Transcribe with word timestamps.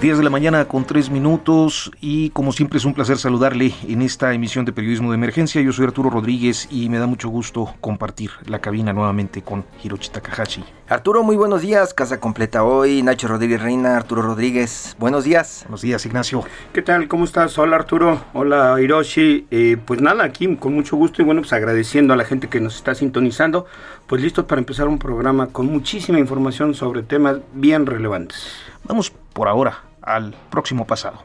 10 0.00 0.18
de 0.18 0.22
la 0.22 0.30
mañana 0.30 0.66
con 0.66 0.84
3 0.84 1.10
minutos 1.10 1.90
y 2.00 2.30
como 2.30 2.52
siempre 2.52 2.78
es 2.78 2.84
un 2.84 2.94
placer 2.94 3.18
saludarle 3.18 3.74
en 3.88 4.00
esta 4.00 4.32
emisión 4.32 4.64
de 4.64 4.72
Periodismo 4.72 5.10
de 5.10 5.16
Emergencia. 5.16 5.60
Yo 5.60 5.72
soy 5.72 5.86
Arturo 5.86 6.08
Rodríguez 6.08 6.68
y 6.70 6.88
me 6.88 7.00
da 7.00 7.08
mucho 7.08 7.28
gusto 7.28 7.74
compartir 7.80 8.30
la 8.46 8.60
cabina 8.60 8.92
nuevamente 8.92 9.42
con 9.42 9.64
Hiroshi 9.82 10.10
Takahashi. 10.10 10.62
Arturo, 10.88 11.24
muy 11.24 11.34
buenos 11.34 11.62
días. 11.62 11.94
Casa 11.94 12.20
completa 12.20 12.62
hoy. 12.62 13.02
Nacho 13.02 13.26
Rodríguez 13.26 13.60
Reina, 13.60 13.96
Arturo 13.96 14.22
Rodríguez. 14.22 14.94
Buenos 15.00 15.24
días. 15.24 15.62
Buenos 15.64 15.82
días, 15.82 16.06
Ignacio. 16.06 16.44
¿Qué 16.72 16.82
tal? 16.82 17.08
¿Cómo 17.08 17.24
estás? 17.24 17.58
Hola, 17.58 17.74
Arturo. 17.74 18.20
Hola, 18.34 18.80
Hiroshi. 18.80 19.48
Eh, 19.50 19.78
pues 19.84 20.00
nada, 20.00 20.22
aquí 20.22 20.54
con 20.58 20.74
mucho 20.74 20.96
gusto 20.96 21.22
y 21.22 21.24
bueno, 21.24 21.40
pues 21.40 21.52
agradeciendo 21.52 22.14
a 22.14 22.16
la 22.16 22.24
gente 22.24 22.46
que 22.46 22.60
nos 22.60 22.76
está 22.76 22.94
sintonizando. 22.94 23.66
Pues 24.06 24.22
listos 24.22 24.44
para 24.44 24.60
empezar 24.60 24.86
un 24.86 25.00
programa 25.00 25.48
con 25.48 25.66
muchísima 25.66 26.20
información 26.20 26.74
sobre 26.74 27.02
temas 27.02 27.38
bien 27.52 27.84
relevantes. 27.84 28.52
Vamos 28.84 29.12
por 29.32 29.48
ahora 29.48 29.87
al 30.14 30.34
próximo 30.50 30.86
pasado. 30.86 31.24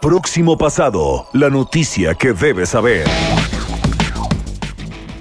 Próximo 0.00 0.58
pasado, 0.58 1.26
la 1.32 1.48
noticia 1.48 2.14
que 2.14 2.32
debes 2.32 2.70
saber. 2.70 3.06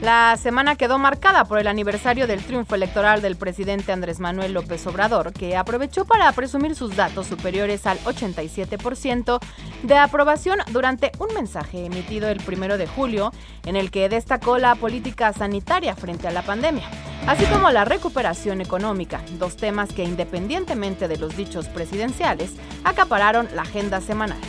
La 0.03 0.35
semana 0.35 0.75
quedó 0.75 0.97
marcada 0.97 1.45
por 1.45 1.59
el 1.59 1.67
aniversario 1.67 2.27
del 2.27 2.43
triunfo 2.43 2.75
electoral 2.75 3.21
del 3.21 3.37
presidente 3.37 3.93
Andrés 3.93 4.19
Manuel 4.19 4.51
López 4.51 4.85
Obrador, 4.85 5.31
que 5.31 5.55
aprovechó 5.55 6.03
para 6.03 6.29
presumir 6.33 6.75
sus 6.75 6.97
datos 6.97 7.27
superiores 7.27 7.87
al 7.87 7.97
87% 7.99 9.39
de 9.83 9.97
aprobación 9.97 10.59
durante 10.73 11.13
un 11.19 11.33
mensaje 11.33 11.85
emitido 11.85 12.27
el 12.27 12.43
primero 12.43 12.77
de 12.77 12.85
julio, 12.85 13.31
en 13.65 13.77
el 13.77 13.91
que 13.91 14.09
destacó 14.09 14.57
la 14.57 14.75
política 14.75 15.31
sanitaria 15.31 15.95
frente 15.95 16.27
a 16.27 16.31
la 16.31 16.41
pandemia, 16.41 16.89
así 17.25 17.45
como 17.45 17.69
la 17.69 17.85
recuperación 17.85 18.59
económica, 18.59 19.21
dos 19.39 19.55
temas 19.55 19.93
que 19.93 20.03
independientemente 20.03 21.07
de 21.07 21.15
los 21.15 21.37
dichos 21.37 21.69
presidenciales, 21.69 22.51
acapararon 22.83 23.47
la 23.55 23.61
agenda 23.61 24.01
semanal. 24.01 24.41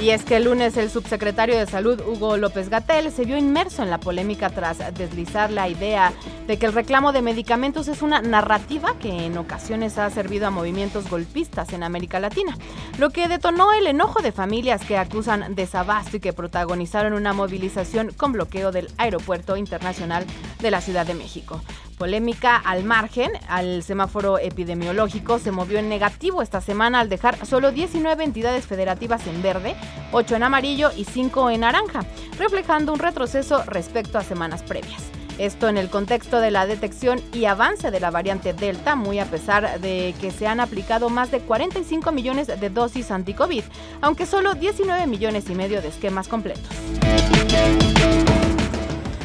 Y 0.00 0.10
es 0.10 0.24
que 0.24 0.36
el 0.36 0.44
lunes 0.44 0.78
el 0.78 0.88
subsecretario 0.88 1.58
de 1.58 1.66
Salud, 1.66 2.00
Hugo 2.00 2.38
López 2.38 2.70
Gatel, 2.70 3.12
se 3.12 3.26
vio 3.26 3.36
inmerso 3.36 3.82
en 3.82 3.90
la 3.90 4.00
polémica 4.00 4.48
tras 4.48 4.78
deslizar 4.94 5.50
la 5.50 5.68
idea 5.68 6.14
de 6.46 6.58
que 6.58 6.64
el 6.64 6.72
reclamo 6.72 7.12
de 7.12 7.20
medicamentos 7.20 7.86
es 7.86 8.00
una 8.00 8.22
narrativa 8.22 8.94
que 8.98 9.26
en 9.26 9.36
ocasiones 9.36 9.98
ha 9.98 10.08
servido 10.08 10.46
a 10.46 10.50
movimientos 10.50 11.10
golpistas 11.10 11.74
en 11.74 11.82
América 11.82 12.18
Latina, 12.18 12.56
lo 12.98 13.10
que 13.10 13.28
detonó 13.28 13.74
el 13.74 13.86
enojo 13.86 14.22
de 14.22 14.32
familias 14.32 14.86
que 14.86 14.96
acusan 14.96 15.54
desabasto 15.54 16.16
y 16.16 16.20
que 16.20 16.32
protagonizaron 16.32 17.12
una 17.12 17.34
movilización 17.34 18.12
con 18.16 18.32
bloqueo 18.32 18.72
del 18.72 18.88
Aeropuerto 18.96 19.58
Internacional 19.58 20.24
de 20.60 20.70
la 20.70 20.80
Ciudad 20.80 21.04
de 21.04 21.14
México. 21.14 21.60
Polémica 22.00 22.56
al 22.56 22.82
margen, 22.82 23.30
al 23.46 23.82
semáforo 23.82 24.38
epidemiológico 24.38 25.38
se 25.38 25.50
movió 25.50 25.78
en 25.78 25.90
negativo 25.90 26.40
esta 26.40 26.62
semana 26.62 26.98
al 26.98 27.10
dejar 27.10 27.44
solo 27.44 27.72
19 27.72 28.24
entidades 28.24 28.64
federativas 28.64 29.26
en 29.26 29.42
verde, 29.42 29.76
8 30.12 30.36
en 30.36 30.42
amarillo 30.42 30.90
y 30.96 31.04
5 31.04 31.50
en 31.50 31.60
naranja, 31.60 32.06
reflejando 32.38 32.94
un 32.94 33.00
retroceso 33.00 33.62
respecto 33.66 34.16
a 34.16 34.24
semanas 34.24 34.62
previas. 34.62 35.02
Esto 35.36 35.68
en 35.68 35.76
el 35.76 35.90
contexto 35.90 36.40
de 36.40 36.50
la 36.50 36.64
detección 36.64 37.20
y 37.34 37.44
avance 37.44 37.90
de 37.90 38.00
la 38.00 38.10
variante 38.10 38.54
Delta, 38.54 38.96
muy 38.96 39.18
a 39.18 39.26
pesar 39.26 39.78
de 39.80 40.14
que 40.22 40.30
se 40.30 40.46
han 40.46 40.60
aplicado 40.60 41.10
más 41.10 41.30
de 41.30 41.40
45 41.40 42.12
millones 42.12 42.46
de 42.46 42.70
dosis 42.70 43.10
anti-COVID, 43.10 43.64
aunque 44.00 44.24
solo 44.24 44.54
19 44.54 45.06
millones 45.06 45.50
y 45.50 45.54
medio 45.54 45.82
de 45.82 45.88
esquemas 45.88 46.28
completos. 46.28 46.64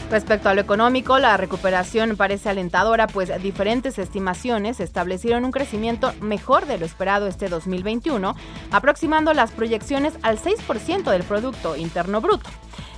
Respecto 0.09 0.49
a 0.49 0.53
lo 0.53 0.61
económico, 0.61 1.17
la 1.17 1.35
recuperación 1.35 2.15
parece 2.15 2.49
alentadora, 2.49 3.07
pues 3.07 3.31
diferentes 3.41 3.97
estimaciones 3.97 4.79
establecieron 4.79 5.45
un 5.45 5.51
crecimiento 5.51 6.13
mejor 6.21 6.67
de 6.67 6.77
lo 6.77 6.85
esperado 6.85 7.27
este 7.27 7.49
2021, 7.49 8.35
aproximando 8.71 9.33
las 9.33 9.51
proyecciones 9.51 10.13
al 10.21 10.37
6% 10.37 11.09
del 11.09 11.23
Producto 11.23 11.75
Interno 11.75 12.21
Bruto. 12.21 12.49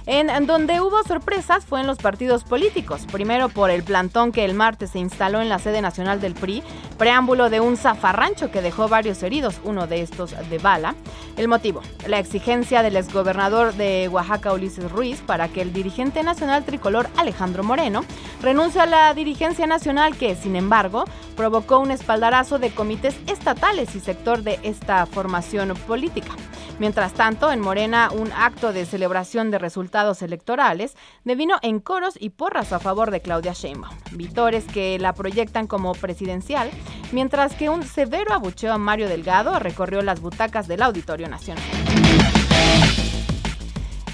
En, 0.10 0.48
donde 0.48 0.80
hubo 0.80 1.04
sorpresas 1.04 1.66
fue 1.66 1.82
en 1.82 1.88
los 1.88 1.98
partidos 1.98 2.46
políticos. 2.46 3.06
Primero 3.12 3.50
por 3.50 3.70
el 3.70 3.84
plantón 3.84 4.32
que 4.32 4.46
el 4.46 4.54
martes 4.54 4.92
se 4.92 5.00
instaló 5.00 5.42
en 5.42 5.50
la 5.50 5.60
sede 5.60 5.82
nacional 5.82 6.22
del 6.22 6.34
PRI, 6.34 6.64
preámbulo 6.98 7.50
de 7.50 7.60
un 7.60 7.76
zafarrancho 7.76 8.50
que 8.50 8.62
dejó 8.62 8.88
varios 8.88 9.22
heridos, 9.22 9.60
uno 9.66 9.86
de 9.86 10.02
estos 10.02 10.34
de 10.50 10.58
bala. 10.60 10.96
El 11.36 11.50
motivo, 11.50 11.82
la 12.08 12.20
exigencia 12.20 12.84
del 12.84 12.96
exgobernador 12.96 13.74
de 13.74 14.08
Oaxaca, 14.08 14.54
Ulises 14.54 14.90
Ruiz, 14.90 15.20
para 15.20 15.50
que 15.50 15.62
el 15.62 15.74
dirigente 15.74 16.24
nacional 16.24 16.64
tricolor 16.64 17.10
Alejandro 17.18 17.66
Moreno 17.66 18.06
renuncie 18.42 18.80
a 18.80 18.86
la 18.86 19.14
dirigencia 19.14 19.68
nacional 19.68 20.16
que, 20.16 20.38
sin 20.38 20.56
embargo, 20.56 21.04
provocó 21.36 21.80
un 21.80 21.92
espaldarazo 21.92 22.60
de 22.60 22.72
comités 22.72 23.20
estatales 23.28 23.94
y 23.94 24.00
sector 24.00 24.42
de 24.42 24.58
esta 24.64 25.06
formación 25.06 25.74
política. 25.86 26.32
Mientras 26.80 27.14
tanto, 27.14 27.52
en 27.52 27.60
Morena, 27.60 28.10
un 28.14 28.32
acto 28.32 28.72
de 28.72 28.86
celebración 28.86 29.50
de 29.50 29.58
resultados 29.58 30.22
electorales 30.22 30.96
devino 31.24 31.58
en 31.64 31.80
coros 31.80 32.16
y 32.20 32.30
porras 32.30 32.72
a 32.72 32.80
favor 32.80 33.10
de 33.10 33.22
Claudia 33.22 33.54
Sheinbaum, 33.54 33.96
vitores 34.12 34.64
que 34.66 35.00
la 35.00 35.14
proyectan 35.14 35.66
como 35.66 35.94
presidencial, 35.94 36.70
mientras 37.12 37.56
que 37.56 37.70
un 37.70 37.84
severo 37.84 38.34
abucheo 38.34 38.74
a 38.74 38.78
Mario 38.78 39.08
Delgado 39.08 39.58
recorrió 39.58 40.02
las 40.04 40.22
butacas 40.22 40.68
del 40.68 40.84
Auditorio 40.84 41.28
Nacional. 41.28 41.64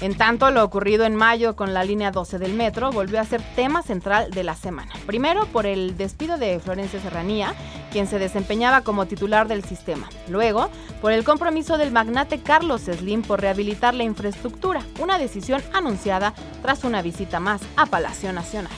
En 0.00 0.16
tanto, 0.16 0.50
lo 0.50 0.64
ocurrido 0.64 1.04
en 1.04 1.14
mayo 1.14 1.56
con 1.56 1.72
la 1.72 1.84
línea 1.84 2.10
12 2.10 2.38
del 2.38 2.54
metro 2.54 2.90
volvió 2.90 3.20
a 3.20 3.24
ser 3.24 3.40
tema 3.54 3.82
central 3.82 4.30
de 4.30 4.44
la 4.44 4.54
semana. 4.54 4.92
Primero 5.06 5.46
por 5.46 5.66
el 5.66 5.96
despido 5.96 6.36
de 6.36 6.58
Florencia 6.60 7.00
Serranía, 7.00 7.54
quien 7.92 8.06
se 8.06 8.18
desempeñaba 8.18 8.82
como 8.82 9.06
titular 9.06 9.48
del 9.48 9.64
sistema. 9.64 10.08
Luego, 10.28 10.68
por 11.00 11.12
el 11.12 11.24
compromiso 11.24 11.78
del 11.78 11.92
magnate 11.92 12.40
Carlos 12.40 12.82
Slim 12.82 13.22
por 13.22 13.40
rehabilitar 13.40 13.94
la 13.94 14.04
infraestructura, 14.04 14.82
una 15.00 15.18
decisión 15.18 15.62
anunciada 15.72 16.34
tras 16.62 16.84
una 16.84 17.02
visita 17.02 17.40
más 17.40 17.62
a 17.76 17.86
Palacio 17.86 18.32
Nacional. 18.32 18.72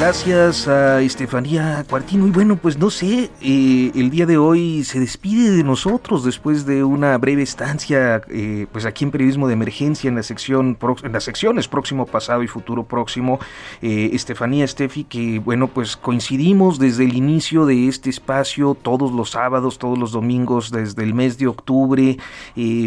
Gracias 0.09 0.67
a 0.67 1.03
Estefanía 1.03 1.85
Cuartino. 1.87 2.25
Y 2.25 2.31
bueno, 2.31 2.55
pues 2.55 2.79
no 2.79 2.89
sé, 2.89 3.29
eh, 3.43 3.91
el 3.93 4.09
día 4.09 4.25
de 4.25 4.39
hoy 4.39 4.83
se 4.83 4.99
despide 4.99 5.51
de 5.51 5.63
nosotros 5.63 6.25
después 6.25 6.65
de 6.65 6.83
una 6.83 7.15
breve 7.19 7.43
estancia, 7.43 8.19
eh, 8.27 8.65
pues 8.71 8.85
aquí 8.85 9.03
en 9.03 9.11
Periodismo 9.11 9.47
de 9.47 9.53
Emergencia, 9.53 10.07
en 10.07 10.15
la 10.15 10.23
sección, 10.23 10.79
en 11.03 11.11
las 11.11 11.25
secciones 11.25 11.67
Próximo 11.67 12.07
Pasado 12.07 12.41
y 12.41 12.47
Futuro 12.47 12.85
Próximo. 12.85 13.39
Eh, 13.83 14.09
Estefanía, 14.11 14.65
Estefi, 14.65 15.03
que 15.03 15.37
bueno, 15.37 15.67
pues 15.67 15.95
coincidimos 15.95 16.79
desde 16.79 17.03
el 17.03 17.15
inicio 17.15 17.67
de 17.67 17.87
este 17.87 18.09
espacio, 18.09 18.75
todos 18.81 19.11
los 19.11 19.29
sábados, 19.29 19.77
todos 19.77 19.99
los 19.99 20.11
domingos, 20.11 20.71
desde 20.71 21.03
el 21.03 21.13
mes 21.13 21.37
de 21.37 21.45
octubre, 21.45 22.17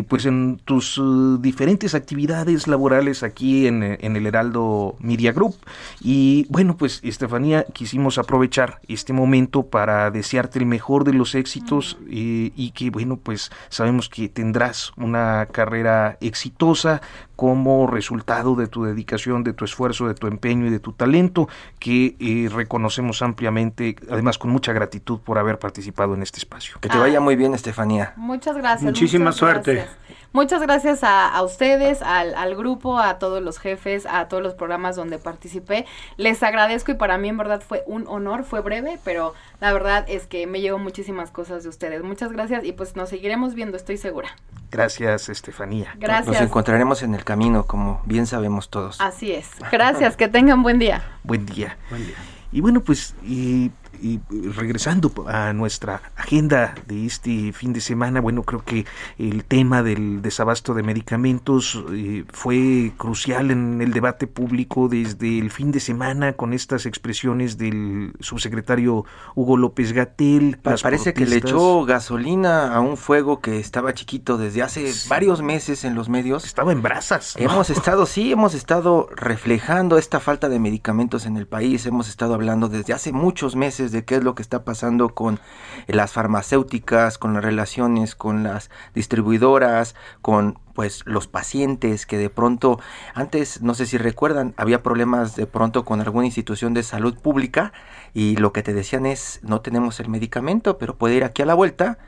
pues 0.08 0.26
en 0.26 0.60
tus 0.64 1.00
diferentes 1.40 1.94
actividades 1.94 2.66
laborales 2.66 3.22
aquí 3.22 3.68
en, 3.68 3.84
en 3.84 4.16
el 4.16 4.26
Heraldo 4.26 4.96
Media 4.98 5.30
Group. 5.30 5.54
Y 6.00 6.46
bueno, 6.50 6.76
pues 6.76 7.00
Estefanía, 7.12 7.64
quisimos 7.72 8.18
aprovechar 8.18 8.80
este 8.88 9.12
momento 9.12 9.64
para 9.64 10.10
desearte 10.10 10.58
el 10.58 10.66
mejor 10.66 11.04
de 11.04 11.12
los 11.12 11.34
éxitos 11.34 11.98
eh, 12.10 12.52
y 12.56 12.72
que 12.72 12.90
bueno, 12.90 13.16
pues 13.16 13.50
sabemos 13.68 14.08
que 14.08 14.28
tendrás 14.28 14.92
una 14.96 15.46
carrera 15.52 16.18
exitosa 16.20 17.00
como 17.42 17.88
resultado 17.88 18.54
de 18.54 18.68
tu 18.68 18.84
dedicación, 18.84 19.42
de 19.42 19.52
tu 19.52 19.64
esfuerzo, 19.64 20.06
de 20.06 20.14
tu 20.14 20.28
empeño 20.28 20.64
y 20.66 20.70
de 20.70 20.78
tu 20.78 20.92
talento, 20.92 21.48
que 21.80 22.14
eh, 22.20 22.48
reconocemos 22.48 23.20
ampliamente, 23.20 23.96
además 24.08 24.38
con 24.38 24.52
mucha 24.52 24.72
gratitud 24.72 25.18
por 25.18 25.38
haber 25.38 25.58
participado 25.58 26.14
en 26.14 26.22
este 26.22 26.38
espacio. 26.38 26.76
Que 26.80 26.88
te 26.88 26.96
vaya 26.96 27.18
muy 27.18 27.34
bien, 27.34 27.52
Estefanía. 27.52 28.12
Muchas 28.14 28.56
gracias. 28.56 28.84
Muchísima 28.84 29.32
suerte. 29.32 29.88
Muchas 30.32 30.62
gracias 30.62 31.00
a, 31.02 31.42
ustedes, 31.42 32.00
al, 32.00 32.36
al, 32.36 32.54
grupo, 32.54 33.00
a 33.00 33.18
todos 33.18 33.42
los 33.42 33.58
jefes, 33.58 34.06
a 34.06 34.28
todos 34.28 34.42
los 34.42 34.54
programas 34.54 34.94
donde 34.94 35.18
participé. 35.18 35.84
Les 36.16 36.44
agradezco 36.44 36.92
y 36.92 36.94
para 36.94 37.18
mí 37.18 37.28
en 37.28 37.38
verdad 37.38 37.60
fue 37.60 37.82
un 37.86 38.06
honor, 38.06 38.44
fue 38.44 38.60
breve, 38.60 39.00
pero 39.04 39.34
la 39.60 39.72
verdad 39.72 40.04
es 40.06 40.26
que 40.26 40.46
me 40.46 40.60
llevo 40.60 40.78
muchísimas 40.78 41.32
cosas 41.32 41.64
de 41.64 41.68
ustedes. 41.68 42.04
Muchas 42.04 42.30
gracias 42.32 42.64
y 42.64 42.72
pues 42.72 42.94
nos 42.94 43.10
seguiremos 43.10 43.54
viendo, 43.54 43.76
estoy 43.76 43.96
segura. 43.96 44.30
Gracias, 44.72 45.28
Estefanía. 45.28 45.94
Gracias. 45.98 46.28
Nos 46.28 46.40
encontraremos 46.40 47.02
en 47.02 47.14
el 47.14 47.24
camino, 47.32 47.64
como 47.64 48.02
bien 48.04 48.26
sabemos 48.26 48.68
todos. 48.68 49.00
Así 49.00 49.32
es. 49.32 49.48
Gracias, 49.70 50.18
que 50.18 50.28
tengan 50.28 50.62
buen 50.62 50.78
día. 50.78 51.02
Buen 51.24 51.46
día. 51.46 51.78
Buen 51.88 52.06
día. 52.06 52.16
Y 52.52 52.60
bueno, 52.60 52.82
pues 52.82 53.14
y 53.24 53.70
y 54.02 54.20
regresando 54.50 55.12
a 55.28 55.52
nuestra 55.52 56.02
agenda 56.16 56.74
de 56.86 57.06
este 57.06 57.52
fin 57.52 57.72
de 57.72 57.80
semana, 57.80 58.20
bueno, 58.20 58.42
creo 58.42 58.64
que 58.64 58.84
el 59.16 59.44
tema 59.44 59.82
del 59.82 60.22
desabasto 60.22 60.74
de 60.74 60.82
medicamentos 60.82 61.82
eh, 61.92 62.24
fue 62.32 62.92
crucial 62.96 63.50
en 63.52 63.80
el 63.80 63.92
debate 63.92 64.26
público 64.26 64.88
desde 64.88 65.38
el 65.38 65.50
fin 65.50 65.70
de 65.70 65.78
semana 65.78 66.32
con 66.32 66.52
estas 66.52 66.84
expresiones 66.86 67.58
del 67.58 68.12
subsecretario 68.18 69.04
Hugo 69.36 69.56
López 69.56 69.92
Gatel. 69.92 70.58
Parece 70.62 71.14
que 71.14 71.26
le 71.26 71.36
echó 71.36 71.84
gasolina 71.84 72.74
a 72.74 72.80
un 72.80 72.96
fuego 72.96 73.40
que 73.40 73.60
estaba 73.60 73.94
chiquito 73.94 74.36
desde 74.36 74.62
hace 74.62 74.92
varios 75.08 75.42
meses 75.42 75.84
en 75.84 75.94
los 75.94 76.08
medios. 76.08 76.44
Estaba 76.44 76.72
en 76.72 76.82
brasas. 76.82 77.34
Hemos 77.36 77.70
estado, 77.70 78.06
sí, 78.06 78.32
hemos 78.32 78.54
estado 78.54 79.08
reflejando 79.14 79.96
esta 79.96 80.18
falta 80.18 80.48
de 80.48 80.58
medicamentos 80.58 81.26
en 81.26 81.36
el 81.36 81.46
país. 81.46 81.86
Hemos 81.86 82.08
estado 82.08 82.34
hablando 82.34 82.68
desde 82.68 82.92
hace 82.92 83.12
muchos 83.12 83.54
meses 83.54 83.91
de 83.92 84.04
qué 84.04 84.16
es 84.16 84.24
lo 84.24 84.34
que 84.34 84.42
está 84.42 84.64
pasando 84.64 85.10
con 85.10 85.38
las 85.86 86.12
farmacéuticas, 86.12 87.18
con 87.18 87.34
las 87.34 87.44
relaciones 87.44 88.14
con 88.14 88.42
las 88.42 88.70
distribuidoras, 88.94 89.94
con 90.20 90.58
pues 90.74 91.02
los 91.04 91.26
pacientes 91.26 92.06
que 92.06 92.16
de 92.16 92.30
pronto 92.30 92.80
antes 93.14 93.60
no 93.60 93.74
sé 93.74 93.86
si 93.86 93.98
recuerdan 93.98 94.54
había 94.56 94.82
problemas 94.82 95.36
de 95.36 95.46
pronto 95.46 95.84
con 95.84 96.00
alguna 96.00 96.26
institución 96.26 96.72
de 96.72 96.82
salud 96.82 97.14
pública 97.18 97.72
y 98.14 98.36
lo 98.36 98.52
que 98.52 98.62
te 98.62 98.72
decían 98.72 99.04
es 99.04 99.40
no 99.42 99.60
tenemos 99.60 100.00
el 100.00 100.08
medicamento 100.08 100.78
pero 100.78 100.96
puede 100.96 101.16
ir 101.16 101.24
aquí 101.24 101.42
a 101.42 101.46
la 101.46 101.54
vuelta 101.54 101.98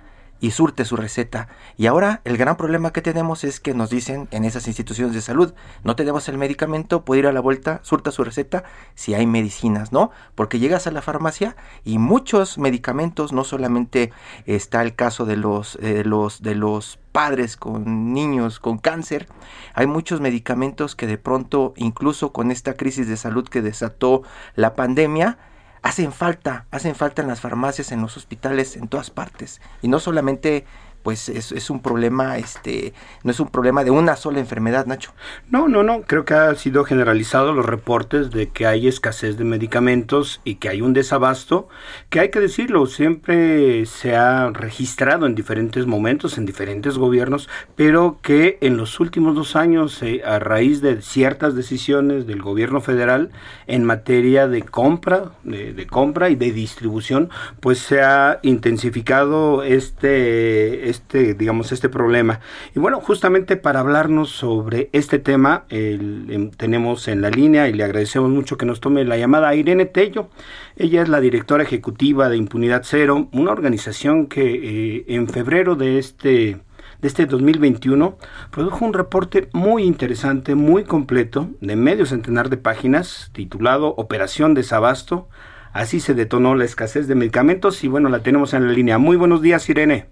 y 0.40 0.50
surte 0.50 0.84
su 0.84 0.96
receta. 0.96 1.48
Y 1.76 1.86
ahora 1.86 2.20
el 2.24 2.36
gran 2.36 2.56
problema 2.56 2.92
que 2.92 3.02
tenemos 3.02 3.44
es 3.44 3.60
que 3.60 3.74
nos 3.74 3.90
dicen 3.90 4.28
en 4.30 4.44
esas 4.44 4.66
instituciones 4.66 5.14
de 5.14 5.22
salud, 5.22 5.54
no 5.82 5.96
tenemos 5.96 6.28
el 6.28 6.38
medicamento, 6.38 7.04
puede 7.04 7.20
ir 7.20 7.26
a 7.26 7.32
la 7.32 7.40
vuelta, 7.40 7.80
surta 7.82 8.10
su 8.10 8.24
receta 8.24 8.64
si 8.94 9.14
hay 9.14 9.26
medicinas, 9.26 9.92
¿no? 9.92 10.10
Porque 10.34 10.58
llegas 10.58 10.86
a 10.86 10.90
la 10.90 11.02
farmacia 11.02 11.56
y 11.84 11.98
muchos 11.98 12.58
medicamentos, 12.58 13.32
no 13.32 13.44
solamente 13.44 14.12
está 14.46 14.82
el 14.82 14.94
caso 14.94 15.24
de 15.24 15.36
los, 15.36 15.78
de 15.80 16.04
los, 16.04 16.42
de 16.42 16.54
los 16.54 16.98
padres 17.12 17.56
con 17.56 18.12
niños 18.12 18.58
con 18.58 18.78
cáncer, 18.78 19.28
hay 19.72 19.86
muchos 19.86 20.20
medicamentos 20.20 20.96
que 20.96 21.06
de 21.06 21.16
pronto, 21.16 21.72
incluso 21.76 22.32
con 22.32 22.50
esta 22.50 22.74
crisis 22.74 23.08
de 23.08 23.16
salud 23.16 23.48
que 23.48 23.62
desató 23.62 24.22
la 24.56 24.74
pandemia, 24.74 25.38
hacen 25.84 26.12
falta, 26.12 26.66
hacen 26.70 26.94
falta 26.94 27.20
en 27.20 27.28
las 27.28 27.42
farmacias, 27.42 27.92
en 27.92 28.00
los 28.00 28.16
hospitales, 28.16 28.76
en 28.76 28.88
todas 28.88 29.10
partes. 29.10 29.60
Y 29.82 29.88
no 29.88 30.00
solamente 30.00 30.64
pues 31.04 31.28
es, 31.28 31.52
es, 31.52 31.68
un 31.68 31.80
problema, 31.80 32.38
este, 32.38 32.94
no 33.22 33.30
es 33.30 33.38
un 33.38 33.48
problema 33.48 33.84
de 33.84 33.90
una 33.90 34.16
sola 34.16 34.40
enfermedad, 34.40 34.86
Nacho. 34.86 35.12
No, 35.50 35.68
no, 35.68 35.82
no, 35.82 36.00
creo 36.00 36.24
que 36.24 36.32
ha 36.32 36.54
sido 36.54 36.84
generalizado 36.84 37.52
los 37.52 37.66
reportes 37.66 38.30
de 38.30 38.48
que 38.48 38.66
hay 38.66 38.88
escasez 38.88 39.36
de 39.36 39.44
medicamentos 39.44 40.40
y 40.44 40.54
que 40.54 40.70
hay 40.70 40.80
un 40.80 40.94
desabasto, 40.94 41.68
que 42.08 42.20
hay 42.20 42.30
que 42.30 42.40
decirlo, 42.40 42.86
siempre 42.86 43.84
se 43.84 44.16
ha 44.16 44.48
registrado 44.50 45.26
en 45.26 45.34
diferentes 45.34 45.86
momentos, 45.86 46.38
en 46.38 46.46
diferentes 46.46 46.96
gobiernos, 46.96 47.50
pero 47.76 48.18
que 48.22 48.56
en 48.62 48.78
los 48.78 48.98
últimos 48.98 49.34
dos 49.34 49.56
años, 49.56 50.00
a 50.24 50.38
raíz 50.38 50.80
de 50.80 51.02
ciertas 51.02 51.54
decisiones 51.54 52.26
del 52.26 52.40
gobierno 52.40 52.80
federal 52.80 53.30
en 53.66 53.84
materia 53.84 54.48
de 54.48 54.62
compra, 54.62 55.32
de 55.42 55.86
compra 55.86 56.30
y 56.30 56.36
de 56.36 56.50
distribución, 56.50 57.28
pues 57.60 57.78
se 57.78 58.00
ha 58.00 58.38
intensificado 58.42 59.62
este 59.62 60.93
este, 60.94 61.34
digamos, 61.34 61.72
este 61.72 61.88
problema. 61.88 62.40
Y 62.74 62.78
bueno, 62.78 63.00
justamente 63.00 63.56
para 63.56 63.80
hablarnos 63.80 64.30
sobre 64.30 64.88
este 64.92 65.18
tema, 65.18 65.64
em, 65.68 66.50
tenemos 66.50 67.08
en 67.08 67.20
la 67.20 67.30
línea 67.30 67.68
y 67.68 67.72
le 67.72 67.84
agradecemos 67.84 68.30
mucho 68.30 68.56
que 68.56 68.66
nos 68.66 68.80
tome 68.80 69.04
la 69.04 69.18
llamada 69.18 69.48
a 69.48 69.54
Irene 69.54 69.86
Tello. 69.86 70.28
Ella 70.76 71.02
es 71.02 71.08
la 71.08 71.20
directora 71.20 71.64
ejecutiva 71.64 72.28
de 72.28 72.36
Impunidad 72.36 72.82
Cero, 72.84 73.28
una 73.32 73.52
organización 73.52 74.26
que 74.26 74.42
eh, 74.44 75.04
en 75.08 75.28
febrero 75.28 75.74
de 75.76 75.98
este 75.98 76.60
de 77.00 77.08
este 77.08 77.26
2021 77.26 78.16
produjo 78.50 78.84
un 78.84 78.94
reporte 78.94 79.48
muy 79.52 79.82
interesante, 79.84 80.54
muy 80.54 80.84
completo, 80.84 81.50
de 81.60 81.76
medio 81.76 82.06
centenar 82.06 82.48
de 82.48 82.56
páginas, 82.56 83.30
titulado 83.34 83.88
Operación 83.88 84.54
Desabasto. 84.54 85.28
Así 85.74 86.00
se 86.00 86.14
detonó 86.14 86.54
la 86.54 86.64
escasez 86.64 87.06
de 87.06 87.14
medicamentos 87.14 87.84
y 87.84 87.88
bueno, 87.88 88.08
la 88.08 88.22
tenemos 88.22 88.54
en 88.54 88.66
la 88.66 88.72
línea. 88.72 88.96
Muy 88.96 89.16
buenos 89.16 89.42
días, 89.42 89.68
Irene. 89.68 90.06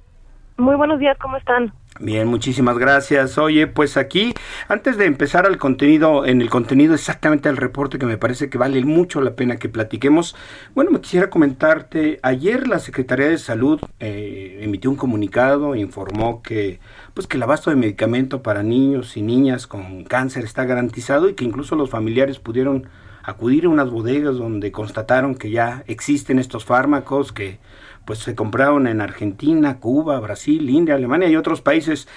Muy 0.56 0.76
buenos 0.76 0.99
días, 0.99 1.16
¿cómo 1.19 1.37
están? 1.37 1.72
Bien, 2.00 2.26
muchísimas 2.26 2.78
gracias. 2.78 3.38
Oye, 3.38 3.66
pues 3.66 3.96
aquí, 3.96 4.34
antes 4.69 4.96
de 4.96 5.04
empezar 5.04 5.46
al 5.46 5.58
contenido, 5.58 6.26
en 6.26 6.40
el 6.40 6.50
contenido 6.50 6.94
exactamente 6.94 7.49
del 7.49 7.58
reporte 7.58 7.99
que 7.99 8.06
me 8.06 8.16
parece 8.16 8.49
que 8.49 8.58
vale 8.58 8.82
mucho 8.84 9.20
la 9.20 9.37
pena 9.37 9.56
que 9.56 9.69
platiquemos, 9.69 10.34
bueno, 10.75 10.90
me 10.90 11.00
quisiera 11.00 11.31
comentarte, 11.31 12.19
ayer 12.22 12.66
la 12.66 12.78
Secretaría 12.78 13.28
de 13.28 13.38
Salud 13.38 13.81
eh, 14.00 14.60
emitió 14.62 14.90
un 14.90 14.96
comunicado, 14.96 15.75
informó 15.75 16.43
que, 16.43 16.81
pues 17.14 17.26
que 17.26 17.37
el 17.37 17.43
abasto 17.43 17.70
de 17.70 17.76
medicamento 17.76 18.43
para 18.43 18.62
niños 18.62 19.16
y 19.16 19.22
niñas 19.22 19.66
con 19.66 20.05
cáncer 20.05 20.44
está 20.44 20.64
garantizado 20.64 21.28
y 21.28 21.34
que 21.34 21.44
incluso 21.44 21.76
los 21.76 21.90
familiares 21.90 22.38
pudieron 22.38 22.88
acudir 23.22 23.66
a 23.66 23.69
unas 23.69 23.90
bodegas 23.90 24.37
donde 24.37 24.72
constataron 24.72 25.34
que 25.34 25.50
ya 25.50 25.84
existen 25.87 26.38
estos 26.38 26.65
fármacos, 26.65 27.32
que 27.32 27.58
pues 28.05 28.19
se 28.21 28.35
compraron 28.35 28.87
en 28.87 29.01
Argentina, 29.01 29.79
Cuba, 29.79 30.19
Brasil, 30.21 30.69
India, 30.69 30.94
Alemania 30.94 31.29
y 31.29 31.37
otros 31.37 31.61
países. 31.63 32.09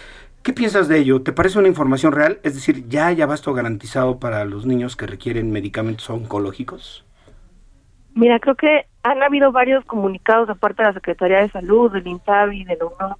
¿Qué 0.44 0.54
piensas 0.54 0.88
de 0.88 1.00
ello? 1.00 1.22
¿Te 1.22 1.34
parece 1.34 1.60
una 1.60 1.68
información 1.68 2.12
real? 2.12 2.40
Es 2.44 2.54
decir, 2.54 2.88
¿ya 2.88 3.08
hay 3.08 3.22
abasto 3.22 3.54
garantizado 3.54 4.20
para 4.20 4.46
los 4.46 4.66
niños 4.66 4.96
que 4.96 5.08
requieren 5.08 5.52
medicamentos 5.52 6.10
oncológicos? 6.10 7.06
Mira, 8.14 8.40
creo 8.40 8.56
que 8.56 8.86
han 9.04 9.24
habido 9.24 9.52
varios 9.52 9.84
comunicados 9.86 10.48
de 10.48 10.56
parte 10.56 10.84
de 10.84 10.90
la 10.90 10.94
Secretaría 10.94 11.40
de 11.40 11.50
Salud, 11.50 11.92
del 11.92 12.08
INSABI, 12.08 12.64
de 12.64 12.78
la 12.78 12.86
UNOM, 12.86 13.16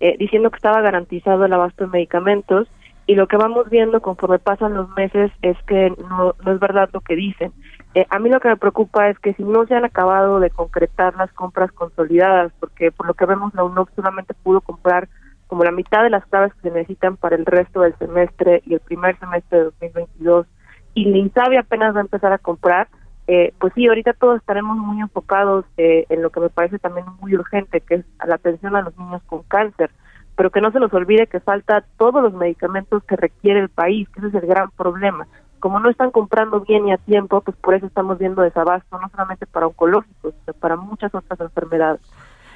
eh, 0.00 0.16
diciendo 0.18 0.50
que 0.50 0.56
estaba 0.56 0.80
garantizado 0.80 1.44
el 1.44 1.52
abasto 1.52 1.84
de 1.84 1.90
medicamentos 1.90 2.68
y 3.08 3.14
lo 3.14 3.26
que 3.26 3.36
vamos 3.36 3.68
viendo 3.70 4.00
conforme 4.00 4.38
pasan 4.38 4.74
los 4.74 4.88
meses 4.90 5.32
es 5.42 5.56
que 5.66 5.90
no, 5.98 6.34
no 6.44 6.52
es 6.52 6.60
verdad 6.60 6.90
lo 6.92 7.00
que 7.00 7.16
dicen. 7.16 7.52
Eh, 7.98 8.06
a 8.10 8.20
mí 8.20 8.30
lo 8.30 8.38
que 8.38 8.48
me 8.48 8.56
preocupa 8.56 9.08
es 9.08 9.18
que 9.18 9.34
si 9.34 9.42
no 9.42 9.66
se 9.66 9.74
han 9.74 9.84
acabado 9.84 10.38
de 10.38 10.50
concretar 10.50 11.16
las 11.16 11.32
compras 11.32 11.72
consolidadas, 11.72 12.52
porque 12.60 12.92
por 12.92 13.08
lo 13.08 13.14
que 13.14 13.26
vemos 13.26 13.52
la 13.54 13.64
UNOP 13.64 13.88
solamente 13.96 14.34
pudo 14.34 14.60
comprar 14.60 15.08
como 15.48 15.64
la 15.64 15.72
mitad 15.72 16.04
de 16.04 16.10
las 16.10 16.24
claves 16.26 16.54
que 16.54 16.68
se 16.68 16.70
necesitan 16.70 17.16
para 17.16 17.34
el 17.34 17.44
resto 17.44 17.80
del 17.80 17.98
semestre 17.98 18.62
y 18.66 18.74
el 18.74 18.80
primer 18.80 19.18
semestre 19.18 19.58
de 19.58 19.64
2022, 19.64 20.46
y 20.94 21.06
Linsabi 21.06 21.56
apenas 21.56 21.92
va 21.92 21.98
a 21.98 22.02
empezar 22.02 22.32
a 22.32 22.38
comprar, 22.38 22.86
eh, 23.26 23.52
pues 23.58 23.72
sí, 23.74 23.88
ahorita 23.88 24.12
todos 24.12 24.38
estaremos 24.38 24.76
muy 24.76 25.00
enfocados 25.00 25.64
eh, 25.76 26.06
en 26.08 26.22
lo 26.22 26.30
que 26.30 26.38
me 26.38 26.50
parece 26.50 26.78
también 26.78 27.06
muy 27.20 27.34
urgente, 27.34 27.80
que 27.80 27.96
es 27.96 28.04
la 28.24 28.36
atención 28.36 28.76
a 28.76 28.82
los 28.82 28.96
niños 28.96 29.22
con 29.24 29.42
cáncer, 29.42 29.90
pero 30.36 30.50
que 30.52 30.60
no 30.60 30.70
se 30.70 30.78
nos 30.78 30.94
olvide 30.94 31.26
que 31.26 31.40
falta 31.40 31.84
todos 31.96 32.22
los 32.22 32.32
medicamentos 32.32 33.02
que 33.02 33.16
requiere 33.16 33.58
el 33.58 33.70
país, 33.70 34.08
que 34.10 34.20
ese 34.20 34.28
es 34.28 34.34
el 34.34 34.46
gran 34.46 34.70
problema 34.70 35.26
como 35.60 35.80
no 35.80 35.90
están 35.90 36.10
comprando 36.10 36.60
bien 36.60 36.88
y 36.88 36.92
a 36.92 36.98
tiempo, 36.98 37.40
pues 37.40 37.56
por 37.56 37.74
eso 37.74 37.86
estamos 37.86 38.18
viendo 38.18 38.42
desabasto, 38.42 38.98
no 38.98 39.08
solamente 39.10 39.46
para 39.46 39.66
oncológicos, 39.66 40.34
sino 40.44 40.52
para 40.58 40.76
muchas 40.76 41.14
otras 41.14 41.40
enfermedades. 41.40 42.00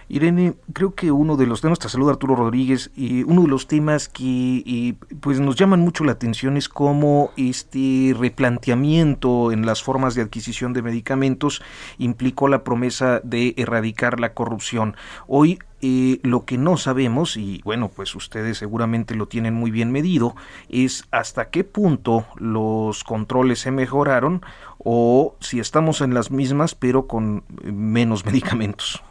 Irene, 0.08 0.54
creo 0.74 0.94
que 0.94 1.10
uno 1.10 1.36
de 1.36 1.46
los 1.46 1.62
temas, 1.62 1.78
te 1.78 1.88
saluda 1.88 2.12
Arturo 2.12 2.36
Rodríguez, 2.36 2.90
y 2.94 3.22
uno 3.22 3.42
de 3.42 3.48
los 3.48 3.66
temas 3.66 4.08
que 4.08 4.96
pues 5.20 5.40
nos 5.40 5.56
llaman 5.56 5.80
mucho 5.80 6.04
la 6.04 6.12
atención 6.12 6.56
es 6.56 6.68
cómo 6.68 7.30
este 7.36 8.14
replanteamiento 8.18 9.52
en 9.52 9.64
las 9.64 9.82
formas 9.82 10.14
de 10.14 10.22
adquisición 10.22 10.74
de 10.74 10.82
medicamentos 10.82 11.62
implicó 11.96 12.48
la 12.48 12.62
promesa 12.62 13.20
de 13.24 13.54
erradicar 13.56 14.20
la 14.20 14.34
corrupción. 14.34 14.96
Hoy 15.28 15.60
eh, 15.82 16.20
lo 16.22 16.44
que 16.44 16.58
no 16.58 16.76
sabemos, 16.76 17.36
y 17.36 17.60
bueno, 17.64 17.90
pues 17.94 18.14
ustedes 18.14 18.58
seguramente 18.58 19.16
lo 19.16 19.26
tienen 19.26 19.54
muy 19.54 19.72
bien 19.72 19.90
medido, 19.90 20.36
es 20.68 21.08
hasta 21.10 21.50
qué 21.50 21.64
punto 21.64 22.24
los 22.36 23.02
controles 23.02 23.58
se 23.58 23.72
mejoraron 23.72 24.42
o 24.78 25.34
si 25.40 25.58
estamos 25.58 26.00
en 26.00 26.14
las 26.14 26.30
mismas 26.30 26.76
pero 26.76 27.08
con 27.08 27.42
menos 27.64 28.24
medicamentos. 28.26 29.02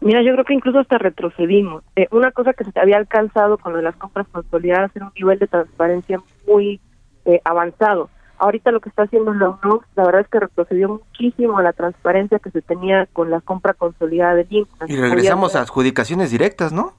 Mira, 0.00 0.22
yo 0.22 0.32
creo 0.34 0.44
que 0.44 0.54
incluso 0.54 0.78
hasta 0.78 0.98
retrocedimos. 0.98 1.82
Eh, 1.96 2.06
una 2.10 2.30
cosa 2.30 2.52
que 2.52 2.64
se 2.64 2.78
había 2.78 2.98
alcanzado 2.98 3.58
con 3.58 3.82
las 3.82 3.96
compras 3.96 4.28
consolidadas 4.30 4.94
era 4.94 5.06
un 5.06 5.12
nivel 5.16 5.38
de 5.38 5.46
transparencia 5.46 6.20
muy 6.46 6.80
eh, 7.24 7.40
avanzado. 7.44 8.10
Ahorita 8.38 8.70
lo 8.70 8.80
que 8.80 8.88
está 8.88 9.04
haciendo 9.04 9.32
la 9.32 9.50
UNOX, 9.62 9.86
la 9.96 10.04
verdad 10.04 10.22
es 10.22 10.28
que 10.28 10.40
retrocedió 10.40 10.88
muchísimo 10.88 11.60
la 11.62 11.72
transparencia 11.72 12.38
que 12.38 12.50
se 12.50 12.62
tenía 12.62 13.06
con 13.12 13.30
la 13.30 13.40
compra 13.40 13.74
consolidada 13.74 14.34
de 14.34 14.46
INC. 14.50 14.68
Y 14.88 14.96
regresamos 14.96 15.54
a 15.56 15.60
adjudicaciones 15.60 16.30
directas, 16.30 16.72
¿no? 16.72 16.92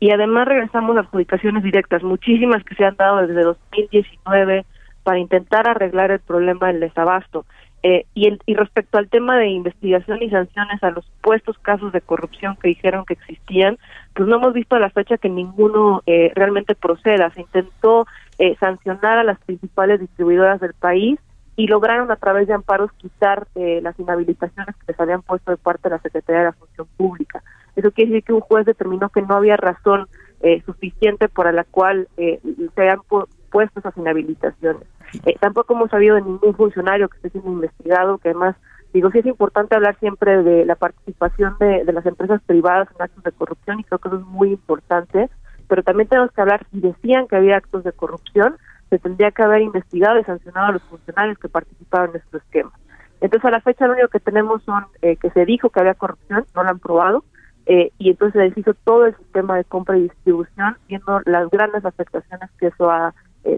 Y 0.00 0.10
además 0.10 0.46
regresamos 0.46 0.96
a 0.96 1.00
adjudicaciones 1.00 1.62
directas, 1.64 2.02
muchísimas 2.02 2.62
que 2.64 2.76
se 2.76 2.84
han 2.84 2.96
dado 2.96 3.26
desde 3.26 3.42
2019 3.42 4.64
para 5.02 5.18
intentar 5.18 5.68
arreglar 5.68 6.10
el 6.12 6.20
problema 6.20 6.68
del 6.68 6.80
desabasto. 6.80 7.46
Eh, 7.84 8.06
y, 8.12 8.26
el, 8.26 8.40
y 8.44 8.54
respecto 8.54 8.98
al 8.98 9.08
tema 9.08 9.38
de 9.38 9.48
investigación 9.48 10.20
y 10.20 10.30
sanciones 10.30 10.82
a 10.82 10.90
los 10.90 11.04
supuestos 11.04 11.56
casos 11.58 11.92
de 11.92 12.00
corrupción 12.00 12.56
que 12.56 12.68
dijeron 12.68 13.04
que 13.04 13.14
existían, 13.14 13.78
pues 14.14 14.28
no 14.28 14.36
hemos 14.36 14.52
visto 14.52 14.74
a 14.74 14.80
la 14.80 14.90
fecha 14.90 15.16
que 15.16 15.28
ninguno 15.28 16.02
eh, 16.06 16.32
realmente 16.34 16.74
proceda. 16.74 17.30
Se 17.30 17.42
intentó 17.42 18.06
eh, 18.38 18.56
sancionar 18.58 19.18
a 19.18 19.24
las 19.24 19.38
principales 19.40 20.00
distribuidoras 20.00 20.60
del 20.60 20.74
país 20.74 21.20
y 21.54 21.68
lograron 21.68 22.10
a 22.10 22.16
través 22.16 22.46
de 22.46 22.54
amparos 22.54 22.92
quitar 22.92 23.48
las 23.56 23.98
inhabilitaciones 23.98 24.76
que 24.76 24.92
les 24.92 25.00
habían 25.00 25.22
puesto 25.22 25.50
de 25.50 25.56
parte 25.56 25.88
de 25.88 25.96
la 25.96 26.00
Secretaría 26.00 26.42
de 26.42 26.46
la 26.46 26.52
Función 26.52 26.86
Pública. 26.96 27.42
Eso 27.74 27.90
quiere 27.90 28.12
decir 28.12 28.24
que 28.24 28.32
un 28.32 28.40
juez 28.40 28.64
determinó 28.64 29.08
que 29.08 29.22
no 29.22 29.34
había 29.34 29.56
razón 29.56 30.06
suficiente 30.64 31.28
por 31.28 31.52
la 31.52 31.64
cual 31.64 32.06
se 32.16 32.40
habían 32.76 33.00
puesto 33.50 33.80
esas 33.80 33.96
inhabilitaciones. 33.96 34.82
Eh, 35.24 35.36
tampoco 35.40 35.74
hemos 35.74 35.90
sabido 35.90 36.16
de 36.16 36.22
ningún 36.22 36.54
funcionario 36.54 37.08
que 37.08 37.16
esté 37.16 37.30
siendo 37.30 37.50
investigado, 37.50 38.18
que 38.18 38.30
además, 38.30 38.56
digo, 38.92 39.10
sí 39.10 39.18
es 39.18 39.26
importante 39.26 39.74
hablar 39.74 39.98
siempre 39.98 40.42
de 40.42 40.64
la 40.64 40.74
participación 40.74 41.56
de, 41.58 41.84
las 41.92 42.06
empresas 42.06 42.40
privadas 42.42 42.88
en 42.94 43.02
actos 43.02 43.24
de 43.24 43.32
corrupción 43.32 43.80
y 43.80 43.84
creo 43.84 43.98
que 43.98 44.08
eso 44.08 44.18
es 44.18 44.26
muy 44.26 44.52
importante, 44.52 45.30
pero 45.66 45.82
también 45.82 46.08
tenemos 46.08 46.32
que 46.32 46.40
hablar, 46.40 46.66
si 46.70 46.80
decían 46.80 47.26
que 47.26 47.36
había 47.36 47.56
actos 47.56 47.84
de 47.84 47.92
corrupción, 47.92 48.56
se 48.90 48.98
tendría 48.98 49.30
que 49.30 49.42
haber 49.42 49.62
investigado 49.62 50.18
y 50.18 50.24
sancionado 50.24 50.68
a 50.68 50.72
los 50.72 50.82
funcionarios 50.84 51.38
que 51.38 51.48
participaban 51.48 52.10
en 52.10 52.16
estos 52.16 52.42
esquema. 52.42 52.72
Entonces, 53.20 53.44
a 53.46 53.50
la 53.50 53.60
fecha 53.60 53.86
lo 53.86 53.94
único 53.94 54.08
que 54.08 54.20
tenemos 54.20 54.62
son 54.62 54.86
eh, 55.02 55.16
que 55.16 55.30
se 55.30 55.44
dijo 55.44 55.70
que 55.70 55.80
había 55.80 55.94
corrupción, 55.94 56.46
no 56.54 56.62
lo 56.62 56.70
han 56.70 56.78
probado, 56.78 57.24
eh, 57.66 57.92
y 57.98 58.08
entonces 58.08 58.40
se 58.40 58.48
deshizo 58.48 58.72
todo 58.84 59.04
el 59.04 59.16
sistema 59.16 59.56
de 59.56 59.64
compra 59.64 59.98
y 59.98 60.04
distribución, 60.04 60.78
viendo 60.88 61.20
las 61.26 61.50
grandes 61.50 61.84
afectaciones 61.84 62.48
que 62.58 62.68
eso 62.68 62.90
ha 62.90 63.12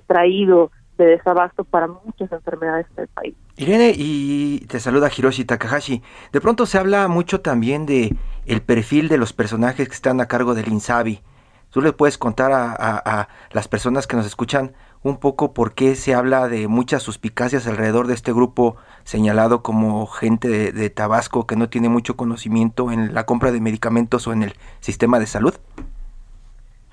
traído 0.06 0.70
de 0.98 1.06
desabasto 1.06 1.64
para 1.64 1.88
muchas 1.88 2.30
enfermedades 2.30 2.86
del 2.94 3.08
país. 3.08 3.34
Irene, 3.56 3.92
y 3.96 4.60
te 4.68 4.80
saluda 4.80 5.10
Hiroshi 5.14 5.44
Takahashi. 5.44 6.02
De 6.32 6.40
pronto 6.40 6.66
se 6.66 6.78
habla 6.78 7.08
mucho 7.08 7.40
también 7.40 7.86
de 7.86 8.14
el 8.46 8.62
perfil 8.62 9.08
de 9.08 9.18
los 9.18 9.32
personajes 9.32 9.88
que 9.88 9.94
están 9.94 10.20
a 10.20 10.26
cargo 10.26 10.54
del 10.54 10.68
INSABI. 10.68 11.22
¿Tú 11.70 11.80
le 11.80 11.92
puedes 11.92 12.18
contar 12.18 12.50
a, 12.52 13.28
las 13.52 13.68
personas 13.68 14.06
que 14.06 14.16
nos 14.16 14.26
escuchan 14.26 14.72
un 15.02 15.18
poco 15.18 15.54
por 15.54 15.72
qué 15.72 15.94
se 15.94 16.14
habla 16.14 16.48
de 16.48 16.66
muchas 16.66 17.02
suspicacias 17.02 17.66
alrededor 17.66 18.08
de 18.08 18.14
este 18.14 18.32
grupo 18.32 18.76
señalado 19.04 19.62
como 19.62 20.06
gente 20.06 20.72
de 20.72 20.90
Tabasco 20.90 21.46
que 21.46 21.56
no 21.56 21.70
tiene 21.70 21.88
mucho 21.88 22.16
conocimiento 22.16 22.90
en 22.90 23.14
la 23.14 23.24
compra 23.24 23.52
de 23.52 23.60
medicamentos 23.60 24.26
o 24.26 24.32
en 24.32 24.42
el 24.42 24.54
sistema 24.80 25.20
de 25.20 25.26
salud? 25.26 25.54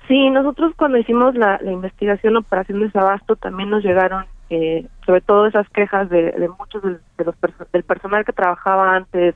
Sí, 0.08 0.30
nosotros 0.30 0.72
cuando 0.74 0.96
hicimos 0.96 1.34
la, 1.34 1.60
investigación 1.62 2.38
Operación 2.38 2.80
Desabasto 2.80 3.36
también 3.36 3.68
nos 3.68 3.84
llegaron 3.84 4.24
eh, 4.48 4.86
sobre 5.04 5.20
todo 5.20 5.46
esas 5.46 5.68
quejas 5.68 6.08
de, 6.08 6.48
muchos 6.58 6.82
de, 6.82 7.24
los 7.24 7.34
del 7.70 7.82
personal 7.82 8.24
que 8.24 8.32
trabajaba 8.32 8.96
antes, 8.96 9.34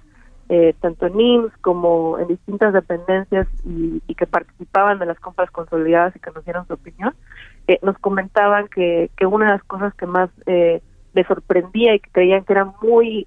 eh, 0.48 0.74
tanto 0.80 1.06
en 1.06 1.20
IMSS 1.20 1.58
como 1.58 2.18
en 2.18 2.28
distintas 2.28 2.72
dependencias 2.72 3.46
y, 3.66 4.00
que 4.14 4.26
participaban 4.26 4.98
de 4.98 5.04
las 5.04 5.20
compras 5.20 5.50
consolidadas 5.50 6.16
y 6.16 6.20
que 6.20 6.30
nos 6.30 6.44
dieron 6.44 6.66
su 6.66 6.72
opinión, 6.72 7.14
eh, 7.68 7.78
nos 7.82 7.98
comentaban 7.98 8.68
que, 8.68 9.10
que 9.16 9.26
una 9.26 9.46
de 9.46 9.52
las 9.52 9.64
cosas 9.64 9.92
que 9.94 10.06
más 10.06 10.30
eh, 10.46 10.80
les 11.12 11.26
sorprendía 11.26 11.94
y 11.94 12.00
que 12.00 12.10
creían 12.10 12.44
que 12.44 12.52
era 12.54 12.64
muy 12.80 13.26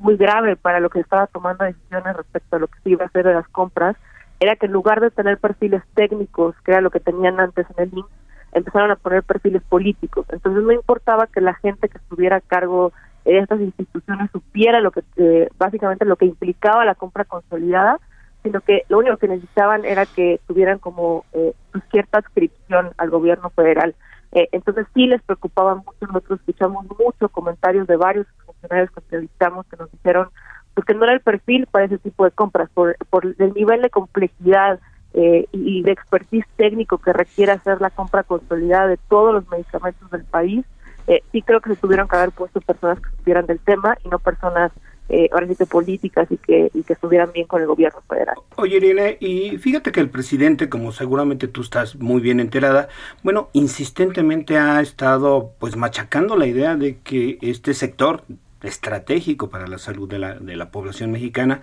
muy 0.00 0.16
grave 0.16 0.56
para 0.56 0.80
lo 0.80 0.90
que 0.90 0.98
estaba 0.98 1.28
tomando 1.28 1.64
decisiones 1.64 2.16
respecto 2.16 2.56
a 2.56 2.58
lo 2.58 2.66
que 2.66 2.80
se 2.80 2.90
iba 2.90 3.04
a 3.04 3.06
hacer 3.06 3.24
de 3.24 3.34
las 3.34 3.46
compras 3.48 3.96
era 4.40 4.56
que 4.56 4.66
en 4.66 4.72
lugar 4.72 5.00
de 5.00 5.10
tener 5.10 5.38
perfiles 5.38 5.82
técnicos, 5.94 6.56
que 6.64 6.72
era 6.72 6.80
lo 6.80 6.90
que 6.90 7.00
tenían 7.00 7.38
antes 7.38 7.66
en 7.76 7.84
el 7.84 7.98
INSS, 7.98 8.10
empezaron 8.52 8.90
a 8.90 8.96
poner 8.96 9.22
perfiles 9.22 9.62
políticos. 9.68 10.26
Entonces 10.30 10.64
no 10.64 10.72
importaba 10.72 11.26
que 11.26 11.40
la 11.40 11.54
gente 11.54 11.88
que 11.88 11.98
estuviera 11.98 12.36
a 12.36 12.40
cargo 12.40 12.92
de 13.24 13.38
estas 13.38 13.60
instituciones 13.60 14.30
supiera 14.32 14.80
lo 14.80 14.90
que 14.90 15.02
eh, 15.16 15.48
básicamente 15.58 16.04
lo 16.04 16.16
que 16.16 16.24
implicaba 16.24 16.84
la 16.84 16.94
compra 16.94 17.24
consolidada, 17.24 17.98
sino 18.42 18.60
que 18.62 18.84
lo 18.88 18.98
único 18.98 19.18
que 19.18 19.28
necesitaban 19.28 19.84
era 19.84 20.06
que 20.06 20.40
tuvieran 20.46 20.78
como 20.78 21.24
eh, 21.32 21.52
pues, 21.70 21.84
cierta 21.90 22.18
adscripción 22.18 22.90
al 22.96 23.10
gobierno 23.10 23.50
federal. 23.50 23.94
Eh, 24.32 24.48
entonces 24.52 24.86
sí 24.94 25.06
les 25.06 25.22
preocupaba 25.22 25.74
mucho, 25.74 26.06
nosotros 26.06 26.40
escuchamos 26.40 26.86
muchos 26.98 27.30
comentarios 27.30 27.86
de 27.86 27.96
varios 27.96 28.26
funcionarios 28.46 28.90
que 28.90 29.00
entrevistamos 29.00 29.66
que 29.66 29.76
nos 29.76 29.90
dijeron 29.90 30.28
porque 30.74 30.94
no 30.94 31.04
era 31.04 31.14
el 31.14 31.20
perfil 31.20 31.66
para 31.66 31.86
ese 31.86 31.98
tipo 31.98 32.24
de 32.24 32.30
compras, 32.30 32.68
por, 32.72 32.96
por 33.10 33.26
el 33.26 33.54
nivel 33.54 33.82
de 33.82 33.90
complejidad 33.90 34.80
eh, 35.14 35.46
y 35.52 35.82
de 35.82 35.92
expertise 35.92 36.46
técnico 36.56 36.98
que 36.98 37.12
requiere 37.12 37.52
hacer 37.52 37.80
la 37.80 37.90
compra 37.90 38.22
consolidada 38.22 38.86
de 38.86 38.96
todos 38.96 39.34
los 39.34 39.48
medicamentos 39.48 40.10
del 40.10 40.24
país, 40.24 40.64
eh, 41.06 41.22
sí 41.32 41.42
creo 41.42 41.60
que 41.60 41.70
se 41.70 41.76
tuvieron 41.76 42.06
que 42.06 42.16
haber 42.16 42.30
puesto 42.30 42.60
personas 42.60 43.00
que 43.00 43.10
supieran 43.16 43.46
del 43.46 43.58
tema 43.58 43.96
y 44.04 44.08
no 44.08 44.18
personas 44.18 44.70
eh, 45.12 45.28
ahora 45.32 45.48
sí 45.48 45.56
que 45.56 45.66
políticas 45.66 46.30
y 46.30 46.36
que, 46.36 46.70
y 46.72 46.84
que 46.84 46.92
estuvieran 46.92 47.32
bien 47.32 47.48
con 47.48 47.60
el 47.60 47.66
gobierno 47.66 48.00
federal. 48.08 48.36
Oye, 48.54 48.76
Irene, 48.76 49.16
y 49.18 49.58
fíjate 49.58 49.90
que 49.90 49.98
el 49.98 50.08
presidente, 50.08 50.68
como 50.68 50.92
seguramente 50.92 51.48
tú 51.48 51.62
estás 51.62 51.96
muy 51.96 52.20
bien 52.20 52.38
enterada, 52.38 52.88
bueno, 53.24 53.48
insistentemente 53.52 54.56
ha 54.56 54.80
estado 54.80 55.50
pues 55.58 55.76
machacando 55.76 56.36
la 56.36 56.46
idea 56.46 56.76
de 56.76 56.98
que 56.98 57.38
este 57.42 57.74
sector 57.74 58.22
estratégico 58.62 59.50
para 59.50 59.66
la 59.66 59.78
salud 59.78 60.08
de 60.08 60.18
la, 60.18 60.34
de 60.34 60.56
la 60.56 60.70
población 60.70 61.10
mexicana, 61.10 61.62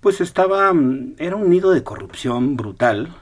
pues 0.00 0.20
estaba, 0.20 0.72
mm, 0.72 1.14
era 1.18 1.36
un 1.36 1.50
nido 1.50 1.70
de 1.70 1.82
corrupción 1.82 2.56
brutal, 2.56 3.14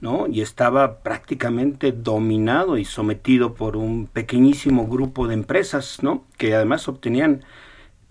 ¿no? 0.00 0.26
Y 0.26 0.40
estaba 0.40 0.98
prácticamente 1.02 1.92
dominado 1.92 2.76
y 2.78 2.84
sometido 2.84 3.54
por 3.54 3.76
un 3.76 4.06
pequeñísimo 4.06 4.86
grupo 4.86 5.28
de 5.28 5.34
empresas, 5.34 6.02
¿no? 6.02 6.24
Que 6.36 6.54
además 6.54 6.88
obtenían 6.88 7.44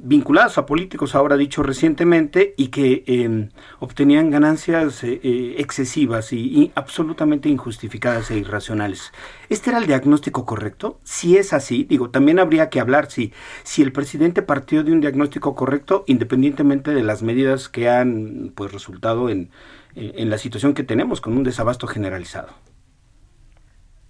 vinculados 0.03 0.57
a 0.57 0.65
políticos, 0.65 1.15
ahora 1.15 1.37
dicho 1.37 1.61
recientemente, 1.63 2.53
y 2.57 2.69
que 2.69 3.03
em, 3.05 3.49
obtenían 3.79 4.31
ganancias 4.31 5.03
eh, 5.03 5.19
eh, 5.23 5.55
excesivas 5.59 6.33
y, 6.33 6.71
absolutamente 6.75 7.49
injustificadas 7.49 8.31
e 8.31 8.37
irracionales. 8.37 9.11
¿Este 9.49 9.69
era 9.69 9.79
el 9.79 9.85
diagnóstico 9.85 10.45
correcto? 10.45 10.99
Si 11.03 11.37
es 11.37 11.53
así, 11.53 11.83
digo, 11.83 12.09
también 12.09 12.39
habría 12.39 12.69
que 12.69 12.79
hablar 12.79 13.11
si, 13.11 13.31
si 13.63 13.81
el 13.81 13.91
presidente 13.91 14.41
partió 14.41 14.83
de 14.83 14.91
un 14.91 15.01
diagnóstico 15.01 15.55
correcto, 15.55 16.03
independientemente 16.07 16.91
de 16.91 17.03
las 17.03 17.21
medidas 17.21 17.69
que 17.69 17.89
han 17.89 18.51
pues 18.55 18.71
resultado 18.71 19.29
en, 19.29 19.49
en 19.95 20.29
la 20.29 20.37
situación 20.37 20.73
que 20.73 20.83
tenemos 20.83 21.21
con 21.21 21.37
un 21.37 21.43
desabasto 21.43 21.87
generalizado. 21.87 22.49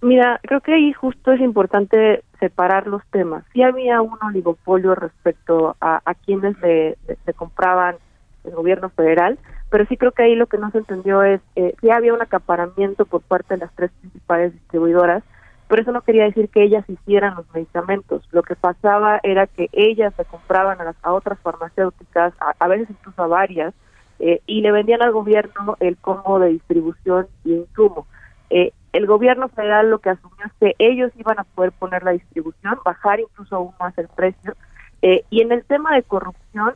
Mira, 0.00 0.40
creo 0.42 0.60
que 0.60 0.74
ahí 0.74 0.92
justo 0.92 1.32
es 1.32 1.40
importante 1.40 2.24
separar 2.42 2.88
los 2.88 3.06
temas. 3.12 3.44
Sí 3.52 3.62
había 3.62 4.02
un 4.02 4.18
oligopolio 4.20 4.96
respecto 4.96 5.76
a, 5.80 6.02
a 6.04 6.14
quienes 6.14 6.60
le, 6.60 6.98
compraban 7.36 7.94
el 8.42 8.50
gobierno 8.50 8.90
federal, 8.90 9.38
pero 9.70 9.86
sí 9.86 9.96
creo 9.96 10.10
que 10.10 10.24
ahí 10.24 10.34
lo 10.34 10.48
que 10.48 10.58
no 10.58 10.72
se 10.72 10.78
entendió 10.78 11.22
es 11.22 11.40
eh, 11.54 11.72
sí 11.80 11.88
había 11.90 12.12
un 12.12 12.20
acaparamiento 12.20 13.06
por 13.06 13.22
parte 13.22 13.54
de 13.54 13.60
las 13.60 13.72
tres 13.76 13.92
principales 14.00 14.52
distribuidoras, 14.54 15.22
pero 15.68 15.82
eso 15.82 15.92
no 15.92 16.00
quería 16.00 16.24
decir 16.24 16.48
que 16.48 16.64
ellas 16.64 16.84
hicieran 16.90 17.36
los 17.36 17.46
medicamentos. 17.54 18.28
Lo 18.32 18.42
que 18.42 18.56
pasaba 18.56 19.20
era 19.22 19.46
que 19.46 19.68
ellas 19.70 20.12
se 20.16 20.24
compraban 20.24 20.80
a, 20.80 20.84
las, 20.84 20.96
a 21.02 21.12
otras 21.12 21.38
farmacéuticas, 21.38 22.34
a, 22.40 22.66
veces 22.66 22.90
incluso 22.90 23.22
a 23.22 23.28
varias, 23.28 23.72
eh, 24.18 24.40
y 24.46 24.62
le 24.62 24.72
vendían 24.72 25.02
al 25.02 25.12
gobierno 25.12 25.76
el 25.78 25.96
combo 25.96 26.40
de 26.40 26.48
distribución 26.48 27.28
y 27.44 27.54
insumo. 27.54 28.08
Eh, 28.50 28.72
el 28.92 29.06
gobierno 29.06 29.48
federal 29.48 29.90
lo 29.90 29.98
que 29.98 30.10
asumió 30.10 30.46
es 30.46 30.52
que 30.60 30.74
ellos 30.78 31.10
iban 31.16 31.38
a 31.38 31.44
poder 31.44 31.72
poner 31.72 32.02
la 32.02 32.12
distribución, 32.12 32.78
bajar 32.84 33.20
incluso 33.20 33.56
aún 33.56 33.72
más 33.80 33.96
el 33.98 34.08
precio. 34.08 34.54
Eh, 35.00 35.24
y 35.30 35.40
en 35.40 35.52
el 35.52 35.64
tema 35.64 35.94
de 35.94 36.02
corrupción, 36.02 36.74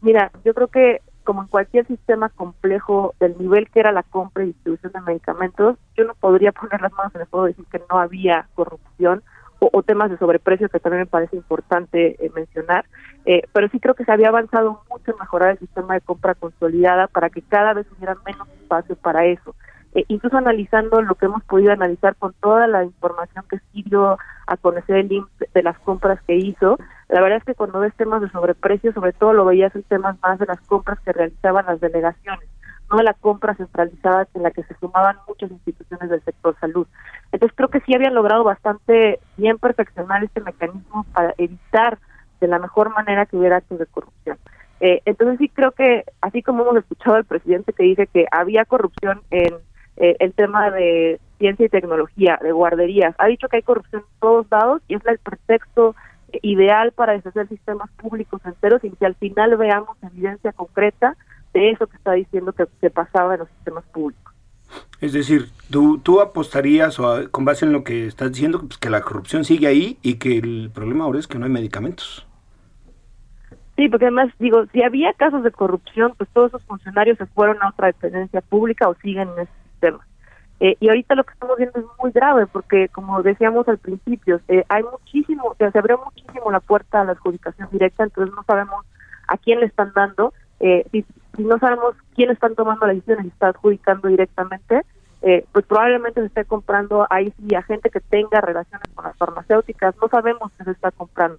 mira, 0.00 0.32
yo 0.44 0.54
creo 0.54 0.68
que 0.68 1.00
como 1.24 1.42
en 1.42 1.48
cualquier 1.48 1.86
sistema 1.86 2.28
complejo 2.30 3.14
del 3.20 3.36
nivel 3.38 3.70
que 3.70 3.80
era 3.80 3.92
la 3.92 4.02
compra 4.02 4.42
y 4.42 4.48
distribución 4.48 4.92
de 4.92 5.00
medicamentos, 5.02 5.76
yo 5.96 6.04
no 6.04 6.14
podría 6.14 6.50
poner 6.52 6.80
las 6.80 6.92
manos 6.92 7.14
en 7.14 7.20
el 7.20 7.26
fuego 7.26 7.46
y 7.46 7.52
decir 7.52 7.66
que 7.70 7.82
no 7.90 8.00
había 8.00 8.48
corrupción 8.54 9.22
o, 9.60 9.82
temas 9.82 10.10
de 10.10 10.16
sobreprecio 10.16 10.70
que 10.70 10.80
también 10.80 11.02
me 11.02 11.06
parece 11.06 11.36
importante 11.36 12.16
eh, 12.18 12.30
mencionar, 12.34 12.86
eh, 13.26 13.42
pero 13.52 13.68
sí 13.68 13.78
creo 13.78 13.94
que 13.94 14.06
se 14.06 14.12
había 14.12 14.28
avanzado 14.28 14.82
mucho 14.90 15.10
en 15.10 15.18
mejorar 15.18 15.50
el 15.50 15.58
sistema 15.58 15.94
de 15.94 16.00
compra 16.00 16.34
consolidada 16.34 17.08
para 17.08 17.28
que 17.28 17.42
cada 17.42 17.74
vez 17.74 17.86
hubiera 17.96 18.16
menos 18.26 18.48
espacio 18.48 18.96
para 18.96 19.26
eso. 19.26 19.54
Eh, 19.94 20.04
incluso 20.08 20.36
analizando 20.36 21.02
lo 21.02 21.16
que 21.16 21.26
hemos 21.26 21.42
podido 21.44 21.72
analizar 21.72 22.14
con 22.16 22.32
toda 22.34 22.68
la 22.68 22.84
información 22.84 23.44
que 23.50 23.58
sirvió 23.72 24.18
a 24.46 24.56
conocer 24.56 24.96
el 24.96 25.12
IMSS 25.12 25.52
de 25.52 25.62
las 25.62 25.78
compras 25.80 26.20
que 26.26 26.36
hizo, 26.36 26.78
la 27.08 27.20
verdad 27.20 27.38
es 27.38 27.44
que 27.44 27.54
cuando 27.54 27.80
ves 27.80 27.94
temas 27.94 28.20
de 28.20 28.30
sobreprecio, 28.30 28.92
sobre 28.92 29.12
todo 29.12 29.32
lo 29.32 29.44
veías 29.44 29.74
en 29.74 29.82
temas 29.82 30.16
más 30.22 30.38
de 30.38 30.46
las 30.46 30.60
compras 30.60 31.00
que 31.00 31.12
realizaban 31.12 31.66
las 31.66 31.80
delegaciones, 31.80 32.48
no 32.88 32.98
de 32.98 33.04
la 33.04 33.14
compra 33.14 33.54
centralizada 33.56 34.28
en 34.34 34.44
la 34.44 34.52
que 34.52 34.62
se 34.62 34.76
sumaban 34.78 35.16
muchas 35.26 35.50
instituciones 35.50 36.08
del 36.08 36.22
sector 36.22 36.56
salud. 36.60 36.86
Entonces 37.32 37.56
creo 37.56 37.68
que 37.68 37.80
sí 37.80 37.94
habían 37.94 38.14
logrado 38.14 38.44
bastante 38.44 39.18
bien 39.36 39.58
perfeccionar 39.58 40.22
este 40.22 40.40
mecanismo 40.40 41.04
para 41.12 41.34
evitar 41.36 41.98
de 42.40 42.46
la 42.46 42.60
mejor 42.60 42.90
manera 42.90 43.26
que 43.26 43.36
hubiera 43.36 43.56
actos 43.56 43.78
de 43.78 43.86
corrupción. 43.86 44.38
Eh, 44.80 45.02
entonces 45.04 45.38
sí 45.38 45.48
creo 45.48 45.72
que, 45.72 46.04
así 46.20 46.42
como 46.42 46.62
hemos 46.62 46.76
escuchado 46.76 47.16
al 47.16 47.24
presidente 47.24 47.72
que 47.72 47.82
dice 47.82 48.06
que 48.06 48.26
había 48.30 48.64
corrupción 48.64 49.20
en 49.30 49.54
eh, 49.96 50.16
el 50.20 50.32
tema 50.32 50.70
de 50.70 51.20
ciencia 51.38 51.66
y 51.66 51.68
tecnología, 51.68 52.38
de 52.42 52.52
guarderías. 52.52 53.14
Ha 53.18 53.26
dicho 53.26 53.48
que 53.48 53.56
hay 53.56 53.62
corrupción 53.62 54.02
en 54.02 54.20
todos 54.20 54.46
lados 54.50 54.82
y 54.88 54.94
es 54.94 55.06
el 55.06 55.18
pretexto 55.18 55.94
ideal 56.42 56.92
para 56.92 57.14
deshacer 57.14 57.48
sistemas 57.48 57.90
públicos 57.92 58.40
enteros 58.44 58.84
y 58.84 58.90
que 58.90 59.06
al 59.06 59.14
final 59.16 59.56
veamos 59.56 59.96
evidencia 60.02 60.52
concreta 60.52 61.16
de 61.52 61.70
eso 61.70 61.86
que 61.86 61.96
está 61.96 62.12
diciendo 62.12 62.52
que, 62.52 62.90
pasaba 62.90 63.34
en 63.34 63.40
los 63.40 63.48
sistemas 63.48 63.84
públicos. 63.86 64.32
Es 65.00 65.12
decir, 65.12 65.48
tú, 65.70 65.98
tú 65.98 66.20
apostarías, 66.20 67.00
o 67.00 67.28
con 67.30 67.44
base 67.44 67.64
en 67.64 67.72
lo 67.72 67.82
que 67.82 68.06
estás 68.06 68.30
diciendo, 68.30 68.60
pues, 68.60 68.78
que 68.78 68.90
la 68.90 69.00
corrupción 69.00 69.44
sigue 69.44 69.66
ahí 69.66 69.98
y 70.02 70.14
que 70.14 70.38
el 70.38 70.70
problema 70.72 71.04
ahora 71.04 71.18
es 71.18 71.26
que 71.26 71.38
no 71.38 71.46
hay 71.46 71.50
medicamentos. 71.50 72.26
Sí, 73.76 73.88
porque 73.88 74.04
además 74.04 74.30
digo, 74.38 74.66
si 74.72 74.82
había 74.82 75.12
casos 75.14 75.42
de 75.42 75.50
corrupción, 75.50 76.12
pues 76.16 76.28
todos 76.34 76.48
esos 76.48 76.62
funcionarios 76.64 77.16
se 77.18 77.26
fueron 77.26 77.56
a 77.62 77.70
otra 77.70 77.86
dependencia 77.86 78.42
pública 78.42 78.88
o 78.88 78.94
siguen 78.96 79.28
en 79.36 79.44
ese 79.44 79.52
eh, 80.60 80.76
y 80.78 80.88
ahorita 80.88 81.14
lo 81.14 81.24
que 81.24 81.32
estamos 81.32 81.56
viendo 81.56 81.80
es 81.80 81.86
muy 81.98 82.12
grave 82.12 82.46
porque, 82.46 82.88
como 82.90 83.22
decíamos 83.22 83.66
al 83.66 83.78
principio, 83.78 84.40
eh, 84.48 84.64
hay 84.68 84.82
muchísimo, 84.82 85.48
o 85.48 85.54
sea, 85.54 85.70
se 85.70 85.78
abrió 85.78 86.02
muchísimo 86.04 86.50
la 86.50 86.60
puerta 86.60 87.00
a 87.00 87.04
la 87.04 87.12
adjudicación 87.12 87.68
directa, 87.72 88.04
entonces 88.04 88.34
no 88.34 88.44
sabemos 88.44 88.84
a 89.26 89.38
quién 89.38 89.60
le 89.60 89.66
están 89.66 89.92
dando, 89.94 90.34
eh, 90.60 90.84
si, 90.92 91.04
no 91.38 91.58
sabemos 91.58 91.94
quién 92.14 92.30
están 92.30 92.54
tomando 92.54 92.86
las 92.86 92.96
decisiones 92.96 93.24
y 93.24 93.28
está 93.28 93.48
adjudicando 93.48 94.08
directamente, 94.08 94.82
pues 95.52 95.66
probablemente 95.66 96.20
se 96.20 96.26
esté 96.28 96.44
comprando 96.46 97.06
ahí 97.10 97.32
sí 97.38 97.54
a 97.54 97.62
gente 97.62 97.90
que 97.90 98.00
tenga 98.00 98.40
relaciones 98.40 98.88
con 98.94 99.04
las 99.04 99.16
farmacéuticas, 99.18 99.94
no 100.00 100.08
sabemos 100.08 100.50
qué 100.56 100.64
se 100.64 100.70
está 100.70 100.90
comprando. 100.90 101.38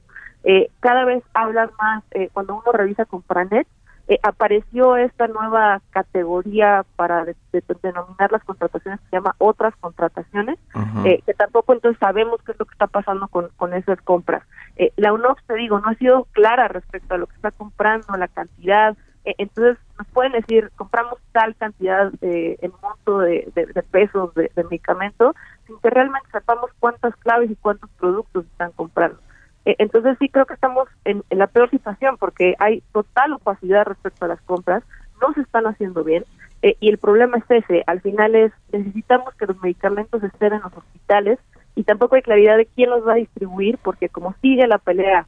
cada 0.80 1.04
vez 1.06 1.24
hablan 1.34 1.72
más, 1.80 2.04
cuando 2.34 2.56
uno 2.56 2.72
revisa 2.72 3.06
con 3.06 3.24
Pranet, 3.24 3.68
eh, 4.12 4.20
apareció 4.24 4.98
esta 4.98 5.28
nueva 5.30 5.82
categoría 5.92 6.84
para 6.98 7.26
denominar 7.82 8.30
las 8.30 8.44
contrataciones 8.44 9.00
que 9.00 9.06
se 9.10 9.16
llama 9.16 9.36
otras 9.38 9.74
contrataciones, 9.78 10.60
eh, 11.06 11.22
que 11.26 11.34
tampoco 11.34 11.72
entonces 11.72 11.98
sabemos 11.98 12.42
qué 12.46 12.52
es 12.52 12.60
lo 12.60 12.66
que 12.66 12.74
está 12.74 12.88
pasando 12.88 13.30
con, 13.30 13.48
con 13.56 13.74
esas 13.74 14.02
compras. 14.02 14.44
Eh, 14.76 14.92
la 14.98 15.14
UNOPS, 15.14 15.46
te 15.48 15.56
digo, 15.56 15.80
no 15.80 15.88
ha 15.88 15.96
sido 15.96 16.28
clara 16.34 16.68
respecto 16.68 17.14
a 17.14 17.20
lo 17.20 17.28
que 17.28 17.36
está 17.36 17.52
comprando, 17.52 18.18
la 18.18 18.28
cantidad, 18.28 18.98
entonces 19.24 19.78
nos 19.98 20.08
pueden 20.08 20.34
decir, 20.34 20.72
compramos 20.76 21.18
tal 21.32 21.56
cantidad 21.56 22.12
en 22.22 22.72
monto 22.82 23.20
de, 23.20 23.50
pesos 23.92 24.34
de, 24.34 24.52
de 24.54 24.64
medicamento, 24.66 25.36
sin 25.68 25.80
que 25.80 25.90
realmente 25.90 26.28
sepamos 26.34 26.70
cuántas 26.82 27.16
claves 27.16 27.50
y 27.50 27.56
cuántos 27.56 27.90
productos 27.92 28.44
están 28.44 28.74
comprando. 28.74 29.20
Eh, 29.66 29.76
entonces 29.80 30.18
sí 30.20 30.30
creo 30.30 30.46
que 30.46 30.56
estamos 30.56 30.88
en, 31.06 31.24
la 31.30 31.48
peor 31.48 31.70
situación 31.70 32.18
porque 32.18 32.56
hay 32.60 32.82
total 32.92 33.34
opacidad 33.34 33.86
respecto 33.86 34.26
a 34.26 34.30
las 34.30 34.42
compras, 34.42 34.84
no 35.22 35.34
se 35.34 35.42
están 35.42 35.68
haciendo 35.68 36.04
bien 36.04 36.26
eh, 36.64 36.78
y 36.80 36.90
el 36.90 36.98
problema 36.98 37.38
es 37.38 37.44
ese, 37.50 37.84
al 37.86 38.02
final 38.02 38.36
es 38.36 38.52
necesitamos 38.72 39.34
que 39.36 39.46
los 39.46 39.62
medicamentos 39.62 40.24
estén 40.24 40.54
en 40.54 40.62
los 40.62 40.76
hospitales 40.76 41.38
y 41.76 41.84
tampoco 41.84 42.16
hay 42.16 42.24
claridad 42.24 42.58
de 42.58 42.66
quién 42.66 42.90
los 42.90 43.08
va 43.08 43.14
a 43.14 43.18
distribuir 43.18 43.78
porque 43.78 44.10
como 44.10 44.34
sigue 44.42 44.66
la 44.68 44.80
pelea 44.80 45.28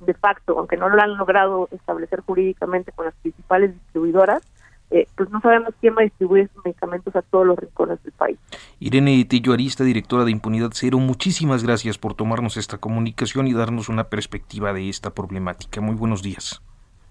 de 0.00 0.14
facto, 0.14 0.58
aunque 0.58 0.76
no 0.76 0.88
lo 0.88 1.00
han 1.02 1.16
logrado 1.16 1.68
establecer 1.72 2.20
jurídicamente 2.20 2.92
con 2.92 3.04
las 3.06 3.14
principales 3.16 3.74
distribuidoras, 3.74 4.42
eh, 4.90 5.06
pues 5.16 5.30
no 5.30 5.40
sabemos 5.40 5.72
quién 5.80 5.94
va 5.94 6.00
a 6.00 6.04
distribuir 6.04 6.44
estos 6.44 6.64
medicamentos 6.64 7.14
a 7.14 7.22
todos 7.22 7.46
los 7.46 7.58
rincones 7.58 8.02
del 8.02 8.12
país. 8.12 8.38
Irene 8.80 9.24
Tillo 9.24 9.52
Arista, 9.52 9.84
directora 9.84 10.24
de 10.24 10.32
Impunidad 10.32 10.70
Cero, 10.72 10.98
muchísimas 10.98 11.62
gracias 11.62 11.98
por 11.98 12.14
tomarnos 12.14 12.56
esta 12.56 12.78
comunicación 12.78 13.46
y 13.46 13.52
darnos 13.52 13.88
una 13.88 14.04
perspectiva 14.04 14.72
de 14.72 14.88
esta 14.88 15.10
problemática. 15.10 15.80
Muy 15.80 15.94
buenos 15.94 16.22
días. 16.22 16.62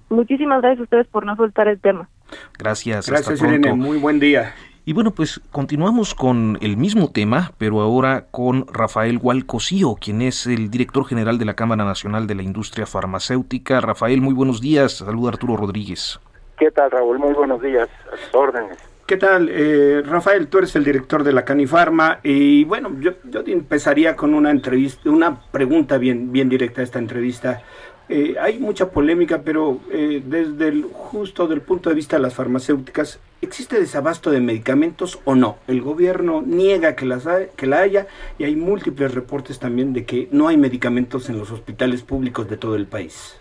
Muchísimas 0.09 0.61
gracias 0.61 0.81
a 0.81 0.83
ustedes 0.83 1.07
por 1.07 1.25
no 1.25 1.35
soltar 1.35 1.67
el 1.67 1.79
tema. 1.79 2.09
Gracias. 2.57 3.07
Gracias, 3.07 3.41
Irene. 3.41 3.73
Muy 3.73 3.97
buen 3.97 4.19
día. 4.19 4.53
Y 4.85 4.93
bueno, 4.93 5.11
pues 5.11 5.39
continuamos 5.51 6.15
con 6.15 6.57
el 6.61 6.75
mismo 6.75 7.11
tema, 7.11 7.51
pero 7.59 7.79
ahora 7.81 8.25
con 8.31 8.65
Rafael 8.73 9.19
Hualcosío, 9.21 9.95
quien 9.95 10.23
es 10.23 10.47
el 10.47 10.71
director 10.71 11.05
general 11.05 11.37
de 11.37 11.45
la 11.45 11.53
Cámara 11.53 11.85
Nacional 11.85 12.25
de 12.25 12.35
la 12.35 12.41
Industria 12.41 12.87
Farmacéutica. 12.87 13.81
Rafael, 13.81 14.19
muy 14.19 14.33
buenos 14.33 14.61
días. 14.61 14.93
Saluda 14.93 15.29
Arturo 15.29 15.57
Rodríguez. 15.57 16.19
¿Qué 16.59 16.71
tal, 16.71 16.91
Raúl? 16.91 17.17
Muy 17.19 17.33
buenos 17.33 17.61
días. 17.61 17.87
A. 17.87 18.69
¿Qué 19.05 19.15
tal, 19.15 19.47
eh, 19.49 20.03
Rafael? 20.05 20.47
Tú 20.49 20.57
eres 20.57 20.75
el 20.75 20.83
director 20.83 21.23
de 21.23 21.31
la 21.31 21.45
Canifarma 21.45 22.19
y 22.21 22.65
bueno, 22.65 22.91
yo, 22.99 23.13
yo 23.23 23.41
empezaría 23.47 24.17
con 24.17 24.33
una 24.33 24.51
entrevista, 24.51 25.09
una 25.09 25.39
pregunta 25.39 25.97
bien, 25.97 26.33
bien 26.33 26.49
directa 26.49 26.81
a 26.81 26.83
esta 26.83 26.99
entrevista. 26.99 27.61
Eh, 28.09 28.35
hay 28.41 28.59
mucha 28.59 28.89
polémica, 28.89 29.41
pero 29.41 29.79
eh, 29.89 30.21
desde 30.25 30.67
el 30.67 30.83
justo 30.83 31.47
del 31.47 31.61
punto 31.61 31.89
de 31.89 31.95
vista 31.95 32.17
de 32.17 32.23
las 32.23 32.33
farmacéuticas, 32.33 33.21
¿existe 33.41 33.79
desabasto 33.79 34.29
de 34.29 34.41
medicamentos 34.41 35.17
o 35.23 35.35
no? 35.35 35.59
El 35.67 35.81
gobierno 35.81 36.43
niega 36.45 36.93
que, 36.93 37.05
las 37.05 37.25
que 37.55 37.67
la 37.67 37.79
haya 37.79 38.07
y 38.37 38.43
hay 38.43 38.57
múltiples 38.57 39.13
reportes 39.13 39.59
también 39.59 39.93
de 39.93 40.03
que 40.03 40.27
no 40.31 40.49
hay 40.49 40.57
medicamentos 40.57 41.29
en 41.29 41.37
los 41.37 41.51
hospitales 41.51 42.01
públicos 42.01 42.49
de 42.49 42.57
todo 42.57 42.75
el 42.75 42.85
país. 42.85 43.39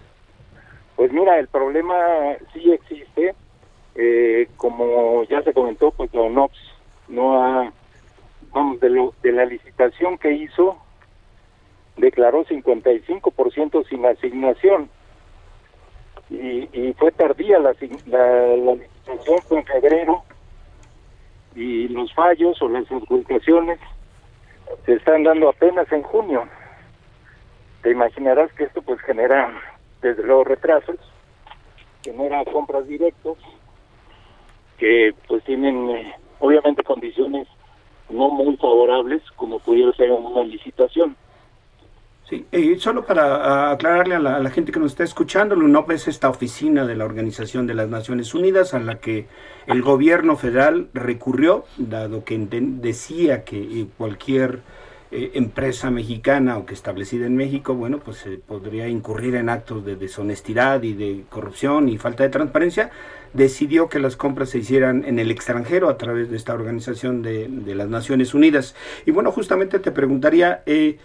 Pues 0.98 1.12
mira, 1.12 1.38
el 1.38 1.46
problema 1.46 1.94
sí 2.52 2.72
existe. 2.72 3.32
Eh, 3.94 4.48
como 4.56 5.22
ya 5.24 5.40
se 5.42 5.52
comentó, 5.52 5.92
pues 5.92 6.12
la 6.12 6.22
ONOPS 6.22 6.58
no 7.06 7.40
ha, 7.40 7.72
vamos, 8.50 8.80
de, 8.80 8.90
lo, 8.90 9.14
de 9.22 9.30
la 9.30 9.44
licitación 9.44 10.18
que 10.18 10.32
hizo, 10.32 10.76
declaró 11.98 12.44
55% 12.44 13.88
sin 13.88 14.06
asignación. 14.06 14.90
Y, 16.30 16.68
y 16.72 16.92
fue 16.94 17.12
tardía 17.12 17.60
la, 17.60 17.76
la, 18.06 18.56
la 18.56 18.74
licitación, 18.74 19.38
fue 19.42 19.58
en 19.58 19.66
febrero, 19.66 20.24
y 21.54 21.86
los 21.86 22.12
fallos 22.12 22.60
o 22.60 22.68
las 22.68 22.90
adjudicaciones 22.90 23.78
se 24.84 24.94
están 24.94 25.22
dando 25.22 25.48
apenas 25.48 25.90
en 25.92 26.02
junio. 26.02 26.48
Te 27.82 27.92
imaginarás 27.92 28.52
que 28.54 28.64
esto 28.64 28.82
pues 28.82 29.00
genera 29.02 29.77
desde 30.02 30.22
los 30.22 30.46
retrasos, 30.46 30.96
que 32.02 32.12
no 32.12 32.24
eran 32.24 32.44
compras 32.44 32.86
directas, 32.86 33.34
que 34.78 35.14
pues 35.26 35.42
tienen 35.44 35.90
eh, 35.90 36.14
obviamente 36.38 36.82
condiciones 36.82 37.48
no 38.08 38.30
muy 38.30 38.56
favorables 38.56 39.22
como 39.36 39.58
pudiera 39.58 39.92
ser 39.92 40.10
en 40.10 40.24
una 40.24 40.42
licitación. 40.44 41.16
Sí, 42.28 42.44
y 42.52 42.78
solo 42.78 43.06
para 43.06 43.70
aclararle 43.70 44.14
a 44.14 44.18
la, 44.18 44.50
gente 44.50 44.70
que 44.70 44.78
nos 44.78 44.92
está 44.92 45.02
escuchando, 45.02 45.56
la 45.56 45.64
UNOP 45.64 45.92
es 45.92 46.08
esta 46.08 46.28
oficina 46.28 46.84
de 46.84 46.94
la 46.94 47.06
Organización 47.06 47.66
de 47.66 47.72
las 47.72 47.88
Naciones 47.88 48.34
Unidas 48.34 48.74
a 48.74 48.80
la 48.80 48.98
que 48.98 49.26
el 49.66 49.80
gobierno 49.80 50.36
federal 50.36 50.90
recurrió, 50.92 51.64
dado 51.78 52.24
que 52.24 52.36
decía 52.38 53.44
que 53.44 53.86
cualquier 53.96 54.60
eh, 55.10 55.30
empresa 55.34 55.90
mexicana 55.90 56.58
o 56.58 56.66
que 56.66 56.74
establecida 56.74 57.24
en 57.24 57.34
México, 57.34 57.74
bueno, 57.74 57.98
pues 57.98 58.18
se 58.18 58.36
podría 58.36 58.88
incurrir 58.88 59.36
en 59.36 59.48
actos 59.48 59.82
de 59.82 59.96
deshonestidad 59.96 60.82
y 60.82 60.92
de 60.92 61.24
corrupción 61.30 61.88
y 61.88 61.96
falta 61.96 62.24
de 62.24 62.28
transparencia, 62.28 62.90
decidió 63.32 63.88
que 63.88 64.00
las 64.00 64.16
compras 64.16 64.50
se 64.50 64.58
hicieran 64.58 65.06
en 65.06 65.18
el 65.18 65.30
extranjero 65.30 65.88
a 65.88 65.96
través 65.96 66.30
de 66.30 66.36
esta 66.36 66.52
organización 66.52 67.22
de, 67.22 67.48
las 67.74 67.88
Naciones 67.88 68.34
Unidas. 68.34 68.74
Y 69.06 69.10
bueno, 69.10 69.32
justamente 69.32 69.78
te 69.78 69.92
preguntaría, 69.92 70.62
eh, 70.66 70.98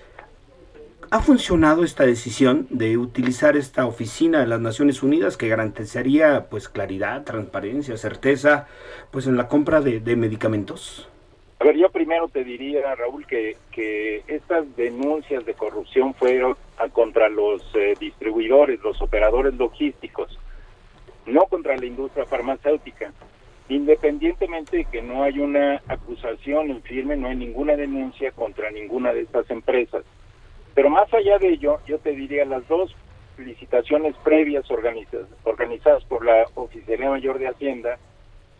¿ha 1.10 1.22
funcionado 1.22 1.86
esta 1.86 2.06
decisión 2.06 2.68
de 2.72 2.98
utilizar 2.98 3.56
esta 3.56 3.86
oficina 3.86 4.42
de 4.42 4.48
las 4.48 4.60
Naciones 4.60 5.02
Unidas 5.02 5.38
que 5.38 5.48
garantizaría 5.48 6.48
pues 6.50 6.68
claridad, 6.68 7.24
transparencia, 7.24 7.96
certeza, 7.96 8.68
pues 9.12 9.28
en 9.28 9.38
la 9.38 9.48
compra 9.48 9.80
de 9.80 10.16
medicamentos? 10.18 11.08
A 11.60 11.66
ver, 11.66 11.78
yo 11.78 11.90
primero 11.90 12.28
te 12.28 12.44
diría, 12.44 12.96
Raúl, 12.96 13.26
que, 13.26 13.56
que 13.72 14.24
estas 14.28 14.76
denuncias 14.76 15.46
de 15.46 15.54
corrupción 15.54 16.14
fueron 16.14 16.58
contra 16.92 17.30
los 17.30 17.64
eh, 17.76 17.94
distribuidores, 18.00 18.82
los 18.82 19.02
operadores 19.02 19.54
logísticos, 19.54 20.38
no 21.26 21.46
contra 21.46 21.78
la 21.78 21.86
industria 21.86 22.26
farmacéutica. 22.26 23.14
Independientemente 23.70 24.78
de 24.78 24.86
que 24.86 25.02
no 25.02 25.24
hay 25.24 25.40
una 25.40 25.82
acusación 25.88 26.70
en 26.70 26.82
firme, 26.82 27.16
no 27.16 27.30
hay 27.30 27.38
ninguna 27.38 27.78
denuncia 27.78 28.32
contra 28.32 28.70
ninguna 28.72 29.14
de 29.14 29.22
estas 29.22 29.50
empresas. 29.50 30.04
Pero 30.74 30.90
más 30.90 31.12
allá 31.14 31.38
de 31.38 31.50
ello, 31.50 31.80
yo 31.86 31.98
te 32.00 32.12
diría 32.12 32.46
las 32.46 32.68
dos 32.68 32.94
licitaciones 33.38 34.16
previas 34.24 34.70
organizadas, 34.70 35.28
organizadas 35.44 36.04
por 36.06 36.26
la 36.26 36.46
Oficialía 36.56 37.10
Mayor 37.10 37.40
de 37.40 37.48
Hacienda, 37.48 37.98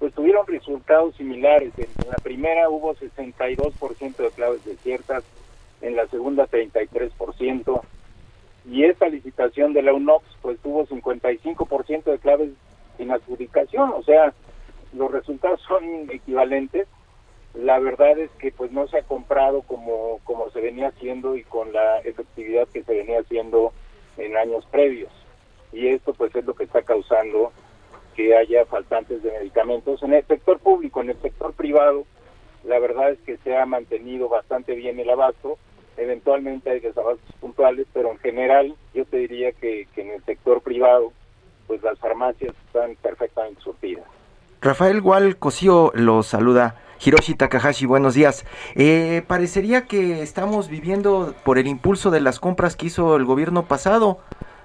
pues 0.04 0.14
tuvieron 0.16 0.46
resultados 0.46 1.16
similares. 1.16 1.72
En 1.78 2.10
la 2.10 2.18
primera 2.18 2.70
hubo 2.70 2.94
62% 2.94 4.18
de 4.18 4.32
claves 4.32 4.66
desiertas, 4.66 5.24
en 5.82 5.96
la 5.96 6.06
segunda 6.08 6.46
33%, 6.46 7.82
y 8.70 8.84
esta 8.84 9.08
licitación 9.08 9.72
de 9.72 9.82
la 9.82 9.94
UNOX 9.94 10.26
pues 10.42 10.60
tuvo 10.60 10.86
55% 10.88 12.04
de 12.04 12.20
claves 12.20 12.50
sin 12.98 13.12
adjudicación, 13.12 13.94
o 13.94 14.04
sea, 14.04 14.34
los 14.92 15.10
resultados 15.10 15.62
son 15.70 16.12
equivalentes. 16.12 16.86
La 17.54 17.80
verdad 17.80 18.20
es 18.20 18.30
que 18.32 18.52
pues 18.52 18.74
no 18.74 18.90
se 18.90 18.98
ha 18.98 19.04
comprado 19.04 19.62
como, 19.62 20.20
como 20.26 20.50
se 20.50 20.60
venía 20.60 20.90
haciendo 20.90 21.38
y 21.38 21.44
con 21.44 21.72
la 21.72 22.00
efectividad 22.00 22.68
que 22.68 22.84
se 22.84 22.94
venía 22.94 23.22
haciendo 23.22 23.72
en 24.18 24.36
años 24.36 24.66
previos. 24.66 25.14
Y 25.72 25.88
esto 25.88 26.14
pues 26.14 26.36
es 26.36 26.44
lo 26.44 26.56
que 26.56 26.66
está 26.66 26.82
causando 26.82 27.54
que 28.16 28.36
haya 28.36 28.66
faltantes 28.66 29.22
de 29.24 29.32
medicamentos 29.32 30.02
en 30.04 30.14
el 30.14 30.26
sector 30.26 30.60
público, 30.60 31.02
en 31.02 31.12
el 31.12 31.22
sector 31.22 31.54
privado. 31.54 32.06
La 32.64 32.80
verdad 32.80 33.12
es 33.12 33.20
que 33.20 33.38
se 33.38 33.58
ha 33.58 33.66
mantenido 33.66 34.30
bastante 34.30 34.76
bien 34.76 35.00
el 35.00 35.10
abasto. 35.10 35.58
Eventualmente 35.98 36.70
hay 36.70 36.80
desabastos 36.80 37.36
puntuales, 37.40 37.88
pero 37.94 38.12
en 38.12 38.18
general 38.20 38.76
yo 38.94 39.06
te 39.06 39.18
diría 39.18 39.52
que, 39.52 39.88
que 39.94 40.02
en 40.02 40.12
el 40.12 40.24
sector 40.24 40.62
privado 40.62 41.12
pues 41.68 41.82
las 41.82 41.98
farmacias 42.00 42.54
están 42.68 42.96
perfectamente 43.02 43.62
surtidas. 43.62 44.06
Rafael 44.62 45.02
Gual 45.02 45.38
Cosío 45.38 45.92
lo 45.94 46.24
saluda. 46.24 46.76
Hiroshi 47.04 47.36
Takahashi, 47.36 47.86
buenos 47.86 48.14
días. 48.14 48.46
Eh, 48.76 49.24
parecería 49.28 49.88
que 49.88 50.22
estamos 50.22 50.70
viviendo 50.70 51.36
por 51.44 51.58
el 51.58 51.68
impulso 51.68 52.12
de 52.12 52.22
las 52.22 52.40
compras 52.40 52.78
que 52.78 52.86
hizo 52.86 53.18
el 53.18 53.26
gobierno 53.26 53.66
pasado. 53.68 54.20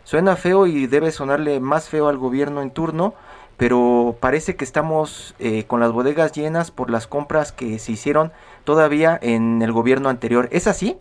Suena 0.05 0.37
feo 0.37 0.67
y 0.67 0.87
debe 0.87 1.11
sonarle 1.11 1.59
más 1.61 1.89
feo 1.89 2.09
al 2.09 2.17
gobierno 2.17 2.63
en 2.63 2.71
turno, 2.71 3.15
pero 3.59 4.17
parece 4.21 4.57
que 4.57 4.65
estamos 4.65 5.35
eh, 5.41 5.65
con 5.65 5.81
las 5.81 5.93
bodegas 5.93 6.33
llenas 6.33 6.71
por 6.71 6.91
las 6.91 7.07
compras 7.07 7.53
que 7.53 7.79
se 7.81 7.93
hicieron 7.93 8.33
todavía 8.65 9.19
en 9.21 9.61
el 9.61 9.73
gobierno 9.73 10.09
anterior. 10.09 10.49
¿Es 10.53 10.67
así? 10.67 10.97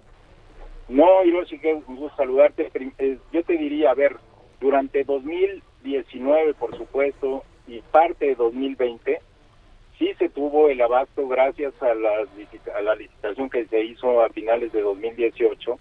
No, 0.90 1.24
Hiroshi, 1.24 1.60
que 1.60 1.74
gusto 1.74 2.12
saludarte. 2.18 2.72
Eh, 2.98 3.20
yo 3.32 3.44
te 3.44 3.54
diría, 3.54 3.92
a 3.92 3.94
ver, 3.94 4.18
durante 4.60 5.04
2019, 5.04 6.56
por 6.56 6.76
supuesto, 6.76 7.44
y 7.68 7.82
parte 7.82 8.26
de 8.26 8.36
2020, 8.36 9.20
sí 10.00 10.14
se 10.18 10.30
tuvo 10.30 10.70
el 10.70 10.82
abasto 10.82 11.28
gracias 11.28 11.74
a 11.82 11.94
la, 11.94 12.26
a 12.76 12.82
la 12.82 12.96
licitación 12.96 13.50
que 13.52 13.66
se 13.68 13.84
hizo 13.84 14.22
a 14.22 14.30
finales 14.30 14.72
de 14.72 14.82
2018 14.82 15.80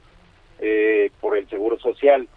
eh, 0.58 1.10
por 1.20 1.38
el 1.38 1.48
Seguro 1.48 1.78
Social. 1.78 2.28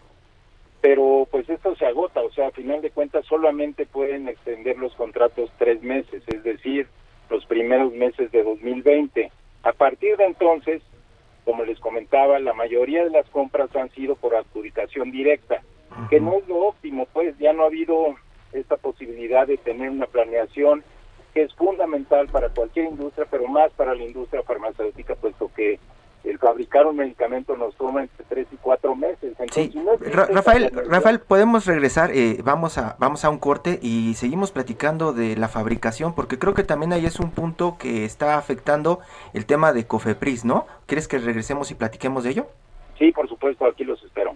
Pero 0.82 1.28
pues 1.30 1.50
esto 1.50 1.76
se 1.76 1.86
agota, 1.86 2.22
o 2.22 2.32
sea, 2.32 2.48
a 2.48 2.52
final 2.52 2.82
de 2.82 2.92
cuentas 2.92 3.26
solamente 3.26 3.86
pueden 3.86 4.30
extender 4.30 4.78
los 4.78 4.94
contratos 4.96 5.52
tres 5.58 5.82
meses, 5.82 6.24
es 6.28 6.44
decir, 6.44 6.88
los 7.30 7.46
primeros 7.46 7.94
meses 7.94 8.32
de 8.32 8.44
2020. 8.44 9.32
A 9.64 9.74
partir 9.74 10.16
de 10.16 10.26
entonces, 10.26 10.82
como 11.44 11.66
les 11.66 11.80
comentaba, 11.80 12.40
la 12.40 12.54
mayoría 12.54 13.04
de 13.04 13.10
las 13.10 13.28
compras 13.30 13.76
han 13.76 13.90
sido 13.92 14.16
por 14.16 14.36
adjudicación 14.36 15.12
directa, 15.12 15.62
que 16.10 16.22
no 16.22 16.38
es 16.38 16.48
lo 16.48 16.68
óptimo, 16.68 17.08
pues 17.12 17.38
ya 17.40 17.52
no 17.52 17.64
ha 17.64 17.68
habido 17.68 18.16
esta 18.54 18.78
posibilidad 18.78 19.48
de 19.48 19.58
tener 19.58 19.90
una 19.90 20.06
planeación 20.06 20.84
que 21.34 21.44
es 21.44 21.54
fundamental 21.56 22.28
para 22.28 22.50
cualquier 22.50 22.86
industria, 22.86 23.28
pero 23.30 23.48
más 23.48 23.72
para 23.74 23.96
la 23.96 24.04
industria 24.04 24.44
farmacéutica, 24.44 25.16
puesto 25.16 25.52
que 25.56 25.80
el 26.24 26.38
fabricar 26.38 26.86
un 26.86 26.98
medicamento 26.98 27.56
nos 27.56 27.76
toma 27.76 28.02
entre 28.02 28.26
tres 28.26 28.48
y 28.52 28.58
cuatro 28.58 28.96
meses. 28.96 29.36
sí. 29.52 29.74
Rafael, 30.02 30.72
Rafael, 30.88 31.20
podemos 31.20 31.66
regresar, 31.66 32.12
eh, 32.14 32.40
vamos 32.44 32.78
a 32.78 32.96
vamos 33.00 33.26
a 33.26 33.30
un 33.30 33.40
corte 33.40 33.80
y 33.82 34.14
seguimos 34.16 34.52
platicando 34.52 35.14
de 35.14 35.36
la 35.36 35.48
fabricación, 35.48 36.14
porque 36.14 36.38
creo 36.38 36.54
que 36.54 36.64
también 36.64 36.94
ahí 36.94 37.06
es 37.06 37.20
un 37.20 37.32
punto 37.32 37.78
que 37.80 38.06
está 38.06 38.38
afectando 38.38 39.00
el 39.34 39.46
tema 39.46 39.74
de 39.74 39.88
Cofepris, 39.88 40.46
¿no? 40.46 40.66
¿Quieres 40.86 41.08
que 41.08 41.18
regresemos 41.18 41.72
y 41.72 41.76
platiquemos 41.76 42.24
de 42.24 42.32
ello? 42.32 42.48
Sí, 42.98 43.12
por 43.12 43.28
supuesto, 43.30 43.66
aquí 43.66 43.84
los 43.84 44.04
espero. 44.04 44.36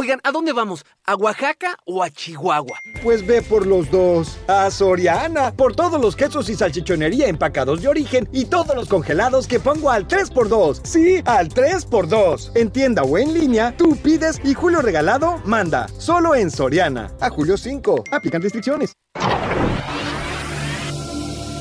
Oigan, 0.00 0.20
¿a 0.22 0.30
dónde 0.30 0.52
vamos? 0.52 0.86
¿A 1.06 1.16
Oaxaca 1.16 1.76
o 1.84 2.04
a 2.04 2.08
Chihuahua? 2.08 2.78
Pues 3.02 3.26
ve 3.26 3.42
por 3.42 3.66
los 3.66 3.90
dos. 3.90 4.38
A 4.46 4.70
Soriana, 4.70 5.50
por 5.50 5.74
todos 5.74 6.00
los 6.00 6.14
quesos 6.14 6.48
y 6.48 6.54
salchichonería 6.54 7.26
empacados 7.26 7.82
de 7.82 7.88
origen 7.88 8.28
y 8.30 8.44
todos 8.44 8.76
los 8.76 8.88
congelados 8.88 9.48
que 9.48 9.58
pongo 9.58 9.90
al 9.90 10.06
3x2. 10.06 10.82
Sí, 10.84 11.20
al 11.24 11.48
3x2. 11.48 12.52
En 12.54 12.70
tienda 12.70 13.02
o 13.02 13.18
en 13.18 13.34
línea, 13.34 13.76
tú 13.76 13.96
pides 13.96 14.40
y 14.44 14.54
Julio 14.54 14.82
Regalado 14.82 15.42
manda. 15.44 15.88
Solo 15.98 16.36
en 16.36 16.52
Soriana. 16.52 17.10
A 17.20 17.28
Julio 17.30 17.56
5. 17.56 18.04
Aplican 18.12 18.40
restricciones. 18.40 18.92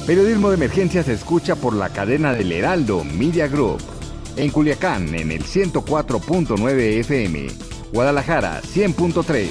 Periodismo 0.05 0.49
de 0.49 0.57
emergencia 0.57 1.01
se 1.01 1.13
escucha 1.13 1.55
por 1.55 1.73
la 1.73 1.89
cadena 1.89 2.33
del 2.33 2.51
Heraldo 2.51 3.03
Media 3.03 3.47
Group. 3.47 3.81
En 4.35 4.51
Culiacán, 4.51 5.15
en 5.15 5.31
el 5.31 5.43
104.9 5.43 6.99
FM. 6.99 7.76
Guadalajara 7.91 8.61
100.3, 8.61 9.47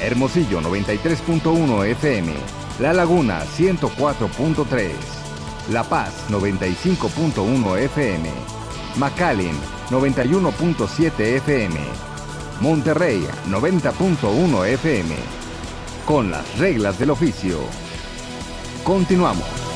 Hermosillo 0.00 0.60
93.1 0.60 1.86
FM, 1.86 2.32
La 2.80 2.92
Laguna 2.92 3.44
104.3, 3.44 4.90
La 5.70 5.84
Paz 5.84 6.24
95.1 6.28 7.78
FM, 7.78 8.30
McAllen 8.96 9.54
91.7 9.90 11.20
FM, 11.36 11.80
Monterrey 12.60 13.26
90.1 13.48 14.66
FM. 14.66 15.14
Con 16.04 16.30
las 16.30 16.58
reglas 16.58 16.98
del 16.98 17.10
oficio. 17.10 17.58
Continuamos. 18.82 19.67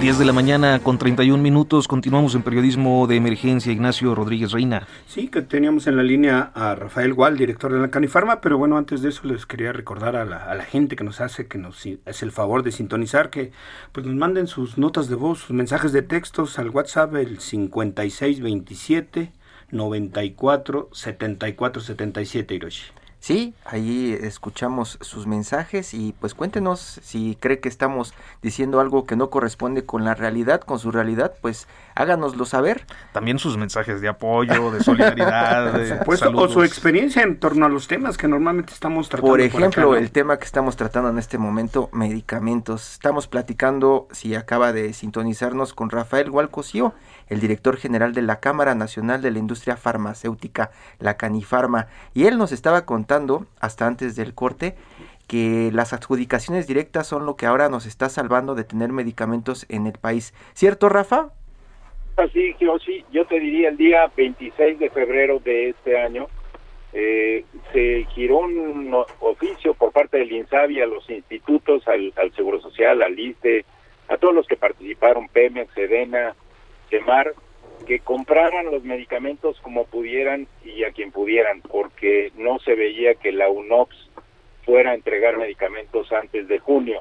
10 0.00 0.16
de 0.16 0.24
la 0.24 0.32
mañana 0.32 0.78
con 0.78 0.96
31 0.96 1.42
minutos. 1.42 1.88
Continuamos 1.88 2.36
en 2.36 2.42
periodismo 2.42 3.08
de 3.08 3.16
emergencia. 3.16 3.72
Ignacio 3.72 4.14
Rodríguez 4.14 4.52
Reina. 4.52 4.86
Sí, 5.08 5.26
que 5.26 5.42
teníamos 5.42 5.88
en 5.88 5.96
la 5.96 6.04
línea 6.04 6.52
a 6.54 6.76
Rafael 6.76 7.12
Gual, 7.14 7.36
director 7.36 7.72
de 7.72 7.80
la 7.80 7.90
Canifarma, 7.90 8.40
pero 8.40 8.58
bueno, 8.58 8.78
antes 8.78 9.02
de 9.02 9.08
eso 9.08 9.26
les 9.26 9.44
quería 9.44 9.72
recordar 9.72 10.14
a 10.14 10.24
la, 10.24 10.62
gente 10.62 10.94
que 10.94 11.02
nos 11.02 11.20
hace, 11.20 11.48
que 11.48 11.58
nos 11.58 11.84
hace 12.06 12.24
el 12.24 12.30
favor 12.30 12.62
de 12.62 12.70
sintonizar, 12.70 13.28
que 13.30 13.50
pues 13.90 14.06
nos 14.06 14.14
manden 14.14 14.46
sus 14.46 14.78
notas 14.78 15.08
de 15.08 15.16
voz, 15.16 15.40
sus 15.40 15.50
mensajes 15.50 15.90
de 15.92 16.02
textos 16.02 16.60
al 16.60 16.70
WhatsApp 16.70 17.16
el 17.16 17.40
5627 17.40 19.32
94 19.72 20.90
74 20.92 21.82
77 21.82 22.54
Hiroshi. 22.54 22.97
Sí, 23.20 23.52
ahí 23.64 24.16
escuchamos 24.20 24.96
sus 25.00 25.26
mensajes 25.26 25.92
y 25.92 26.14
pues 26.20 26.34
cuéntenos 26.34 27.00
si 27.02 27.36
cree 27.40 27.58
que 27.58 27.68
estamos 27.68 28.14
diciendo 28.42 28.80
algo 28.80 29.06
que 29.06 29.16
no 29.16 29.28
corresponde 29.28 29.84
con 29.84 30.04
la 30.04 30.14
realidad, 30.14 30.60
con 30.60 30.78
su 30.78 30.92
realidad, 30.92 31.34
pues 31.42 31.66
háganoslo 31.98 32.46
saber. 32.46 32.86
También 33.12 33.40
sus 33.40 33.56
mensajes 33.56 34.00
de 34.00 34.08
apoyo, 34.08 34.70
de 34.70 34.82
solidaridad, 34.84 35.72
de 35.74 36.00
o 36.34 36.48
su 36.48 36.62
experiencia 36.62 37.22
en 37.22 37.40
torno 37.40 37.66
a 37.66 37.68
los 37.68 37.88
temas 37.88 38.16
que 38.16 38.28
normalmente 38.28 38.72
estamos 38.72 39.08
tratando. 39.08 39.32
Por 39.32 39.40
ejemplo, 39.40 39.96
el 39.96 40.12
tema 40.12 40.38
que 40.38 40.44
estamos 40.44 40.76
tratando 40.76 41.10
en 41.10 41.18
este 41.18 41.38
momento, 41.38 41.90
medicamentos. 41.92 42.92
Estamos 42.92 43.26
platicando, 43.26 44.06
si 44.12 44.36
acaba 44.36 44.72
de 44.72 44.92
sintonizarnos, 44.92 45.74
con 45.74 45.90
Rafael 45.90 46.30
Hualcosio, 46.30 46.94
el 47.26 47.40
director 47.40 47.76
general 47.76 48.14
de 48.14 48.22
la 48.22 48.38
Cámara 48.38 48.76
Nacional 48.76 49.20
de 49.20 49.32
la 49.32 49.40
Industria 49.40 49.76
Farmacéutica, 49.76 50.70
la 51.00 51.16
Canifarma, 51.16 51.88
y 52.14 52.26
él 52.26 52.38
nos 52.38 52.52
estaba 52.52 52.84
contando, 52.84 53.46
hasta 53.58 53.88
antes 53.88 54.14
del 54.14 54.34
corte, 54.34 54.76
que 55.26 55.70
las 55.72 55.92
adjudicaciones 55.92 56.68
directas 56.68 57.08
son 57.08 57.26
lo 57.26 57.34
que 57.34 57.46
ahora 57.46 57.68
nos 57.68 57.86
está 57.86 58.08
salvando 58.08 58.54
de 58.54 58.64
tener 58.64 58.92
medicamentos 58.92 59.66
en 59.68 59.86
el 59.88 59.98
país. 59.98 60.32
¿Cierto, 60.54 60.88
Rafa? 60.88 61.32
Así, 62.18 62.52
sí, 62.84 63.04
yo 63.12 63.24
te 63.26 63.38
diría 63.38 63.68
el 63.68 63.76
día 63.76 64.10
26 64.16 64.80
de 64.80 64.90
febrero 64.90 65.38
de 65.38 65.68
este 65.68 65.96
año, 65.96 66.26
eh, 66.92 67.44
se 67.72 68.06
giró 68.12 68.38
un 68.38 68.92
oficio 69.20 69.72
por 69.74 69.92
parte 69.92 70.18
del 70.18 70.32
INSABI 70.32 70.80
a 70.80 70.86
los 70.86 71.08
institutos, 71.08 71.86
al, 71.86 72.12
Seguro 72.34 72.60
Social, 72.60 73.02
al 73.02 73.16
ISTE, 73.16 73.64
a 74.08 74.16
todos 74.16 74.34
los 74.34 74.48
que 74.48 74.56
participaron, 74.56 75.28
Pemex, 75.28 75.72
Sedena, 75.74 76.34
Semar, 76.90 77.34
que 77.86 78.00
compraran 78.00 78.66
los 78.66 78.82
medicamentos 78.82 79.60
como 79.60 79.84
pudieran 79.84 80.48
y 80.64 80.82
a 80.82 80.90
quien 80.90 81.12
pudieran, 81.12 81.60
porque 81.60 82.32
no 82.36 82.58
se 82.58 82.74
veía 82.74 83.14
que 83.14 83.30
la 83.30 83.48
UNOPS 83.48 84.10
fuera 84.64 84.90
a 84.90 84.94
entregar 84.94 85.36
medicamentos 85.36 86.12
antes 86.12 86.48
de 86.48 86.58
junio. 86.58 87.00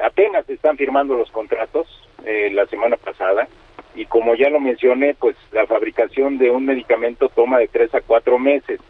Apenas 0.00 0.48
están 0.48 0.76
firmando 0.76 1.16
los 1.16 1.32
contratos 1.32 1.88
eh, 2.24 2.50
la 2.52 2.66
semana 2.66 2.96
pasada 2.96 3.48
y 3.94 4.06
como 4.06 4.34
ya 4.34 4.48
lo 4.50 4.60
mencioné, 4.60 5.14
pues 5.14 5.36
la 5.52 5.66
fabricación 5.66 6.38
de 6.38 6.50
un 6.50 6.66
medicamento 6.66 7.28
toma 7.28 7.58
de 7.58 7.68
tres 7.68 7.94
a 7.94 8.00
cuatro 8.00 8.38
meses. 8.38 8.80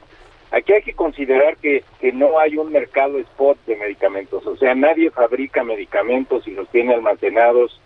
Aquí 0.51 0.73
hay 0.73 0.83
que 0.83 0.95
considerar 0.95 1.57
que, 1.59 1.85
que 2.01 2.13
no 2.13 2.39
hay 2.39 2.57
un 2.57 2.73
mercado 2.73 3.19
spot 3.19 3.59
de 3.67 3.77
medicamentos, 3.77 4.47
o 4.47 4.57
sea, 4.57 4.75
nadie 4.75 5.11
fabrica 5.11 5.63
medicamentos 5.63 6.47
y 6.49 6.53
los 6.53 6.69
tiene 6.71 6.95
almacenados 6.95 7.81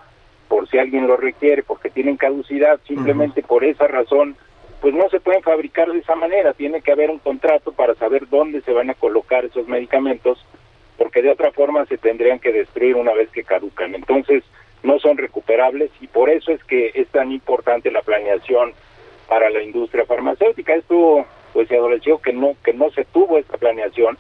por 0.49 0.69
si 0.69 0.79
alguien 0.79 1.07
lo 1.07 1.17
requiere, 1.17 1.63
porque 1.63 1.91
tienen 1.91 2.17
caducidad, 2.17 2.79
simplemente 2.87 3.43
por 3.43 3.65
esa 3.65 3.87
razón 3.87 4.37
pues 4.83 4.95
no 4.95 5.09
se 5.11 5.21
pueden 5.21 5.43
fabricar 5.43 5.93
de 5.93 6.01
esa 6.01 6.17
manera, 6.17 6.55
tiene 6.55 6.83
que 6.83 6.91
haber 6.91 7.09
un 7.09 7.21
contrato 7.21 7.71
para 7.71 7.95
saber 7.95 8.29
dónde 8.29 8.63
se 8.63 8.73
van 8.73 8.91
a 8.91 8.95
colocar 8.95 9.45
esos 9.45 9.69
medicamentos, 9.69 10.45
porque 10.99 11.23
de 11.23 11.31
otra 11.31 11.53
forma 11.53 11.87
se 11.87 11.99
tendrían 11.99 12.41
que 12.41 12.53
destruir 12.53 12.97
una 12.97 13.13
vez 13.13 13.31
que 13.31 13.45
caducan. 13.45 13.95
Entonces, 13.95 14.43
no 14.83 14.99
son 14.99 15.17
recuperables 15.17 15.91
y 16.01 16.07
por 16.07 16.31
eso 16.31 16.53
es 16.53 16.63
que 16.65 16.91
es 16.95 17.09
tan 17.09 17.33
importante 17.33 17.91
la 17.91 18.03
planeación 18.03 18.73
para 19.29 19.51
la 19.51 19.63
industria 19.63 20.05
farmacéutica. 20.05 20.75
Esto 20.75 21.25
pues 21.53 21.69
se 21.69 21.77
adoleció 21.77 22.19
que 22.19 22.33
no 22.33 22.55
que 22.65 22.73
no 22.73 22.91
se 22.91 23.05
tuvo 23.05 23.39
esta 23.39 23.57
planeación 23.57 24.19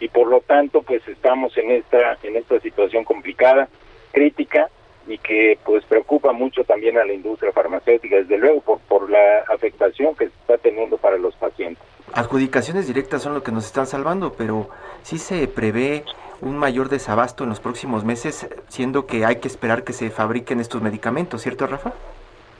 y 0.00 0.08
por 0.08 0.28
lo 0.28 0.40
tanto 0.40 0.82
pues 0.82 1.06
estamos 1.08 1.56
en 1.56 1.70
esta 1.70 2.18
en 2.22 2.36
esta 2.36 2.60
situación 2.60 3.04
complicada, 3.04 3.68
crítica 4.12 4.68
y 5.06 5.18
que 5.18 5.58
pues 5.64 5.84
preocupa 5.84 6.32
mucho 6.32 6.64
también 6.64 6.98
a 6.98 7.04
la 7.04 7.12
industria 7.12 7.52
farmacéutica, 7.52 8.16
desde 8.16 8.38
luego 8.38 8.60
por, 8.60 8.78
por 8.80 9.10
la 9.10 9.44
afectación 9.52 10.14
que 10.14 10.26
se 10.26 10.34
está 10.34 10.58
teniendo 10.58 10.96
para 10.96 11.18
los 11.18 11.34
pacientes. 11.36 11.82
Adjudicaciones 12.14 12.86
directas 12.86 13.22
son 13.22 13.34
lo 13.34 13.42
que 13.42 13.52
nos 13.52 13.64
están 13.64 13.86
salvando, 13.86 14.34
pero 14.34 14.68
sí 15.02 15.18
se 15.18 15.48
prevé 15.48 16.04
un 16.42 16.58
mayor 16.58 16.88
desabasto 16.88 17.44
en 17.44 17.50
los 17.50 17.60
próximos 17.60 18.04
meses, 18.04 18.48
siendo 18.68 19.06
que 19.06 19.24
hay 19.24 19.36
que 19.36 19.48
esperar 19.48 19.84
que 19.84 19.92
se 19.92 20.10
fabriquen 20.10 20.60
estos 20.60 20.82
medicamentos, 20.82 21.40
¿cierto, 21.42 21.66
Rafa? 21.66 21.92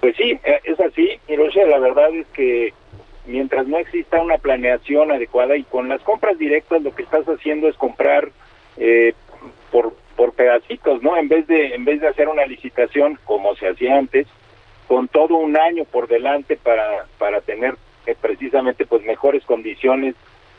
Pues 0.01 0.17
sí, 0.17 0.39
eh, 0.45 0.61
es 0.65 0.81
así, 0.81 1.19
Hiroshi, 1.29 1.61
la 1.69 1.79
verdad 1.79 2.15
es 2.15 2.27
que 2.29 2.73
mientras 3.27 3.67
no 3.67 3.79
exista 3.79 4.21
una 4.21 4.39
planeación 4.39 5.11
adecuada 5.11 5.57
y 5.57 5.65
con 5.65 5.89
las 5.89 6.01
compras 6.03 6.39
directas 6.39 6.83
lo 6.83 6.95
que 6.95 7.03
estás 7.03 7.27
haciendo 7.27 7.69
es 7.69 7.77
comprar 7.77 8.31
eh, 8.77 9.15
por 9.71 9.95
por 10.17 10.35
pedacitos, 10.35 11.03
¿no? 11.03 11.17
En 11.17 11.29
vez 11.29 11.47
de 11.47 11.75
en 11.75 11.85
vez 11.85 12.01
de 12.01 12.09
hacer 12.09 12.29
una 12.29 12.47
licitación 12.47 13.19
como 13.25 13.55
se 13.57 13.69
hacía 13.69 13.97
antes, 13.97 14.27
con 14.87 15.09
todo 15.09 15.37
un 15.37 15.57
año 15.57 15.85
por 15.85 16.09
delante 16.09 16.57
para 16.57 17.07
para 17.19 17.41
tener 17.41 17.77
eh, 18.07 18.15
precisamente 18.21 18.85
pues 18.87 19.05
mejores 19.05 19.45
condiciones, 19.45 20.15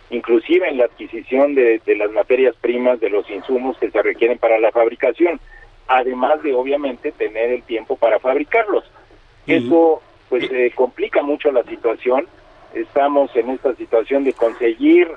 inclusive 0.09 0.67
en 0.67 0.77
la 0.77 0.85
adquisición 0.85 1.55
de, 1.55 1.81
de 1.85 1.95
las 1.95 2.11
materias 2.11 2.55
primas, 2.59 2.99
de 2.99 3.09
los 3.09 3.29
insumos 3.29 3.77
que 3.77 3.91
se 3.91 4.01
requieren 4.01 4.37
para 4.37 4.59
la 4.59 4.71
fabricación, 4.71 5.39
además 5.87 6.41
de 6.43 6.53
obviamente 6.53 7.11
tener 7.11 7.51
el 7.51 7.63
tiempo 7.63 7.95
para 7.95 8.19
fabricarlos. 8.19 8.83
Eso 9.45 10.01
pues 10.29 10.49
eh, 10.51 10.71
complica 10.73 11.21
mucho 11.21 11.51
la 11.51 11.63
situación. 11.63 12.27
Estamos 12.73 13.35
en 13.35 13.49
esta 13.49 13.75
situación 13.75 14.23
de 14.23 14.33
conseguir 14.33 15.07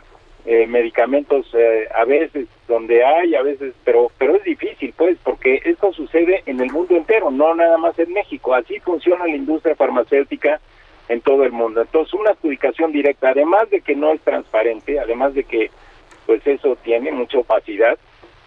eh, 0.45 0.67
medicamentos 0.67 1.47
eh, 1.55 1.89
a 1.95 2.05
veces 2.05 2.49
donde 2.69 3.05
hay, 3.05 3.35
a 3.35 3.43
veces, 3.43 3.75
pero 3.85 4.11
pero 4.19 4.37
es 4.37 4.45
difícil, 4.45 4.93
pues, 4.97 5.17
porque 5.23 5.63
esto 5.65 5.93
sucede 5.93 6.43
en 6.47 6.61
el 6.61 6.71
mundo 6.71 6.97
entero, 6.97 7.31
no 7.31 7.55
nada 7.55 7.79
más 7.79 7.99
en 7.99 8.13
México. 8.13 8.55
Así 8.55 8.79
funciona 8.81 9.27
la 9.27 9.37
industria 9.37 9.75
farmacéutica 9.75 10.61
en 11.09 11.21
todo 11.21 11.45
el 11.45 11.53
mundo. 11.53 11.83
Entonces, 11.83 12.15
una 12.15 12.31
adjudicación 12.31 12.93
directa, 12.93 13.31
además 13.31 13.71
de 13.71 13.81
que 13.81 13.95
no 13.95 14.13
es 14.13 14.21
transparente, 14.23 14.99
además 14.99 15.35
de 15.35 15.45
que, 15.45 15.71
pues, 16.27 16.47
eso 16.47 16.77
tiene 16.83 17.13
mucha 17.13 17.39
opacidad, 17.39 17.99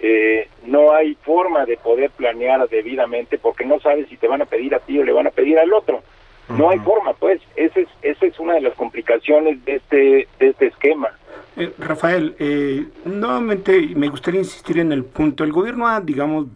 eh, 0.02 0.48
no 0.66 0.94
hay 0.94 1.16
forma 1.16 1.66
de 1.66 1.78
poder 1.78 2.10
planear 2.12 2.68
debidamente 2.70 3.38
porque 3.38 3.66
no 3.66 3.80
sabes 3.80 4.08
si 4.08 4.16
te 4.16 4.28
van 4.28 4.42
a 4.42 4.46
pedir 4.46 4.74
a 4.74 4.80
ti 4.80 4.98
o 4.98 5.04
le 5.04 5.12
van 5.12 5.28
a 5.28 5.32
pedir 5.32 5.60
al 5.60 5.74
otro. 5.74 6.02
No 6.50 6.72
hay 6.72 6.80
forma, 6.80 7.14
pues, 7.14 7.40
esa 7.56 7.80
es, 7.80 7.88
esa 8.02 8.26
es 8.26 8.40
una 8.40 8.56
de 8.56 8.62
las 8.62 8.74
complicaciones 8.74 9.64
de 9.66 9.76
este, 9.76 10.28
de 10.40 10.48
este 10.48 10.66
esquema. 10.68 11.10
Eh, 11.56 11.72
Rafael, 11.78 12.36
eh, 12.40 12.86
nuevamente 13.06 13.80
me 13.96 14.08
gustaría 14.08 14.40
insistir 14.40 14.80
en 14.80 14.92
el 14.92 15.04
punto. 15.04 15.44
El 15.44 15.52
gobierno 15.52 15.88
ha, 15.88 16.02
digamos, 16.02 16.48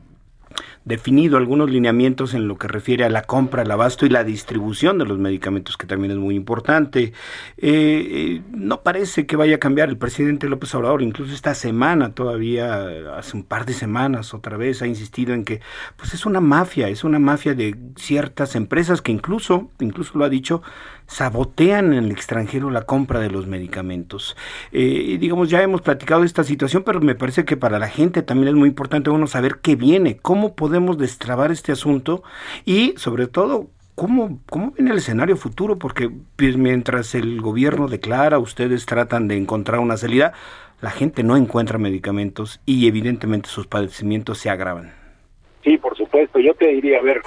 definido 0.85 1.37
algunos 1.37 1.69
lineamientos 1.69 2.33
en 2.33 2.47
lo 2.47 2.57
que 2.57 2.67
refiere 2.67 3.05
a 3.05 3.09
la 3.09 3.23
compra, 3.23 3.63
el 3.63 3.71
abasto 3.71 4.05
y 4.05 4.09
la 4.09 4.23
distribución 4.23 4.97
de 4.97 5.05
los 5.05 5.17
medicamentos, 5.17 5.77
que 5.77 5.87
también 5.87 6.11
es 6.11 6.17
muy 6.17 6.35
importante. 6.35 7.13
Eh, 7.57 7.61
eh, 7.61 8.41
no 8.51 8.81
parece 8.81 9.25
que 9.25 9.35
vaya 9.35 9.55
a 9.55 9.59
cambiar 9.59 9.89
el 9.89 9.97
presidente 9.97 10.49
López 10.49 10.73
Obrador, 10.75 11.01
incluso 11.01 11.33
esta 11.33 11.55
semana 11.55 12.13
todavía, 12.13 13.17
hace 13.17 13.37
un 13.37 13.43
par 13.43 13.65
de 13.65 13.73
semanas 13.73 14.33
otra 14.33 14.57
vez, 14.57 14.81
ha 14.81 14.87
insistido 14.87 15.33
en 15.33 15.45
que 15.45 15.61
pues 15.95 16.13
es 16.13 16.25
una 16.25 16.41
mafia, 16.41 16.89
es 16.89 17.03
una 17.03 17.19
mafia 17.19 17.53
de 17.53 17.75
ciertas 17.95 18.55
empresas 18.55 19.01
que 19.01 19.11
incluso, 19.11 19.69
incluso 19.79 20.17
lo 20.17 20.25
ha 20.25 20.29
dicho, 20.29 20.61
sabotean 21.07 21.93
en 21.93 22.05
el 22.05 22.11
extranjero 22.11 22.69
la 22.69 22.83
compra 22.83 23.19
de 23.19 23.29
los 23.29 23.47
medicamentos. 23.47 24.35
Eh, 24.71 25.17
digamos, 25.19 25.49
ya 25.49 25.61
hemos 25.61 25.81
platicado 25.81 26.21
de 26.21 26.27
esta 26.27 26.43
situación, 26.43 26.83
pero 26.83 27.01
me 27.01 27.15
parece 27.15 27.45
que 27.45 27.57
para 27.57 27.79
la 27.79 27.89
gente 27.89 28.21
también 28.21 28.49
es 28.49 28.55
muy 28.55 28.69
importante 28.69 29.09
uno 29.09 29.27
saber 29.27 29.59
qué 29.61 29.75
viene, 29.75 30.17
cómo 30.17 30.55
podemos 30.55 30.97
destrabar 30.97 31.51
este 31.51 31.71
asunto 31.71 32.23
y 32.65 32.93
sobre 32.97 33.27
todo 33.27 33.69
¿Cómo, 33.95 34.39
¿Cómo 34.49 34.71
viene 34.71 34.89
el 34.89 34.97
escenario 34.97 35.37
futuro? 35.37 35.77
Porque 35.77 36.09
pues, 36.35 36.57
mientras 36.57 37.13
el 37.13 37.41
gobierno 37.41 37.87
declara, 37.87 38.39
ustedes 38.39 38.87
tratan 38.87 39.27
de 39.27 39.37
encontrar 39.37 39.79
una 39.79 39.97
salida, 39.97 40.33
la 40.81 40.89
gente 40.89 41.21
no 41.21 41.37
encuentra 41.37 41.77
medicamentos 41.77 42.59
y 42.65 42.87
evidentemente 42.87 43.49
sus 43.49 43.67
padecimientos 43.67 44.39
se 44.39 44.49
agravan. 44.49 44.93
Sí, 45.63 45.77
por 45.77 45.95
supuesto. 45.95 46.39
Yo 46.39 46.55
te 46.55 46.67
diría, 46.67 46.97
a 46.97 47.03
ver, 47.03 47.21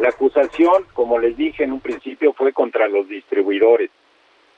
la 0.00 0.10
acusación, 0.10 0.84
como 0.92 1.18
les 1.18 1.36
dije 1.36 1.64
en 1.64 1.72
un 1.72 1.80
principio, 1.80 2.32
fue 2.32 2.52
contra 2.52 2.88
los 2.88 3.08
distribuidores, 3.08 3.90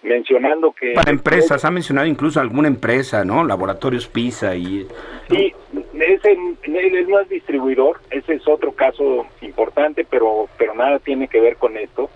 mencionando 0.02 0.72
que... 0.72 0.92
Para 0.92 1.10
empresas, 1.10 1.64
ha 1.64 1.70
mencionado 1.70 2.06
incluso 2.06 2.40
alguna 2.40 2.68
empresa, 2.68 3.24
¿no? 3.24 3.44
Laboratorios 3.44 4.06
PISA 4.08 4.54
y... 4.56 4.86
Sí, 5.28 5.52
ese, 6.00 6.32
él 6.32 7.06
no 7.08 7.20
es 7.20 7.28
distribuidor, 7.28 8.00
ese 8.10 8.34
es 8.34 8.48
otro 8.48 8.72
caso 8.72 9.26
importante, 9.42 10.06
pero, 10.08 10.48
pero 10.58 10.74
nada 10.74 10.98
tiene 10.98 11.28
que 11.28 11.40
ver 11.40 11.56
con 11.56 11.76
esto. 11.76 12.10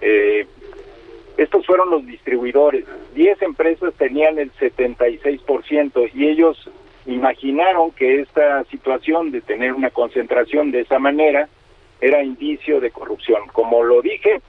Eh, 0.00 0.46
estos 1.36 1.66
fueron 1.66 1.90
los 1.90 2.06
distribuidores. 2.06 2.84
Diez 3.14 3.40
empresas 3.42 3.92
tenían 3.94 4.38
el 4.38 4.52
76% 4.54 6.10
y 6.14 6.28
ellos 6.28 6.70
imaginaron 7.06 7.90
que 7.92 8.20
esta 8.20 8.64
situación 8.64 9.30
de 9.30 9.40
tener 9.40 9.72
una 9.74 9.90
concentración 9.90 10.70
de 10.70 10.80
esa 10.80 10.98
manera 10.98 11.48
era 12.00 12.22
indicio 12.22 12.80
de 12.80 12.90
corrupción. 12.90 13.42
Como 13.52 13.82
lo 13.82 14.02
dije, 14.02 14.40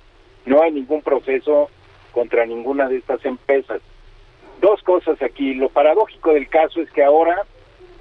no 0.46 0.62
hay 0.62 0.72
ningún 0.72 1.02
proceso 1.02 1.70
contra 2.12 2.46
ninguna 2.46 2.88
de 2.88 2.98
estas 2.98 3.24
empresas. 3.26 3.82
Dos 4.62 4.82
cosas 4.84 5.22
aquí. 5.22 5.54
Lo 5.54 5.70
paradójico 5.70 6.34
del 6.34 6.50
caso 6.50 6.82
es 6.82 6.90
que 6.92 7.04
ahora 7.04 7.44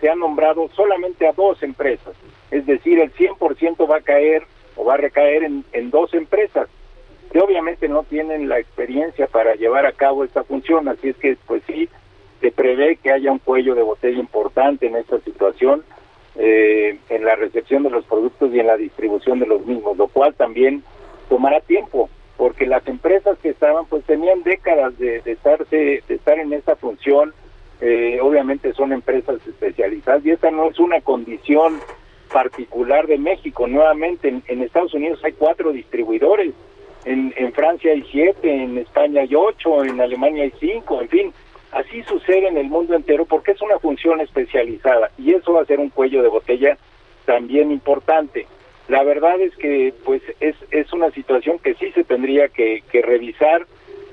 se 0.00 0.08
han 0.08 0.18
nombrado 0.18 0.68
solamente 0.74 1.26
a 1.26 1.32
dos 1.32 1.62
empresas. 1.62 2.14
Es 2.50 2.66
decir, 2.66 3.00
el 3.00 3.12
100% 3.14 3.90
va 3.90 3.96
a 3.96 4.02
caer 4.02 4.44
o 4.76 4.84
va 4.84 4.94
a 4.94 4.98
recaer 4.98 5.44
en, 5.44 5.64
en 5.72 5.90
dos 5.90 6.14
empresas 6.14 6.68
que 7.32 7.40
obviamente 7.40 7.88
no 7.88 8.04
tienen 8.04 8.48
la 8.48 8.58
experiencia 8.58 9.26
para 9.26 9.54
llevar 9.54 9.86
a 9.86 9.92
cabo 9.92 10.24
esta 10.24 10.44
función. 10.44 10.88
Así 10.88 11.08
es 11.08 11.16
que, 11.16 11.36
pues 11.46 11.62
sí, 11.66 11.88
se 12.40 12.52
prevé 12.52 12.96
que 12.96 13.10
haya 13.10 13.32
un 13.32 13.38
cuello 13.38 13.74
de 13.74 13.82
botella 13.82 14.18
importante 14.18 14.86
en 14.86 14.96
esta 14.96 15.18
situación 15.20 15.82
eh, 16.38 16.98
en 17.08 17.24
la 17.24 17.36
recepción 17.36 17.82
de 17.82 17.90
los 17.90 18.04
productos 18.04 18.52
y 18.52 18.60
en 18.60 18.66
la 18.66 18.76
distribución 18.76 19.40
de 19.40 19.46
los 19.46 19.64
mismos, 19.64 19.96
lo 19.96 20.08
cual 20.08 20.34
también 20.34 20.82
tomará 21.28 21.60
tiempo, 21.60 22.10
porque 22.36 22.66
las 22.66 22.86
empresas 22.86 23.38
que 23.38 23.48
estaban 23.48 23.86
pues 23.86 24.04
tenían 24.04 24.42
décadas 24.42 24.98
de, 24.98 25.20
de, 25.22 25.32
estarse, 25.32 26.02
de 26.06 26.14
estar 26.14 26.38
en 26.38 26.52
esta 26.52 26.76
función, 26.76 27.32
eh, 27.80 28.18
obviamente 28.22 28.72
son 28.72 28.92
empresas 28.92 29.36
especializadas 29.46 30.24
y 30.24 30.30
esta 30.30 30.50
no 30.50 30.70
es 30.70 30.78
una 30.78 31.00
condición 31.00 31.80
particular 32.32 33.06
de 33.06 33.18
México. 33.18 33.66
Nuevamente, 33.66 34.28
en, 34.46 34.62
Estados 34.62 34.94
Unidos 34.94 35.20
hay 35.24 35.32
cuatro 35.32 35.72
distribuidores, 35.72 36.52
en, 37.04 37.32
en, 37.36 37.52
Francia 37.52 37.92
hay 37.92 38.02
siete, 38.10 38.50
en 38.50 38.78
España 38.78 39.22
hay 39.22 39.34
ocho, 39.34 39.84
en 39.84 40.00
Alemania 40.00 40.44
hay 40.44 40.52
cinco, 40.58 41.00
en 41.00 41.08
fin, 41.08 41.32
así 41.72 42.02
sucede 42.04 42.48
en 42.48 42.56
el 42.56 42.68
mundo 42.68 42.94
entero 42.94 43.24
porque 43.24 43.52
es 43.52 43.62
una 43.62 43.78
función 43.78 44.20
especializada 44.20 45.10
y 45.18 45.34
eso 45.34 45.52
va 45.52 45.62
a 45.62 45.66
ser 45.66 45.80
un 45.80 45.90
cuello 45.90 46.22
de 46.22 46.28
botella 46.28 46.78
también 47.24 47.70
importante. 47.70 48.46
La 48.88 49.02
verdad 49.02 49.40
es 49.40 49.54
que 49.56 49.92
pues 50.04 50.22
es, 50.40 50.56
es 50.70 50.92
una 50.92 51.10
situación 51.10 51.58
que 51.58 51.74
sí 51.74 51.90
se 51.92 52.04
tendría 52.04 52.48
que, 52.48 52.82
revisar, 52.92 53.66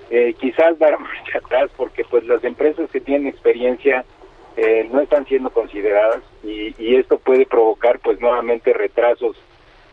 eh, 0.09 0.33
quizás 0.39 0.77
dar 0.79 0.99
marcha 0.99 1.37
atrás 1.37 1.69
porque 1.77 2.03
pues 2.03 2.25
las 2.25 2.43
empresas 2.43 2.89
que 2.89 2.99
tienen 2.99 3.27
experiencia 3.27 4.03
eh, 4.57 4.87
no 4.91 5.01
están 5.01 5.25
siendo 5.25 5.49
consideradas 5.49 6.21
y, 6.43 6.75
y 6.77 6.95
esto 6.95 7.17
puede 7.17 7.45
provocar 7.45 7.99
pues 7.99 8.19
nuevamente 8.19 8.73
retrasos 8.73 9.35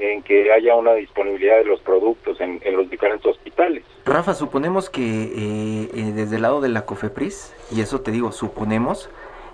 en 0.01 0.23
que 0.23 0.51
haya 0.53 0.75
una 0.75 0.95
disponibilidad 0.95 1.59
de 1.59 1.65
los 1.65 1.81
productos 1.81 2.41
en, 2.41 2.61
los 2.75 2.89
diferentes 2.89 3.27
hospitales. 3.27 3.85
Rafa, 4.07 4.35
suponemos 4.35 4.89
que 4.89 5.03
eh, 5.03 5.91
eh, 5.95 6.13
desde 6.15 6.37
el 6.37 6.43
lado 6.43 6.61
de 6.61 6.69
la 6.71 6.87
COFEPRIS, 6.87 7.55
y 7.71 7.81
eso 7.83 8.01
te 8.01 8.11
digo, 8.11 8.33
suponemos, 8.33 9.11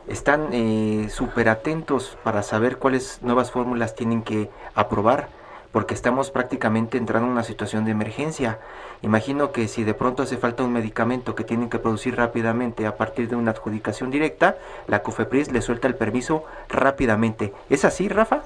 están 0.08 0.50
eh, 0.52 1.08
súper 1.10 1.48
atentos 1.48 2.16
para 2.22 2.42
saber 2.42 2.76
cuáles 2.76 3.20
nuevas 3.22 3.50
fórmulas 3.50 3.96
tienen 3.96 4.22
que 4.22 4.48
aprobar, 4.74 5.28
porque 5.72 5.94
estamos 5.94 6.30
prácticamente 6.30 6.96
entrando 6.96 7.26
en 7.26 7.32
una 7.32 7.42
situación 7.42 7.84
de 7.84 7.90
emergencia. 7.90 8.60
Imagino 9.02 9.52
que 9.52 9.68
si 9.68 9.84
de 9.84 9.94
pronto 9.94 10.22
hace 10.22 10.36
falta 10.36 10.62
un 10.62 10.72
medicamento 10.72 11.34
que 11.34 11.44
tienen 11.44 11.68
que 11.68 11.78
producir 11.78 12.16
rápidamente 12.16 12.86
a 12.86 12.96
partir 12.96 13.28
de 13.28 13.36
una 13.36 13.50
adjudicación 13.50 14.10
directa, 14.10 14.56
la 14.86 15.02
COFEPRIS 15.02 15.52
le 15.52 15.60
suelta 15.60 15.88
el 15.88 15.96
permiso 15.96 16.44
rápidamente. 16.68 17.52
¿Es 17.68 17.84
así, 17.84 18.08
Rafa? 18.08 18.42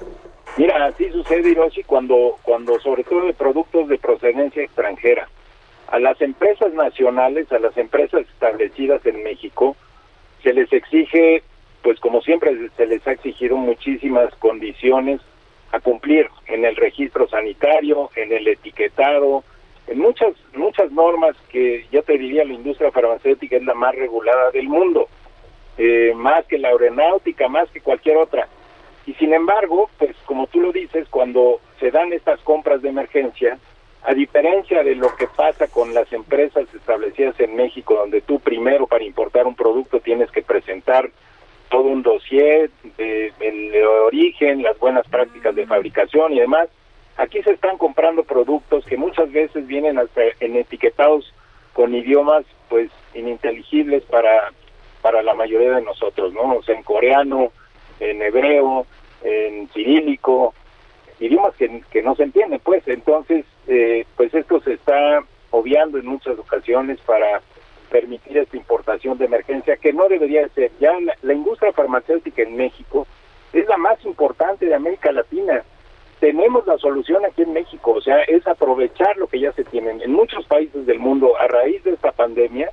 Mira, 0.57 0.85
así 0.85 1.09
sucede, 1.11 1.49
Hiroshi, 1.49 1.83
cuando, 1.83 2.37
cuando 2.43 2.79
sobre 2.79 3.03
todo 3.03 3.25
de 3.25 3.33
productos 3.33 3.87
de 3.87 3.97
procedencia 3.97 4.63
extranjera. 4.63 5.27
A 5.87 5.99
las 5.99 6.21
empresas 6.21 6.73
nacionales, 6.73 7.51
a 7.51 7.59
las 7.59 7.75
empresas 7.77 8.21
establecidas 8.21 9.05
en 9.05 9.23
México, 9.23 9.75
se 10.43 10.53
les 10.53 10.71
exige 10.71 11.43
pues 11.81 11.99
como 11.99 12.21
siempre 12.21 12.55
se 12.77 12.85
les 12.85 13.05
ha 13.07 13.13
exigido 13.13 13.57
muchísimas 13.57 14.33
condiciones 14.35 15.19
a 15.71 15.79
cumplir 15.79 16.27
en 16.47 16.65
el 16.65 16.75
registro 16.75 17.27
sanitario, 17.27 18.09
en 18.15 18.31
el 18.31 18.47
etiquetado, 18.47 19.43
en 19.87 19.99
muchas 19.99 20.33
muchas 20.53 20.91
normas 20.91 21.35
que 21.49 21.85
yo 21.91 22.03
te 22.03 22.17
diría 22.17 22.45
la 22.45 22.53
industria 22.53 22.91
farmacéutica 22.91 23.57
es 23.57 23.63
la 23.63 23.73
más 23.73 23.95
regulada 23.95 24.51
del 24.51 24.67
mundo, 24.67 25.07
eh, 25.77 26.13
más 26.15 26.45
que 26.45 26.57
la 26.57 26.69
aeronáutica, 26.69 27.47
más 27.47 27.69
que 27.71 27.81
cualquier 27.81 28.17
otra. 28.17 28.47
Y 29.05 29.13
sin 29.15 29.33
embargo, 29.33 29.89
pues 29.97 30.15
como 30.25 30.47
tú 30.47 30.59
lo 30.61 30.71
dices, 30.71 31.07
cuando 31.09 31.59
se 31.79 31.91
dan 31.91 32.13
estas 32.13 32.39
compras 32.41 32.81
de 32.81 32.89
emergencia, 32.89 33.57
a 34.03 34.13
diferencia 34.13 34.83
de 34.83 34.95
lo 34.95 35.15
que 35.15 35.27
pasa 35.27 35.67
con 35.67 35.93
las 35.93 36.11
empresas 36.11 36.65
establecidas 36.73 37.39
en 37.39 37.55
México, 37.55 37.95
donde 37.95 38.21
tú 38.21 38.39
primero 38.39 38.87
para 38.87 39.03
importar 39.03 39.45
un 39.45 39.55
producto 39.55 39.99
tienes 39.99 40.31
que 40.31 40.41
presentar 40.41 41.09
todo 41.69 41.83
un 41.83 42.01
dossier 42.01 42.69
de, 42.97 43.31
el 43.39 43.83
origen, 44.05 44.63
las 44.63 44.77
buenas 44.79 45.07
prácticas 45.07 45.55
de 45.55 45.67
fabricación 45.67 46.33
y 46.33 46.39
demás. 46.39 46.67
Aquí 47.17 47.41
se 47.43 47.51
están 47.51 47.77
comprando 47.77 48.23
productos 48.23 48.85
que 48.85 48.97
muchas 48.97 49.31
veces 49.31 49.67
vienen 49.67 49.99
hasta 49.99 50.21
en 50.39 50.55
etiquetados 50.55 51.33
con 51.73 51.93
idiomas 51.93 52.43
pues 52.69 52.89
ininteligibles 53.13 54.03
para 54.03 54.51
para 55.01 55.23
la 55.23 55.33
mayoría 55.33 55.71
de 55.71 55.81
nosotros, 55.81 56.31
¿no? 56.33 56.57
O 56.57 56.63
sea, 56.63 56.75
en 56.75 56.83
coreano, 56.83 57.51
en 58.01 58.21
hebreo, 58.21 58.85
en 59.23 59.69
cirílico, 59.69 60.53
idiomas 61.19 61.55
que, 61.55 61.81
que 61.91 62.01
no 62.01 62.15
se 62.15 62.23
entienden, 62.23 62.59
pues. 62.63 62.85
Entonces, 62.87 63.45
eh, 63.67 64.05
pues 64.17 64.33
esto 64.33 64.59
se 64.61 64.73
está 64.73 65.23
obviando 65.51 65.97
en 65.97 66.07
muchas 66.07 66.37
ocasiones 66.37 66.99
para 67.01 67.41
permitir 67.91 68.37
esta 68.37 68.57
importación 68.57 69.17
de 69.17 69.25
emergencia, 69.25 69.77
que 69.77 69.93
no 69.93 70.07
debería 70.07 70.47
ser. 70.49 70.71
Ya 70.79 70.93
la, 71.21 71.33
industria 71.33 71.73
farmacéutica 71.73 72.41
en 72.41 72.55
México 72.55 73.05
es 73.53 73.67
la 73.67 73.77
más 73.77 74.03
importante 74.05 74.65
de 74.65 74.73
América 74.73 75.11
Latina. 75.11 75.63
Tenemos 76.19 76.65
la 76.65 76.77
solución 76.77 77.25
aquí 77.25 77.41
en 77.41 77.53
México, 77.53 77.91
o 77.91 78.01
sea, 78.01 78.21
es 78.23 78.47
aprovechar 78.47 79.17
lo 79.17 79.27
que 79.27 79.39
ya 79.39 79.51
se 79.53 79.63
tienen. 79.65 80.01
En 80.01 80.13
muchos 80.13 80.45
países 80.45 80.85
del 80.85 80.99
mundo, 80.99 81.35
a 81.37 81.47
raíz 81.47 81.83
de 81.83 81.91
esta 81.91 82.11
pandemia, 82.11 82.69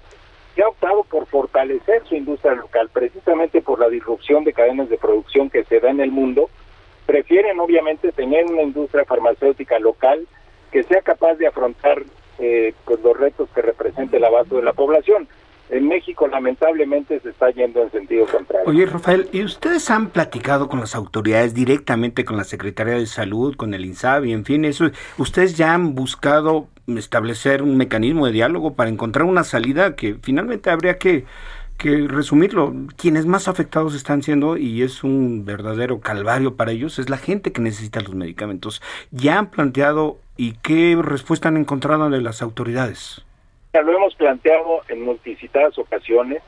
se 0.59 0.65
ha 0.65 0.69
optado 0.71 1.05
por 1.05 1.25
fortalecer 1.27 2.03
su 2.09 2.17
industria 2.17 2.55
local, 2.55 2.91
precisamente 2.93 3.63
por 3.63 3.79
la 3.79 3.89
disrupción 3.89 4.43
de 4.43 4.53
cadenas 4.53 4.89
de 4.89 4.99
producción 4.99 5.51
que 5.51 5.63
se 5.63 5.79
da 5.79 5.91
en 5.91 6.01
el 6.01 6.11
mundo. 6.11 6.51
Prefieren, 7.07 7.61
obviamente, 7.61 8.11
tener 8.11 8.45
una 8.47 8.63
industria 8.63 9.05
farmacéutica 9.05 9.79
local 9.79 10.27
que 10.73 10.83
sea 10.83 11.01
capaz 11.03 11.37
de 11.37 11.47
afrontar 11.47 12.03
eh, 12.41 12.75
pues 12.85 12.99
los 13.03 13.17
retos 13.17 13.49
que 13.55 13.63
representa 13.63 14.17
el 14.17 14.25
abasto 14.25 14.57
de 14.57 14.65
la 14.65 14.73
población. 14.73 15.29
En 15.71 15.87
México 15.87 16.27
lamentablemente 16.27 17.21
se 17.21 17.31
está 17.31 17.51
yendo 17.51 17.83
en 17.83 17.91
sentido 17.91 18.27
contrario. 18.27 18.69
Oye 18.69 18.87
Rafael, 18.87 19.29
¿y 19.33 19.45
ustedes 19.45 19.91
han 19.91 20.09
platicado 20.09 20.69
con 20.69 20.81
las 20.81 20.95
autoridades 20.95 21.55
directamente, 21.55 22.25
con 22.25 22.37
la 22.37 22.45
Secretaría 22.45 22.95
de 22.95 23.07
Salud, 23.07 23.57
con 23.57 23.75
el 23.75 23.85
INSABI, 23.85 24.33
en 24.33 24.45
fin, 24.45 24.65
eso, 24.65 24.91
ustedes 25.19 25.57
ya 25.57 25.75
han 25.75 25.95
buscado 25.95 26.69
establecer 26.87 27.63
un 27.63 27.77
mecanismo 27.77 28.27
de 28.27 28.33
diálogo 28.33 28.75
para 28.75 28.89
encontrar 28.89 29.27
una 29.27 29.45
salida 29.45 29.95
que 29.95 30.17
finalmente 30.23 30.71
habría 30.71 30.99
que 30.99 31.27
que 31.79 32.09
resumirlo, 32.09 32.75
quienes 32.97 33.25
más 33.25 33.47
afectados 33.47 33.95
están 33.95 34.23
siendo, 34.25 34.57
y 34.57 34.83
es 34.83 35.05
un 35.05 35.45
verdadero 35.45 36.01
calvario 36.01 36.57
para 36.57 36.73
ellos, 36.73 36.99
es 36.99 37.09
la 37.09 37.19
gente 37.19 37.53
que 37.53 37.63
necesita 37.63 38.01
los 38.01 38.15
medicamentos. 38.15 38.83
¿Ya 39.13 39.39
han 39.39 39.51
planteado 39.51 40.19
y 40.37 40.55
qué 40.55 40.99
respuesta 41.01 41.49
han 41.49 41.57
encontrado 41.57 42.11
de 42.11 42.21
las 42.21 42.43
autoridades? 42.43 43.25
Lo 43.73 43.97
hemos 43.97 44.15
planteado 44.15 44.81
en 44.89 45.03
multicitas 45.03 45.79
ocasiones, 45.79 46.43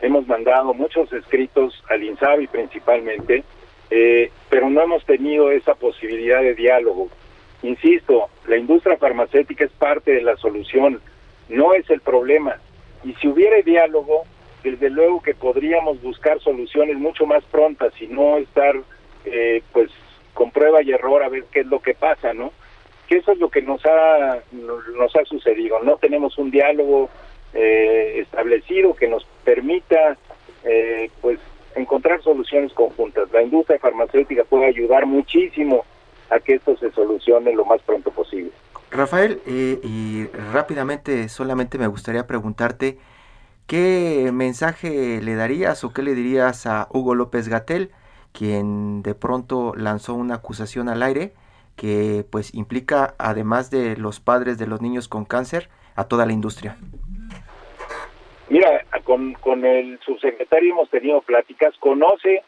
hemos 0.00 0.26
mandado 0.26 0.74
muchos 0.74 1.12
escritos 1.12 1.82
al 1.88 2.02
INSABI 2.02 2.48
principalmente, 2.48 3.44
eh, 3.90 4.30
pero 4.50 4.68
no 4.68 4.82
hemos 4.82 5.04
tenido 5.06 5.50
esa 5.52 5.76
posibilidad 5.76 6.42
de 6.42 6.54
diálogo. 6.54 7.08
Insisto, 7.62 8.28
la 8.46 8.56
industria 8.56 8.96
farmacéutica 8.96 9.64
es 9.64 9.70
parte 9.70 10.12
de 10.12 10.22
la 10.22 10.36
solución, 10.36 11.00
no 11.48 11.74
es 11.74 11.88
el 11.90 12.00
problema. 12.00 12.56
Y 13.04 13.14
si 13.14 13.28
hubiera 13.28 13.56
diálogo, 13.62 14.24
desde 14.64 14.90
luego 14.90 15.22
que 15.22 15.34
podríamos 15.34 16.02
buscar 16.02 16.40
soluciones 16.40 16.96
mucho 16.96 17.24
más 17.24 17.44
prontas 17.44 17.92
y 18.00 18.08
no 18.08 18.36
estar 18.38 18.74
eh, 19.24 19.62
pues 19.72 19.90
con 20.34 20.50
prueba 20.50 20.82
y 20.82 20.90
error 20.90 21.22
a 21.22 21.28
ver 21.28 21.44
qué 21.52 21.60
es 21.60 21.66
lo 21.66 21.80
que 21.80 21.94
pasa, 21.94 22.34
¿no? 22.34 22.52
Que 23.08 23.16
eso 23.16 23.32
es 23.32 23.38
lo 23.38 23.50
que 23.50 23.62
nos 23.62 23.84
ha 23.86 24.38
nos 24.52 25.16
ha 25.16 25.24
sucedido. 25.24 25.80
No 25.82 25.96
tenemos 25.96 26.38
un 26.38 26.50
diálogo 26.50 27.10
eh, 27.52 28.20
establecido 28.20 28.94
que 28.94 29.08
nos 29.08 29.26
permita 29.44 30.16
eh, 30.64 31.10
pues 31.20 31.38
encontrar 31.74 32.22
soluciones 32.22 32.72
conjuntas. 32.72 33.30
La 33.32 33.42
industria 33.42 33.78
farmacéutica 33.78 34.44
puede 34.44 34.66
ayudar 34.66 35.06
muchísimo 35.06 35.84
a 36.30 36.40
que 36.40 36.54
esto 36.54 36.76
se 36.76 36.90
solucione 36.92 37.52
lo 37.54 37.64
más 37.64 37.82
pronto 37.82 38.10
posible. 38.10 38.50
Rafael, 38.90 39.40
y 39.46 40.26
rápidamente 40.52 41.28
solamente 41.28 41.78
me 41.78 41.88
gustaría 41.88 42.26
preguntarte 42.26 42.96
¿Qué 43.66 44.30
mensaje 44.32 45.22
le 45.22 45.34
darías 45.36 45.84
o 45.84 45.92
qué 45.94 46.02
le 46.02 46.14
dirías 46.14 46.66
a 46.66 46.86
Hugo 46.92 47.14
López 47.14 47.48
Gatel, 47.48 47.92
quien 48.32 49.02
de 49.02 49.14
pronto 49.14 49.74
lanzó 49.74 50.14
una 50.14 50.34
acusación 50.34 50.90
al 50.90 51.02
aire 51.02 51.32
que 51.76 52.24
pues 52.30 52.54
implica 52.54 53.14
además 53.18 53.70
de 53.70 53.96
los 53.96 54.20
padres 54.20 54.58
de 54.58 54.66
los 54.66 54.80
niños 54.80 55.08
con 55.08 55.24
cáncer 55.24 55.68
a 55.96 56.04
toda 56.04 56.26
la 56.26 56.32
industria? 56.32 56.76
Mira, 58.48 58.84
con, 59.04 59.34
con 59.34 59.64
el 59.64 59.98
subsecretario 60.00 60.72
hemos 60.72 60.90
tenido 60.90 61.20
pláticas, 61.22 61.74
conoce 61.78 62.42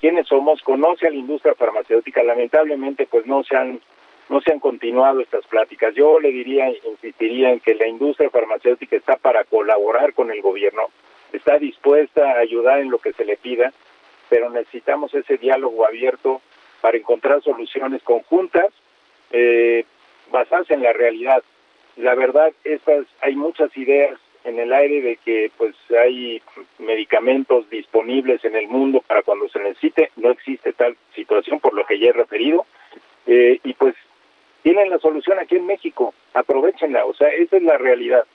quiénes 0.00 0.26
somos, 0.26 0.62
conoce 0.62 1.06
a 1.06 1.10
la 1.10 1.16
industria 1.16 1.54
farmacéutica, 1.54 2.22
lamentablemente 2.22 3.06
pues 3.06 3.26
no 3.26 3.42
se 3.44 3.56
han 3.56 3.80
no 4.30 4.40
se 4.40 4.52
han 4.52 4.58
continuado 4.58 5.20
estas 5.20 5.46
pláticas. 5.46 5.94
Yo 5.94 6.18
le 6.18 6.30
diría, 6.30 6.70
insistiría 6.86 7.50
en 7.50 7.60
que 7.60 7.74
la 7.74 7.86
industria 7.86 8.30
farmacéutica 8.30 8.96
está 8.96 9.16
para 9.16 9.44
colaborar 9.44 10.14
con 10.14 10.30
el 10.30 10.40
gobierno, 10.40 10.84
está 11.32 11.58
dispuesta 11.58 12.32
a 12.32 12.38
ayudar 12.38 12.80
en 12.80 12.90
lo 12.90 12.98
que 12.98 13.12
se 13.12 13.26
le 13.26 13.36
pida, 13.36 13.72
pero 14.30 14.48
necesitamos 14.48 15.14
ese 15.14 15.36
diálogo 15.36 15.86
abierto 15.86 16.40
para 16.84 16.98
encontrar 16.98 17.42
soluciones 17.42 18.02
conjuntas 18.02 18.66
eh, 19.32 19.86
basadas 20.30 20.70
en 20.70 20.82
la 20.82 20.92
realidad. 20.92 21.42
La 21.96 22.14
verdad, 22.14 22.52
estas, 22.62 23.06
hay 23.22 23.36
muchas 23.36 23.74
ideas 23.74 24.20
en 24.44 24.58
el 24.58 24.70
aire 24.70 25.00
de 25.00 25.16
que 25.16 25.50
pues 25.56 25.74
hay 25.98 26.42
medicamentos 26.78 27.70
disponibles 27.70 28.44
en 28.44 28.54
el 28.54 28.68
mundo 28.68 29.02
para 29.06 29.22
cuando 29.22 29.48
se 29.48 29.60
necesite, 29.60 30.10
no 30.16 30.30
existe 30.30 30.74
tal 30.74 30.94
situación 31.14 31.58
por 31.58 31.72
lo 31.72 31.86
que 31.86 31.98
ya 31.98 32.10
he 32.10 32.12
referido, 32.12 32.66
eh, 33.26 33.60
y 33.64 33.72
pues 33.72 33.94
tienen 34.62 34.90
la 34.90 34.98
solución 34.98 35.38
aquí 35.38 35.56
en 35.56 35.64
México, 35.64 36.12
aprovechenla, 36.34 37.06
o 37.06 37.14
sea, 37.14 37.28
esa 37.28 37.56
es 37.56 37.62
la 37.62 37.78
realidad. 37.78 38.26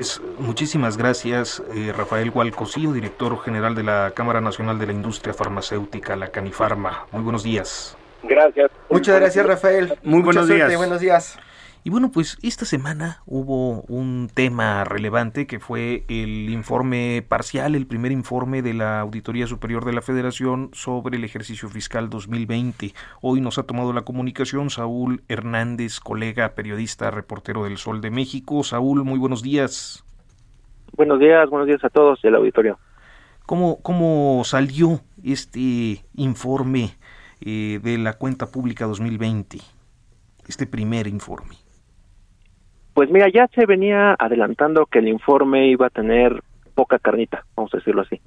Pues, 0.00 0.18
muchísimas 0.38 0.96
gracias, 0.96 1.62
eh, 1.74 1.92
Rafael 1.94 2.30
Gualcosío, 2.30 2.94
director 2.94 3.38
general 3.38 3.74
de 3.74 3.82
la 3.82 4.12
Cámara 4.14 4.40
Nacional 4.40 4.78
de 4.78 4.86
la 4.86 4.92
Industria 4.92 5.34
Farmacéutica, 5.34 6.16
la 6.16 6.28
Canifarma. 6.28 7.04
Muy 7.12 7.22
buenos 7.22 7.42
días. 7.42 7.98
Gracias. 8.22 8.70
Muchas 8.88 9.20
gracias, 9.20 9.44
Rafael. 9.44 9.98
Muy 10.02 10.22
buenos 10.22 10.48
días. 10.48 10.74
Buenos 10.74 11.00
días. 11.00 11.38
Y 11.82 11.88
bueno, 11.88 12.10
pues 12.12 12.36
esta 12.42 12.66
semana 12.66 13.22
hubo 13.24 13.80
un 13.88 14.28
tema 14.34 14.84
relevante 14.84 15.46
que 15.46 15.60
fue 15.60 16.04
el 16.08 16.50
informe 16.50 17.24
parcial, 17.26 17.74
el 17.74 17.86
primer 17.86 18.12
informe 18.12 18.60
de 18.60 18.74
la 18.74 19.00
Auditoría 19.00 19.46
Superior 19.46 19.86
de 19.86 19.94
la 19.94 20.02
Federación 20.02 20.68
sobre 20.74 21.16
el 21.16 21.24
ejercicio 21.24 21.70
fiscal 21.70 22.10
2020. 22.10 22.92
Hoy 23.22 23.40
nos 23.40 23.56
ha 23.56 23.62
tomado 23.62 23.94
la 23.94 24.02
comunicación 24.02 24.68
Saúl 24.68 25.22
Hernández, 25.28 26.00
colega, 26.00 26.50
periodista, 26.50 27.10
reportero 27.10 27.64
del 27.64 27.78
Sol 27.78 28.02
de 28.02 28.10
México. 28.10 28.62
Saúl, 28.62 29.02
muy 29.02 29.18
buenos 29.18 29.42
días. 29.42 30.04
Buenos 30.92 31.18
días, 31.18 31.48
buenos 31.48 31.66
días 31.66 31.82
a 31.82 31.88
todos 31.88 32.20
del 32.20 32.34
auditorio. 32.34 32.78
¿Cómo, 33.46 33.80
cómo 33.80 34.42
salió 34.44 35.00
este 35.24 36.04
informe 36.14 36.90
eh, 37.40 37.80
de 37.82 37.96
la 37.96 38.12
cuenta 38.12 38.50
pública 38.50 38.84
2020? 38.84 39.60
Este 40.46 40.66
primer 40.66 41.06
informe. 41.06 41.56
Pues 43.00 43.08
mira, 43.08 43.30
ya 43.30 43.48
se 43.54 43.64
venía 43.64 44.14
adelantando 44.18 44.84
que 44.84 44.98
el 44.98 45.08
informe 45.08 45.68
iba 45.68 45.86
a 45.86 45.88
tener 45.88 46.42
poca 46.74 46.98
carnita, 46.98 47.46
vamos 47.56 47.72
a 47.72 47.78
decirlo 47.78 48.02
así. 48.02 48.20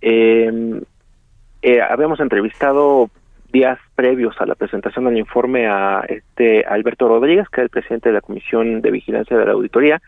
Eh, 0.00 0.80
eh, 1.62 1.80
habíamos 1.80 2.20
entrevistado 2.20 3.10
días 3.52 3.76
previos 3.96 4.40
a 4.40 4.46
la 4.46 4.54
presentación 4.54 5.06
del 5.06 5.18
informe 5.18 5.66
a 5.66 6.04
este 6.08 6.64
Alberto 6.64 7.08
Rodríguez, 7.08 7.48
que 7.48 7.60
es 7.60 7.64
el 7.64 7.70
presidente 7.70 8.10
de 8.10 8.12
la 8.12 8.20
Comisión 8.20 8.82
de 8.82 8.90
Vigilancia 8.92 9.36
de 9.36 9.44
la 9.44 9.50
Auditoría, 9.54 10.00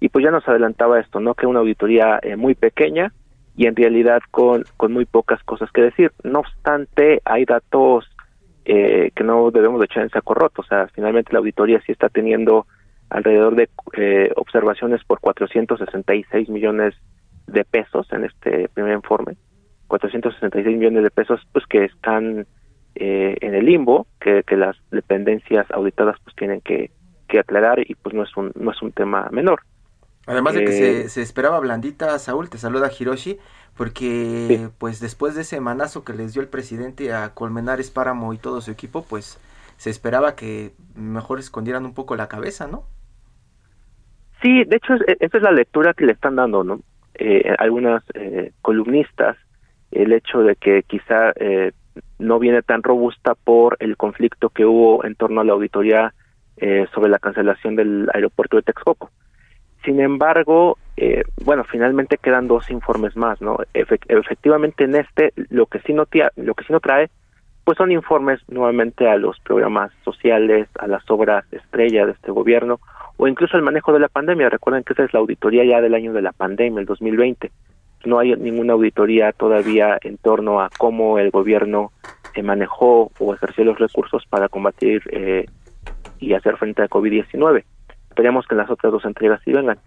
y 0.00 0.08
pues 0.08 0.24
ya 0.24 0.32
nos 0.32 0.48
adelantaba 0.48 0.98
esto, 0.98 1.20
¿no? 1.20 1.34
Que 1.34 1.46
una 1.46 1.60
auditoría 1.60 2.18
eh, 2.20 2.34
muy 2.34 2.56
pequeña 2.56 3.12
y 3.56 3.66
en 3.66 3.76
realidad 3.76 4.20
con, 4.32 4.64
con 4.76 4.92
muy 4.92 5.04
pocas 5.04 5.40
cosas 5.44 5.70
que 5.70 5.82
decir. 5.82 6.10
No 6.24 6.40
obstante, 6.40 7.22
hay 7.24 7.44
datos 7.44 8.10
eh, 8.64 9.12
que 9.14 9.22
no 9.22 9.52
debemos 9.52 9.78
de 9.78 9.84
echar 9.84 10.02
en 10.02 10.10
saco 10.10 10.34
roto, 10.34 10.62
o 10.62 10.64
sea, 10.64 10.88
finalmente 10.92 11.32
la 11.32 11.38
auditoría 11.38 11.80
sí 11.86 11.92
está 11.92 12.08
teniendo 12.08 12.66
alrededor 13.10 13.56
de 13.56 13.68
eh, 13.94 14.30
observaciones 14.36 15.02
por 15.04 15.20
466 15.20 16.48
millones 16.48 16.94
de 17.46 17.64
pesos 17.64 18.06
en 18.12 18.24
este 18.24 18.68
primer 18.68 18.94
informe. 18.94 19.36
466 19.86 20.76
millones 20.76 21.02
de 21.02 21.10
pesos 21.10 21.40
pues 21.52 21.64
que 21.66 21.84
están 21.84 22.46
eh, 22.94 23.36
en 23.40 23.54
el 23.54 23.66
limbo, 23.66 24.06
que, 24.20 24.42
que 24.44 24.56
las 24.56 24.76
dependencias 24.90 25.66
auditadas 25.70 26.16
pues 26.22 26.36
tienen 26.36 26.60
que, 26.60 26.90
que 27.28 27.38
aclarar 27.38 27.78
y 27.80 27.94
pues 27.94 28.14
no 28.14 28.22
es 28.22 28.36
un, 28.36 28.52
no 28.54 28.70
es 28.72 28.82
un 28.82 28.92
tema 28.92 29.28
menor. 29.30 29.62
Además 30.26 30.54
de 30.54 30.64
que 30.64 30.72
se, 30.72 31.00
Eh, 31.00 31.08
se 31.08 31.22
esperaba 31.22 31.58
blandita, 31.58 32.18
Saúl, 32.18 32.50
te 32.50 32.58
saluda 32.58 32.90
Hiroshi, 32.96 33.38
porque 33.76 34.68
pues 34.76 35.00
después 35.00 35.34
de 35.34 35.40
ese 35.40 35.58
manazo 35.60 36.04
que 36.04 36.12
les 36.12 36.34
dio 36.34 36.42
el 36.42 36.48
presidente 36.48 37.14
a 37.14 37.32
Colmenares 37.32 37.90
Páramo 37.90 38.34
y 38.34 38.38
todo 38.38 38.60
su 38.60 38.70
equipo, 38.70 39.04
pues 39.08 39.38
se 39.78 39.88
esperaba 39.88 40.34
que 40.34 40.72
mejor 40.94 41.38
escondieran 41.38 41.86
un 41.86 41.94
poco 41.94 42.14
la 42.16 42.28
cabeza, 42.28 42.66
¿no? 42.66 42.84
Sí, 44.42 44.64
de 44.64 44.76
hecho, 44.76 44.94
es- 44.94 45.02
esa 45.20 45.36
es 45.38 45.42
la 45.42 45.50
lectura 45.52 45.94
que 45.94 46.06
le 46.06 46.12
están 46.12 46.36
dando, 46.36 46.62
¿no? 46.64 46.80
Eh, 47.14 47.54
algunas 47.58 48.04
eh, 48.14 48.52
columnistas, 48.62 49.36
el 49.90 50.12
hecho 50.12 50.40
de 50.42 50.54
que 50.56 50.82
quizá 50.84 51.32
eh, 51.36 51.72
no 52.18 52.38
viene 52.38 52.62
tan 52.62 52.82
robusta 52.82 53.34
por 53.34 53.76
el 53.80 53.96
conflicto 53.96 54.50
que 54.50 54.64
hubo 54.64 55.04
en 55.04 55.16
torno 55.16 55.40
a 55.40 55.44
la 55.44 55.54
auditoría 55.54 56.14
eh, 56.58 56.86
sobre 56.94 57.10
la 57.10 57.18
cancelación 57.18 57.74
del 57.76 58.08
aeropuerto 58.12 58.56
de 58.56 58.62
Texcoco. 58.62 59.10
Sin 59.84 60.00
embargo, 60.00 60.76
eh, 60.96 61.22
bueno, 61.44 61.64
finalmente 61.64 62.18
quedan 62.18 62.46
dos 62.48 62.70
informes 62.70 63.16
más, 63.16 63.40
¿no? 63.40 63.56
Efe- 63.74 64.00
efectivamente, 64.08 64.84
en 64.84 64.96
este, 64.96 65.32
lo 65.50 65.66
que 65.66 65.80
sí 65.80 65.92
no 65.92 66.04
lo 66.36 66.54
que 66.54 66.64
sí 66.64 66.72
no 66.72 66.80
trae, 66.80 67.08
pues 67.64 67.78
son 67.78 67.92
informes 67.92 68.40
nuevamente 68.48 69.08
a 69.08 69.16
los 69.16 69.38
programas 69.40 69.92
sociales, 70.04 70.68
a 70.78 70.86
las 70.86 71.08
obras 71.10 71.44
estrella 71.52 72.06
de 72.06 72.12
este 72.12 72.30
gobierno, 72.30 72.80
o 73.18 73.28
incluso 73.28 73.56
el 73.56 73.62
manejo 73.62 73.92
de 73.92 74.00
la 74.00 74.08
pandemia. 74.08 74.48
Recuerden 74.48 74.82
que 74.84 74.94
esa 74.94 75.04
es 75.04 75.12
la 75.12 75.20
auditoría 75.20 75.64
ya 75.64 75.80
del 75.82 75.94
año 75.94 76.12
de 76.14 76.22
la 76.22 76.32
pandemia, 76.32 76.80
el 76.80 76.86
2020. 76.86 77.50
No 78.06 78.18
hay 78.20 78.34
ninguna 78.36 78.72
auditoría 78.72 79.32
todavía 79.32 79.98
en 80.02 80.16
torno 80.16 80.60
a 80.62 80.70
cómo 80.78 81.18
el 81.18 81.30
gobierno 81.30 81.92
se 82.34 82.42
manejó 82.42 83.10
o 83.18 83.34
ejerció 83.34 83.64
los 83.64 83.78
recursos 83.78 84.24
para 84.30 84.48
combatir 84.48 85.02
eh, 85.10 85.46
y 86.20 86.32
hacer 86.34 86.56
frente 86.56 86.82
a 86.82 86.88
COVID-19. 86.88 87.64
Esperemos 88.10 88.46
que 88.46 88.54
en 88.54 88.58
las 88.58 88.70
otras 88.70 88.92
dos 88.92 89.04
entregas 89.04 89.40
sí 89.44 89.52
vengan. 89.52 89.78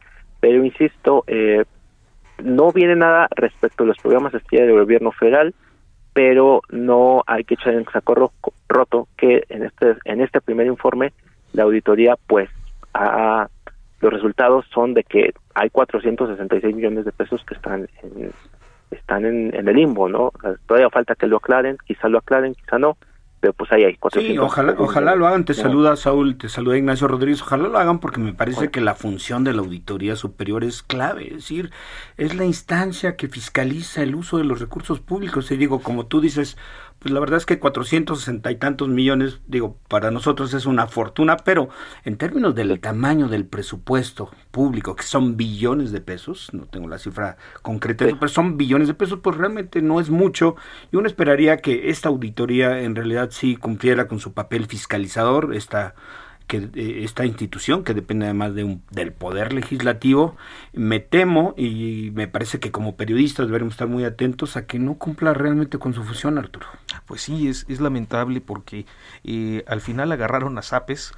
Pero 0.42 0.64
insisto, 0.64 1.24
eh, 1.28 1.64
no 2.44 2.72
viene 2.72 2.96
nada 2.96 3.28
respecto 3.36 3.84
a 3.84 3.88
los 3.88 3.98
programas 3.98 4.34
estrella 4.34 4.66
del 4.66 4.80
gobierno 4.80 5.12
federal, 5.12 5.54
pero 6.14 6.62
no 6.70 7.24
hay 7.28 7.44
que 7.46 7.54
echar 7.54 7.74
en 7.76 7.86
saco 7.86 8.16
ro- 8.16 8.34
roto 8.68 9.08
que 9.18 9.44
en 9.50 9.64
este 9.64 9.96
en 10.06 10.20
este 10.22 10.42
primer 10.42 10.68
informe 10.68 11.14
la 11.54 11.64
auditoría 11.64 12.16
pues 12.28 12.50
ha- 12.94 13.50
los 14.00 14.12
resultados 14.14 14.66
son 14.74 14.94
de 14.96 15.04
que 15.04 15.32
hay 15.54 15.70
466 15.70 16.76
millones 16.76 17.06
de 17.06 17.12
pesos 17.12 17.44
que 17.46 17.54
están 17.54 17.88
en, 18.02 18.32
están 18.90 19.26
en, 19.26 19.54
en 19.56 19.68
el 19.68 19.76
limbo, 19.76 20.10
¿no? 20.10 20.32
Todavía 20.68 20.90
falta 20.90 21.16
que 21.16 21.28
lo 21.28 21.38
aclaren, 21.38 21.78
quizá 21.86 22.10
lo 22.10 22.18
aclaren, 22.18 22.56
quizá 22.56 22.80
no, 22.80 22.98
pero 23.40 23.54
pues 23.54 23.72
ahí 23.72 23.84
hay 23.84 23.96
400. 23.98 24.34
Sí, 24.34 24.38
ojalá, 24.40 24.76
ojalá 24.78 25.16
lo 25.16 25.28
hagan. 25.28 25.46
Te 25.46 25.54
saluda 25.54 25.96
Saúl, 25.96 26.38
te 26.38 26.50
saluda 26.50 26.78
Ignacio 26.78 27.08
Rodríguez. 27.08 27.42
Ojalá 27.42 27.68
lo 27.70 27.78
hagan 27.78 28.00
porque 28.00 28.20
me 28.20 28.34
parece 28.34 28.70
que 28.70 28.82
la 28.82 28.94
función 28.96 29.44
de 29.44 29.54
la 29.54 29.62
auditoría 29.62 30.16
superior 30.16 30.64
es 30.64 30.84
clave. 30.84 31.28
Es 31.28 31.34
decir, 31.36 31.72
es 32.18 32.36
la 32.36 32.46
instancia 32.46 33.16
que 33.16 33.28
fiscaliza 33.28 34.02
el 34.04 34.14
uso 34.16 34.38
de 34.38 34.44
los 34.44 34.60
recursos 34.60 35.00
públicos. 35.00 35.50
Y 35.52 35.58
digo, 35.58 35.82
como 35.82 36.06
tú 36.08 36.22
dices, 36.22 36.56
pues 37.02 37.12
la 37.12 37.20
verdad 37.20 37.38
es 37.38 37.48
que 37.48 37.58
460 37.58 38.52
y 38.52 38.56
tantos 38.58 38.88
millones, 38.88 39.42
digo, 39.48 39.76
para 39.88 40.12
nosotros 40.12 40.54
es 40.54 40.68
una 40.68 40.86
fortuna, 40.86 41.36
pero 41.38 41.70
en 42.06 42.16
términos 42.16 42.54
del 42.54 42.80
tamaño 42.80 43.28
del 43.28 43.46
presupuesto 43.48 44.30
público, 44.52 44.96
que 44.96 45.02
son 45.02 45.36
billones 45.36 45.92
de 45.92 46.00
pesos, 46.00 46.50
no 46.54 46.66
tengo 46.68 46.88
la 46.88 47.00
cifra 47.00 47.38
concreta, 47.64 48.06
pero 48.06 48.28
son 48.28 48.56
billones 48.56 48.88
de 48.88 48.94
pesos, 48.94 49.18
pues 49.24 49.36
realmente 49.36 49.82
no 49.82 50.00
es 50.00 50.12
mucho. 50.12 50.56
Y 50.92 50.98
uno 50.98 51.08
esperaría 51.08 51.58
que 51.58 51.90
esta 51.90 52.10
auditoría 52.10 52.82
en 52.82 52.96
realidad 52.96 53.30
sí 53.32 53.56
cumpliera 53.56 54.08
con 54.08 54.20
su 54.20 54.34
papel 54.34 54.68
fiscalizador, 54.68 55.56
esta 55.56 55.96
que 56.52 56.70
eh, 56.76 57.04
esta 57.06 57.26
institución 57.26 57.86
que 57.86 57.94
depende 57.94 58.26
además 58.26 58.54
de 58.54 58.66
un, 58.66 58.84
del 58.92 59.14
poder 59.14 59.54
legislativo, 59.54 60.36
me 60.74 61.00
temo 61.00 61.54
y 61.56 62.12
me 62.14 62.28
parece 62.28 62.60
que 62.60 62.72
como 62.72 62.98
periodistas 62.98 63.48
deberemos 63.48 63.76
estar 63.76 63.88
muy 63.88 64.04
atentos 64.04 64.58
a 64.58 64.68
que 64.68 64.78
no 64.78 64.96
cumpla 64.96 65.34
realmente 65.34 65.78
con 65.78 65.94
su 65.94 66.04
función, 66.04 66.38
Arturo. 66.38 66.68
Pues 67.06 67.22
sí, 67.22 67.48
es, 67.48 67.66
es 67.70 67.80
lamentable 67.80 68.42
porque 68.42 68.86
eh, 69.24 69.64
al 69.66 69.80
final 69.80 70.12
agarraron 70.12 70.58
a 70.58 70.62
Zapes 70.62 71.14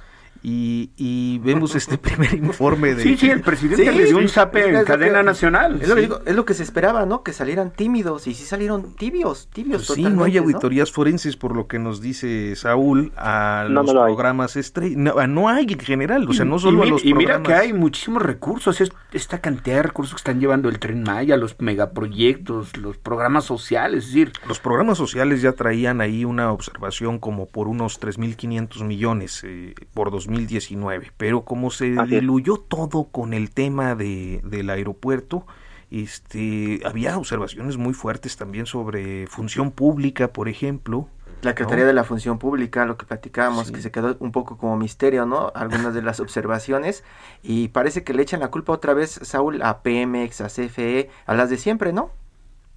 y, 0.46 0.90
y 0.98 1.38
vemos 1.38 1.74
este 1.74 1.96
primer 1.96 2.34
informe 2.34 2.94
de... 2.94 3.02
Sí, 3.02 3.16
sí, 3.16 3.30
el 3.30 3.40
presidente 3.40 3.90
le 3.90 4.04
dio 4.04 4.18
un 4.18 4.28
zape 4.28 4.60
es 4.60 4.66
en 4.66 4.74
lo 4.74 4.84
cadena 4.84 5.18
que- 5.20 5.24
nacional. 5.24 5.80
Es 5.80 5.88
lo, 5.88 5.94
que 5.94 6.02
sí. 6.02 6.06
digo, 6.06 6.20
es 6.26 6.36
lo 6.36 6.44
que 6.44 6.52
se 6.52 6.62
esperaba, 6.62 7.06
¿no? 7.06 7.22
Que 7.22 7.32
salieran 7.32 7.70
tímidos, 7.72 8.26
y 8.26 8.34
sí 8.34 8.44
salieron 8.44 8.94
tibios, 8.94 9.48
tibios 9.52 9.86
Pues 9.86 9.96
sí, 9.96 10.02
no 10.04 10.22
hay 10.22 10.36
auditorías 10.36 10.92
forenses 10.92 11.36
por 11.38 11.56
lo 11.56 11.66
que 11.66 11.78
nos 11.78 12.02
dice 12.02 12.54
Saúl 12.56 13.12
a 13.16 13.64
No, 13.70 13.82
los 13.82 13.86
no 13.86 13.92
lo 13.94 14.04
hay. 14.04 14.12
programas 14.14 14.56
estrella. 14.56 14.94
No, 14.98 15.26
no 15.26 15.48
hay 15.48 15.64
en 15.70 15.78
general, 15.80 16.28
o 16.28 16.32
sea, 16.34 16.44
no 16.44 16.56
Y- 16.56 16.60
solo 16.60 16.84
y, 16.84 16.88
a 16.88 16.90
los 16.90 17.04
y 17.04 17.14
mira 17.14 17.36
programas. 17.36 17.48
que 17.48 17.54
hay 17.66 17.72
muchísimos 17.72 18.22
recursos, 18.22 18.80
es- 18.82 18.92
esta 19.12 19.40
cantidad 19.40 19.76
de 19.76 19.82
recursos 19.84 20.12
que 20.14 20.18
están 20.18 20.40
llevando 20.40 20.68
el 20.68 20.78
Tren 20.78 21.02
Maya, 21.04 21.38
los 21.38 21.56
megaproyectos, 21.58 22.76
los 22.76 22.98
programas 22.98 23.44
sociales, 23.44 24.04
es 24.04 24.10
decir, 24.12 24.32
Los 24.46 24.60
programas 24.60 24.98
sociales 24.98 25.40
ya 25.40 25.52
traían 25.52 26.00
ahí 26.00 26.24
una 26.26 26.52
observación 26.52 27.18
como 27.18 27.46
por 27.46 27.66
unos 27.68 27.98
3.500 28.00 28.84
millones 28.84 29.42
eh, 29.44 29.74
por 29.94 30.10
2019, 30.34 31.12
pero 31.16 31.44
como 31.44 31.70
se 31.70 31.94
Así 31.98 32.14
es. 32.14 32.20
diluyó 32.20 32.56
todo 32.56 33.04
con 33.04 33.32
el 33.32 33.50
tema 33.50 33.94
de, 33.94 34.40
del 34.44 34.70
aeropuerto, 34.70 35.46
este, 35.90 36.80
había 36.84 37.16
observaciones 37.16 37.76
muy 37.76 37.94
fuertes 37.94 38.36
también 38.36 38.66
sobre 38.66 39.26
función 39.28 39.70
pública, 39.70 40.28
por 40.28 40.48
ejemplo. 40.48 41.08
La 41.42 41.50
Secretaría 41.50 41.84
¿no? 41.84 41.88
de 41.88 41.92
la 41.94 42.04
Función 42.04 42.38
Pública, 42.38 42.86
lo 42.86 42.96
que 42.96 43.04
platicábamos, 43.04 43.66
Sí. 43.66 43.74
que 43.74 43.80
se 43.82 43.90
quedó 43.92 44.16
un 44.18 44.32
poco 44.32 44.56
como 44.56 44.76
misterio, 44.78 45.26
¿no? 45.26 45.52
Algunas 45.54 45.92
de 45.92 46.00
las 46.00 46.18
observaciones. 46.20 47.04
Y 47.42 47.68
parece 47.68 48.02
que 48.02 48.14
le 48.14 48.22
echan 48.22 48.40
la 48.40 48.50
culpa 48.50 48.72
otra 48.72 48.94
vez, 48.94 49.10
Saúl, 49.22 49.60
a 49.62 49.82
Pemex, 49.82 50.40
a 50.40 50.48
CFE, 50.48 51.10
a 51.26 51.34
las 51.34 51.50
de 51.50 51.58
siempre, 51.58 51.92
¿no? 51.92 52.10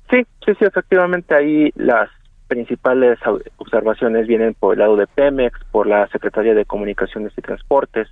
Sí, 0.09 0.17
sí, 0.45 0.51
sí, 0.59 0.65
efectivamente 0.65 1.33
ahí 1.33 1.71
las 1.75 2.09
principales 2.47 3.19
observaciones 3.57 4.27
vienen 4.27 4.53
por 4.53 4.73
el 4.73 4.79
lado 4.79 4.95
de 4.95 5.07
Pemex, 5.07 5.59
por 5.71 5.87
la 5.87 6.07
Secretaría 6.07 6.53
de 6.53 6.65
Comunicaciones 6.65 7.33
y 7.37 7.41
Transportes, 7.41 8.07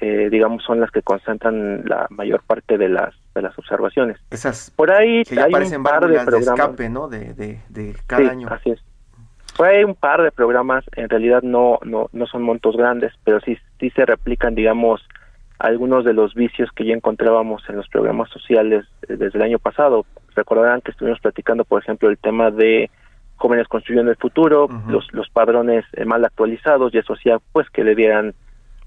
eh, 0.00 0.28
digamos 0.30 0.64
son 0.64 0.80
las 0.80 0.90
que 0.90 1.02
concentran 1.02 1.84
la 1.86 2.06
mayor 2.10 2.42
parte 2.42 2.76
de 2.78 2.88
las 2.88 3.14
de 3.34 3.42
las 3.42 3.56
observaciones. 3.58 4.18
Esas 4.30 4.70
Por 4.76 4.90
ahí 4.92 5.24
que 5.24 5.34
ya 5.36 5.44
hay 5.44 5.52
parecen 5.52 5.78
un 5.78 5.84
par 5.84 6.06
de 6.06 6.20
programas. 6.20 6.46
escape, 6.60 6.88
¿no? 6.88 7.08
De, 7.08 7.34
de, 7.34 7.60
de 7.68 7.94
cada 8.06 8.22
Sí, 8.22 8.28
año. 8.28 8.48
así 8.50 8.70
es. 8.70 8.80
Fue 9.54 9.84
un 9.84 9.94
par 9.94 10.22
de 10.22 10.32
programas, 10.32 10.84
en 10.96 11.08
realidad 11.08 11.42
no, 11.42 11.78
no, 11.84 12.08
no 12.12 12.26
son 12.26 12.42
montos 12.42 12.76
grandes, 12.76 13.12
pero 13.24 13.40
sí, 13.40 13.56
sí 13.78 13.90
se 13.90 14.04
replican, 14.04 14.54
digamos, 14.56 15.00
algunos 15.60 16.04
de 16.04 16.12
los 16.12 16.34
vicios 16.34 16.70
que 16.74 16.84
ya 16.84 16.94
encontrábamos 16.94 17.62
en 17.68 17.76
los 17.76 17.88
programas 17.88 18.28
sociales 18.30 18.84
eh, 19.08 19.14
desde 19.16 19.38
el 19.38 19.42
año 19.44 19.58
pasado. 19.60 20.06
Recordarán 20.34 20.80
que 20.80 20.90
estuvimos 20.90 21.20
platicando, 21.20 21.64
por 21.64 21.80
ejemplo, 21.82 22.08
el 22.10 22.18
tema 22.18 22.50
de 22.50 22.90
jóvenes 23.44 23.68
construyendo 23.68 24.10
el 24.10 24.16
futuro, 24.16 24.68
los, 24.88 25.06
los 25.12 25.28
padrones 25.28 25.84
eh, 25.92 26.06
mal 26.06 26.24
actualizados 26.24 26.94
y 26.94 26.98
eso 26.98 27.12
hacía 27.12 27.36
pues 27.52 27.68
que 27.68 27.84
le 27.84 27.94
dieran 27.94 28.32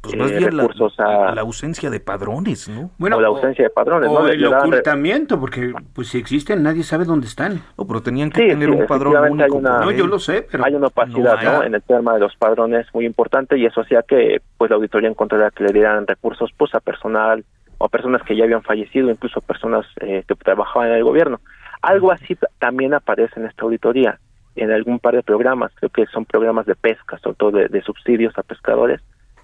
pues 0.01 0.16
más 0.18 0.32
eh, 0.32 0.38
bien 0.39 0.55
la, 0.58 0.64
recursos 0.64 0.99
a 0.99 1.36
la 1.36 1.41
ausencia 1.41 1.91
de 1.91 1.99
padrones, 1.99 2.68
¿no? 2.70 2.89
o 2.99 3.20
la 3.20 3.28
ausencia 3.28 3.64
de 3.66 3.70
padrones, 3.70 4.10
o 4.10 4.28
el 4.28 4.41
le 4.41 4.49
daban 4.49 4.72
re- 4.72 4.78
ocultamiento, 4.78 5.39
porque 5.39 5.74
pues 5.93 6.08
si 6.08 6.18
existen 6.18 6.64
nadie 6.64 6.82
sabe 6.82 7.05
dónde 7.05 7.28
están. 7.28 7.62
No, 7.78 7.86
pero 7.86 8.01
tenían 8.01 8.32
que 8.32 8.41
Sí, 8.41 8.47
tener 8.49 8.70
sí, 8.70 8.76
un 8.76 8.88
padrón 8.88 9.32
único. 9.32 9.58
una- 9.58 9.80
No, 9.80 9.91
yo 9.91 10.08
lo 10.08 10.18
sé, 10.18 10.47
pero 10.51 10.66
hay 10.66 10.74
una 10.74 10.88
opacidad 10.88 11.43
no 11.43 11.64
en 11.64 11.76
el 11.76 11.84
tema 11.84 12.16
de 12.16 12.20
los 12.22 12.36
padrones 12.36 12.88
muy 12.95 13.05
importante 13.05 13.60
y 13.60 13.66
eso 13.68 13.82
hacía 13.82 14.01
que 14.01 14.41
pues 14.58 14.72
la 14.72 14.78
auditoría 14.78 15.08
encontrara 15.10 15.51
que 15.51 15.64
le 15.66 15.72
dieran 15.74 16.08
recursos 16.08 16.49
pues 16.58 16.74
a 16.74 16.80
personal 16.80 17.45
o 17.80 17.89
personas 17.89 18.24
que 18.24 18.36
ya 18.36 18.45
habían 18.45 18.64
fallecido 18.64 19.12
incluso 19.12 19.39
personas 19.41 19.86
eh, 20.01 20.24
que 20.28 20.34
trabajaban 20.34 20.89
en 20.89 20.95
el 20.95 21.03
gobierno 21.03 21.39
algo 21.84 22.12
así 22.12 22.36
también 22.58 22.95
aparece 22.95 23.39
en 23.39 23.45
esta 23.45 23.62
auditoría 23.64 24.20
en 24.58 24.72
algún 24.72 24.99
par 24.99 25.16
de 25.16 25.24
programas 25.24 25.72
creo 25.76 25.89
que 25.89 26.05
son 26.08 26.26
programas 26.26 26.66
de 26.66 26.76
pesca 26.76 27.18
sobre 27.20 27.36
todo 27.38 27.51
de, 27.51 27.68
de 27.68 27.82
subsidios 27.82 28.38
a 28.38 28.43
pescadores 28.43 29.01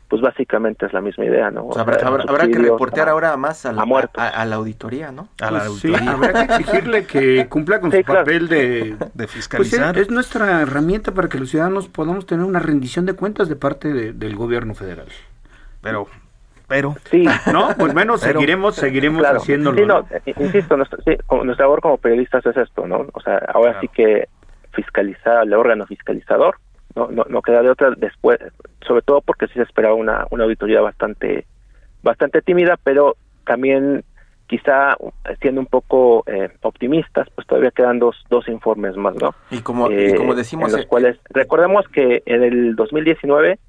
pues 0.10 0.22
básicamente 0.22 0.86
es 0.86 0.94
la 0.94 1.02
misma 1.02 1.26
idea 1.26 1.50
no 1.50 1.68
O 1.68 1.74
sea, 1.74 1.82
O 1.82 1.86
habrá, 1.86 2.00
sea, 2.00 2.08
habrá- 2.10 2.24
habrá 2.28 2.48
que 2.48 2.60
reportear 2.60 3.08
a- 3.08 3.12
ahora 3.14 3.36
más 3.38 3.66
a 3.66 3.72
la, 3.72 3.82
a 3.82 3.86
muertos. 3.86 4.22
a- 4.22 4.28
a 4.30 4.46
la 4.46 4.58
auditoría, 4.58 5.12
¿no? 5.12 5.28
A 5.42 5.50
la 5.50 5.60
Pues 5.66 5.80
sí, 5.80 5.88
auditoría 5.88 6.12
habrá 6.12 6.34
que 6.48 6.54
exigirle 6.54 7.06
que 7.08 7.48
cumpla 7.50 7.80
con 7.80 7.92
Sí, 7.92 7.98
su 7.98 8.04
claro. 8.04 8.20
papel 8.22 8.48
de... 8.48 8.58
de 8.58 8.96
Pues 9.14 9.30
es, 9.30 9.32
fiscalizar. 9.32 9.98
es 9.98 10.12
nuestra 10.12 10.62
herramienta 10.62 11.14
para 11.14 11.30
que 11.30 11.40
los 11.40 11.50
ciudadanos 11.50 11.88
podamos 11.88 12.28
tener 12.28 12.46
una 12.46 12.60
rendición 12.60 13.08
de 13.08 13.14
cuentas 13.14 13.50
de 13.50 13.56
parte 13.56 13.92
de- 13.92 14.14
del 14.14 14.36
gobierno 14.36 14.76
federal. 14.76 15.08
Pero, 15.82 16.08
pero, 16.68 16.96
sí 17.10 17.26
No, 17.52 17.70
pues 17.78 17.94
bueno, 17.94 18.16
Pero- 18.20 18.34
seguiremos, 18.34 18.76
seguiremos 18.76 19.20
Claro. 19.22 19.38
haciéndolo. 19.40 19.78
Sí, 19.80 19.86
no, 19.86 20.02
¿no? 20.02 20.44
insisto, 20.46 20.78
nuestra, 20.78 21.00
sí, 21.06 21.18
nuestra 21.44 21.66
labor 21.66 21.82
como 21.82 21.98
periodistas 21.98 22.46
es 22.46 22.58
esto, 22.58 22.86
¿no? 22.86 23.08
O 23.14 23.20
sea, 23.22 23.38
ahora 23.52 23.72
Claro. 23.72 23.80
sí 23.82 23.88
que 23.88 24.28
fiscalizar 24.74 25.38
al 25.38 25.54
órgano 25.54 25.86
fiscalizador, 25.86 26.58
no, 26.96 27.08
no, 27.08 27.26
no 27.28 27.42
queda 27.42 27.62
de 27.62 27.70
otra 27.70 27.92
después, 27.98 28.40
sobre 28.86 29.02
todo 29.02 29.22
porque 29.22 29.48
sí 29.48 29.54
se 29.54 29.64
esperaba 29.64 29.96
una, 29.96 30.28
una 30.30 30.44
auditoría 30.44 30.82
bastante, 30.82 31.46
bastante 32.02 32.42
tímida, 32.42 32.78
pero 32.84 33.16
también 33.46 34.04
quizá 34.48 34.94
eh, 34.94 35.36
siendo 35.42 35.62
un 35.62 35.68
poco 35.68 36.24
eh, 36.28 36.50
optimistas, 36.62 37.28
pues 37.34 37.48
todavía 37.48 37.72
quedan 37.72 38.00
dos, 38.00 38.16
dos 38.30 38.48
informes 38.48 38.96
más, 38.96 39.16
¿no? 39.16 39.34
Y 39.50 39.62
como, 39.62 39.90
y 39.90 39.96
Eh, 39.96 40.16
como 40.16 40.36
decimos, 40.36 40.70
en 40.70 40.78
los 40.78 40.86
eh, 40.86 40.88
cuales 40.88 41.18
recordemos 41.30 41.88
que 41.88 42.22
en 42.26 42.44
el 42.44 42.76
2019 42.76 43.60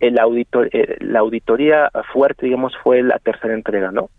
el 0.00 0.18
auditor, 0.18 0.68
eh, 0.72 0.96
la 1.00 1.20
auditoría 1.20 1.90
fuerte 2.12 2.46
digamos 2.46 2.74
fue 2.82 3.02
la 3.02 3.18
tercera 3.18 3.54
entrega 3.54 3.90
no 3.90 4.10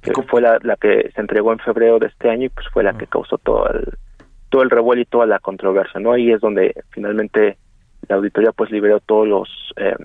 que 0.00 0.22
fue 0.22 0.40
la, 0.40 0.58
la 0.62 0.76
que 0.76 1.10
se 1.14 1.20
entregó 1.20 1.52
en 1.52 1.58
febrero 1.58 1.98
de 1.98 2.06
este 2.06 2.30
año 2.30 2.44
y 2.44 2.48
pues 2.48 2.66
fue 2.72 2.84
la 2.84 2.96
que 2.96 3.06
causó 3.06 3.38
todo 3.38 3.68
el 3.68 3.98
todo 4.48 4.62
el 4.62 4.70
revuelo 4.70 5.02
y 5.02 5.06
toda 5.06 5.26
la 5.26 5.38
controversia 5.38 6.00
no 6.00 6.12
ahí 6.12 6.30
es 6.30 6.40
donde 6.40 6.74
finalmente 6.90 7.58
la 8.08 8.16
auditoría 8.16 8.52
pues 8.52 8.70
liberó 8.70 9.00
todos 9.00 9.26
los 9.26 9.48
eh, 9.76 9.96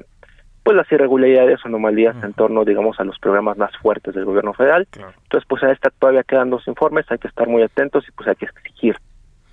pues 0.63 0.77
las 0.77 0.91
irregularidades 0.91 1.59
o 1.63 1.67
anomalías 1.67 2.15
en 2.23 2.33
torno 2.33 2.65
digamos 2.65 2.99
a 2.99 3.03
los 3.03 3.17
programas 3.19 3.57
más 3.57 3.75
fuertes 3.77 4.13
del 4.13 4.25
gobierno 4.25 4.53
federal. 4.53 4.87
Claro. 4.89 5.13
entonces 5.23 5.47
pues 5.47 5.63
a 5.63 5.71
esta 5.71 5.89
todavía 5.89 6.23
quedan 6.23 6.49
dos 6.49 6.67
informes 6.67 7.05
hay 7.09 7.17
que 7.17 7.27
estar 7.27 7.47
muy 7.47 7.63
atentos 7.63 8.05
y 8.07 8.11
pues 8.11 8.27
hay 8.27 8.35
que 8.35 8.45
exigir 8.45 8.95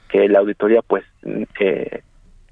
que 0.08 0.28
la 0.28 0.38
auditoría 0.38 0.82
pues 0.82 1.04
eh, 1.60 2.02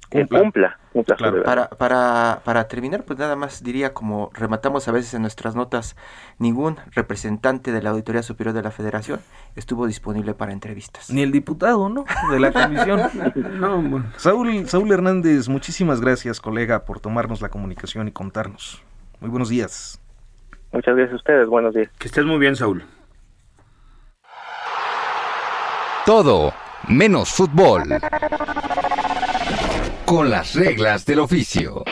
Cumpla. 0.09 0.39
cumpla, 0.39 0.79
cumpla 0.93 1.15
su 1.17 1.23
Claro. 1.23 1.43
Para, 1.43 1.69
para, 1.69 2.41
para 2.45 2.67
terminar, 2.67 3.03
pues 3.03 3.19
nada 3.19 3.35
más 3.35 3.61
diría, 3.63 3.93
como 3.93 4.29
rematamos 4.33 4.87
a 4.87 4.91
veces 4.91 5.13
en 5.13 5.21
nuestras 5.21 5.55
notas, 5.55 5.95
ningún 6.39 6.77
representante 6.93 7.71
de 7.71 7.81
la 7.81 7.89
Auditoría 7.89 8.23
Superior 8.23 8.55
de 8.55 8.61
la 8.61 8.71
Federación 8.71 9.19
estuvo 9.55 9.85
disponible 9.85 10.33
para 10.33 10.53
entrevistas. 10.53 11.09
ni 11.09 11.21
el 11.23 11.31
diputado, 11.31 11.89
¿no? 11.89 12.05
De 12.31 12.39
la 12.39 12.51
comisión. 12.51 13.01
No, 13.57 13.81
bueno. 13.81 14.05
Saúl, 14.17 14.67
Saúl 14.67 14.91
Hernández, 14.91 15.49
muchísimas 15.49 15.99
gracias, 16.01 16.39
colega, 16.39 16.85
por 16.85 16.99
tomarnos 16.99 17.41
la 17.41 17.49
comunicación 17.49 18.07
y 18.07 18.11
contarnos. 18.11 18.81
Muy 19.19 19.29
buenos 19.29 19.49
días. 19.49 19.99
Muchas 20.71 20.95
gracias 20.95 21.13
a 21.13 21.15
ustedes, 21.17 21.47
buenos 21.47 21.73
días. 21.73 21.89
Que 21.97 22.07
estés 22.07 22.25
muy 22.25 22.37
bien, 22.37 22.55
Saúl. 22.55 22.83
Todo 26.05 26.53
menos 26.87 27.29
fútbol. 27.29 27.83
Con 30.07 30.29
las 30.29 30.55
reglas 30.55 31.05
del 31.05 31.19
oficio. 31.19 31.83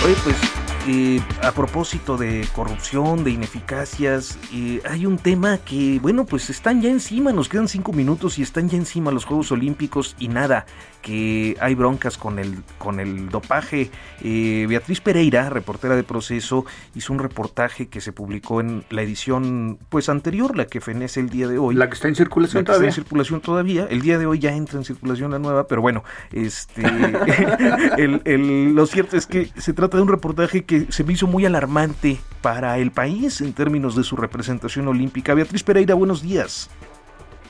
Pues 0.00 0.57
eh, 0.88 1.20
a 1.42 1.52
propósito 1.52 2.16
de 2.16 2.46
corrupción, 2.54 3.22
de 3.22 3.30
ineficacias, 3.32 4.38
eh, 4.54 4.80
hay 4.88 5.04
un 5.04 5.18
tema 5.18 5.58
que, 5.58 5.98
bueno, 6.00 6.24
pues 6.24 6.48
están 6.48 6.80
ya 6.80 6.88
encima, 6.88 7.30
nos 7.32 7.48
quedan 7.50 7.68
cinco 7.68 7.92
minutos 7.92 8.38
y 8.38 8.42
están 8.42 8.68
ya 8.70 8.78
encima 8.78 9.10
los 9.10 9.26
Juegos 9.26 9.52
Olímpicos 9.52 10.16
y 10.18 10.28
nada, 10.28 10.64
que 11.02 11.56
hay 11.60 11.74
broncas 11.74 12.16
con 12.16 12.38
el, 12.38 12.62
con 12.78 13.00
el 13.00 13.28
dopaje. 13.28 13.90
Eh, 14.22 14.64
Beatriz 14.68 15.00
Pereira, 15.00 15.50
reportera 15.50 15.94
de 15.94 16.04
Proceso, 16.04 16.64
hizo 16.94 17.12
un 17.12 17.18
reportaje 17.18 17.88
que 17.88 18.00
se 18.00 18.12
publicó 18.12 18.60
en 18.60 18.84
la 18.90 19.02
edición 19.02 19.78
pues 19.90 20.08
anterior, 20.08 20.56
la 20.56 20.66
que 20.66 20.80
fenece 20.80 21.20
el 21.20 21.28
día 21.28 21.48
de 21.48 21.58
hoy. 21.58 21.74
La 21.74 21.88
que 21.88 21.94
está 21.94 22.08
en 22.08 22.14
circulación 22.16 22.60
La 22.60 22.64
que 22.64 22.64
está 22.64 22.72
todavía. 22.72 22.88
en 22.88 22.94
circulación 22.94 23.40
todavía. 23.42 23.86
El 23.90 24.00
día 24.00 24.18
de 24.18 24.24
hoy 24.26 24.38
ya 24.38 24.52
entra 24.54 24.78
en 24.78 24.84
circulación 24.84 25.30
la 25.32 25.38
nueva, 25.38 25.66
pero 25.66 25.82
bueno, 25.82 26.02
este, 26.32 26.82
el- 27.98 28.22
el- 28.24 28.74
lo 28.74 28.86
cierto 28.86 29.16
es 29.16 29.26
que 29.26 29.50
se 29.56 29.72
trata 29.72 29.96
de 29.98 30.02
un 30.02 30.08
reportaje 30.08 30.64
que 30.64 30.77
se 30.90 31.04
me 31.04 31.12
hizo 31.12 31.26
muy 31.26 31.46
alarmante 31.46 32.18
para 32.42 32.78
el 32.78 32.90
país 32.90 33.40
en 33.40 33.52
términos 33.52 33.96
de 33.96 34.04
su 34.04 34.16
representación 34.16 34.88
olímpica. 34.88 35.34
Beatriz 35.34 35.62
Pereira, 35.62 35.94
buenos 35.94 36.22
días. 36.22 36.70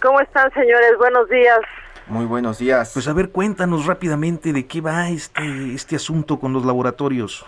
¿Cómo 0.03 0.21
están, 0.21 0.53
señores? 0.53 0.93
Buenos 0.99 1.29
días. 1.29 1.61
Muy 2.07 2.25
buenos 2.25 2.59
días. 2.59 2.91
Pues 2.95 3.07
a 3.09 3.13
ver, 3.13 3.31
cuéntanos 3.31 3.87
rápidamente 3.87 4.53
de 4.53 4.67
qué 4.67 4.81
va 4.81 5.09
este, 5.11 5.75
este 5.75 5.97
asunto 5.97 6.39
con 6.39 6.53
los 6.53 6.65
laboratorios. 6.65 7.45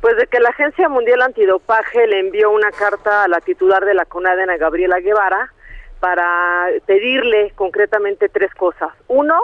Pues 0.00 0.16
de 0.16 0.26
que 0.28 0.40
la 0.40 0.50
Agencia 0.50 0.88
Mundial 0.88 1.20
Antidopaje 1.22 2.06
le 2.06 2.20
envió 2.20 2.50
una 2.50 2.70
carta 2.70 3.24
a 3.24 3.28
la 3.28 3.40
titular 3.40 3.84
de 3.84 3.94
la 3.94 4.04
CONADEN, 4.04 4.48
a 4.48 4.56
Gabriela 4.56 5.00
Guevara, 5.00 5.52
para 6.00 6.68
pedirle 6.86 7.52
concretamente 7.54 8.28
tres 8.28 8.54
cosas. 8.54 8.90
Uno, 9.08 9.38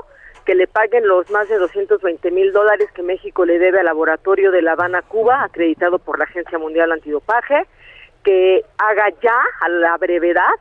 que 0.45 0.55
le 0.55 0.67
paguen 0.67 1.07
los 1.07 1.31
más 1.31 1.49
de 1.49 1.57
220 1.57 2.31
mil 2.31 2.53
dólares 2.53 2.89
que 2.95 3.03
México 3.03 3.45
le 3.45 3.59
debe 3.59 3.81
al 3.81 3.87
laboratorio 3.87 4.51
de 4.51 4.63
La 4.63 4.73
Habana, 4.73 5.03
Cuba, 5.03 5.43
acreditado 5.43 5.99
por 5.99 6.19
la 6.19 6.25
Agencia 6.25 6.59
Mundial 6.59 6.93
Antidopaje, 6.93 7.67
que 8.23 8.65
haga 8.79 9.11
ya 9.23 9.39
a 9.61 9.69
la 9.69 9.97
brevedad 9.97 10.55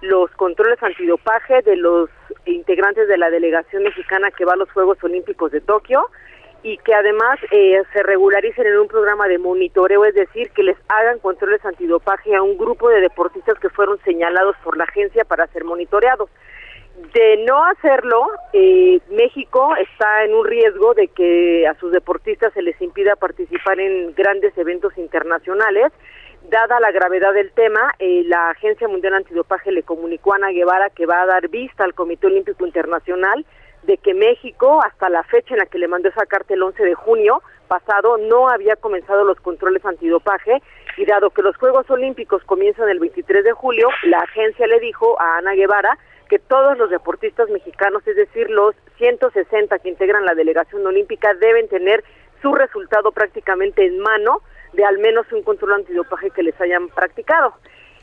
los 0.00 0.30
controles 0.32 0.82
antidopaje 0.82 1.62
de 1.62 1.76
los 1.76 2.10
integrantes 2.44 3.06
de 3.06 3.18
la 3.18 3.30
delegación 3.30 3.84
mexicana 3.84 4.30
que 4.32 4.44
va 4.44 4.54
a 4.54 4.56
los 4.56 4.70
Juegos 4.72 4.98
Olímpicos 5.02 5.52
de 5.52 5.60
Tokio 5.60 6.08
y 6.64 6.78
que 6.78 6.94
además 6.94 7.38
eh, 7.50 7.82
se 7.92 8.02
regularicen 8.02 8.66
en 8.66 8.78
un 8.78 8.88
programa 8.88 9.26
de 9.28 9.38
monitoreo, 9.38 10.04
es 10.04 10.14
decir, 10.14 10.50
que 10.50 10.62
les 10.62 10.76
hagan 10.88 11.18
controles 11.18 11.64
antidopaje 11.64 12.34
a 12.34 12.42
un 12.42 12.56
grupo 12.56 12.88
de 12.88 13.00
deportistas 13.00 13.58
que 13.58 13.68
fueron 13.68 13.98
señalados 14.04 14.56
por 14.62 14.76
la 14.76 14.84
agencia 14.84 15.24
para 15.24 15.46
ser 15.48 15.64
monitoreados. 15.64 16.30
De 17.14 17.44
no 17.46 17.64
hacerlo, 17.64 18.30
eh, 18.52 19.00
México 19.10 19.74
está 19.76 20.24
en 20.24 20.34
un 20.34 20.46
riesgo 20.46 20.94
de 20.94 21.08
que 21.08 21.66
a 21.66 21.74
sus 21.74 21.90
deportistas 21.90 22.52
se 22.52 22.62
les 22.62 22.80
impida 22.80 23.16
participar 23.16 23.80
en 23.80 24.14
grandes 24.14 24.56
eventos 24.58 24.96
internacionales. 24.98 25.90
Dada 26.50 26.80
la 26.80 26.90
gravedad 26.90 27.32
del 27.32 27.50
tema, 27.52 27.94
eh, 27.98 28.22
la 28.26 28.50
Agencia 28.50 28.88
Mundial 28.88 29.14
Antidopaje 29.14 29.72
le 29.72 29.84
comunicó 29.84 30.32
a 30.32 30.36
Ana 30.36 30.50
Guevara 30.50 30.90
que 30.90 31.06
va 31.06 31.22
a 31.22 31.26
dar 31.26 31.48
vista 31.48 31.84
al 31.84 31.94
Comité 31.94 32.26
Olímpico 32.26 32.66
Internacional 32.66 33.46
de 33.84 33.96
que 33.96 34.14
México, 34.14 34.80
hasta 34.84 35.08
la 35.08 35.22
fecha 35.24 35.54
en 35.54 35.58
la 35.58 35.66
que 35.66 35.78
le 35.78 35.88
mandó 35.88 36.08
esa 36.08 36.26
carta 36.26 36.54
el 36.54 36.62
11 36.62 36.84
de 36.84 36.94
junio 36.94 37.42
pasado, 37.68 38.18
no 38.18 38.48
había 38.48 38.76
comenzado 38.76 39.24
los 39.24 39.40
controles 39.40 39.84
antidopaje 39.84 40.62
y 40.96 41.04
dado 41.04 41.30
que 41.30 41.42
los 41.42 41.56
Juegos 41.56 41.88
Olímpicos 41.90 42.44
comienzan 42.44 42.88
el 42.88 43.00
23 43.00 43.44
de 43.44 43.52
julio, 43.52 43.88
la 44.04 44.18
agencia 44.18 44.66
le 44.66 44.78
dijo 44.80 45.20
a 45.20 45.38
Ana 45.38 45.54
Guevara 45.54 45.98
que 46.32 46.38
todos 46.38 46.78
los 46.78 46.88
deportistas 46.88 47.50
mexicanos, 47.50 48.02
es 48.06 48.16
decir, 48.16 48.48
los 48.48 48.74
160 48.96 49.78
que 49.80 49.90
integran 49.90 50.24
la 50.24 50.34
delegación 50.34 50.86
olímpica, 50.86 51.34
deben 51.34 51.68
tener 51.68 52.02
su 52.40 52.54
resultado 52.54 53.12
prácticamente 53.12 53.84
en 53.84 53.98
mano 53.98 54.40
de 54.72 54.82
al 54.82 54.96
menos 54.96 55.30
un 55.30 55.42
control 55.42 55.74
antidopaje 55.74 56.30
que 56.30 56.42
les 56.42 56.58
hayan 56.58 56.88
practicado. 56.88 57.52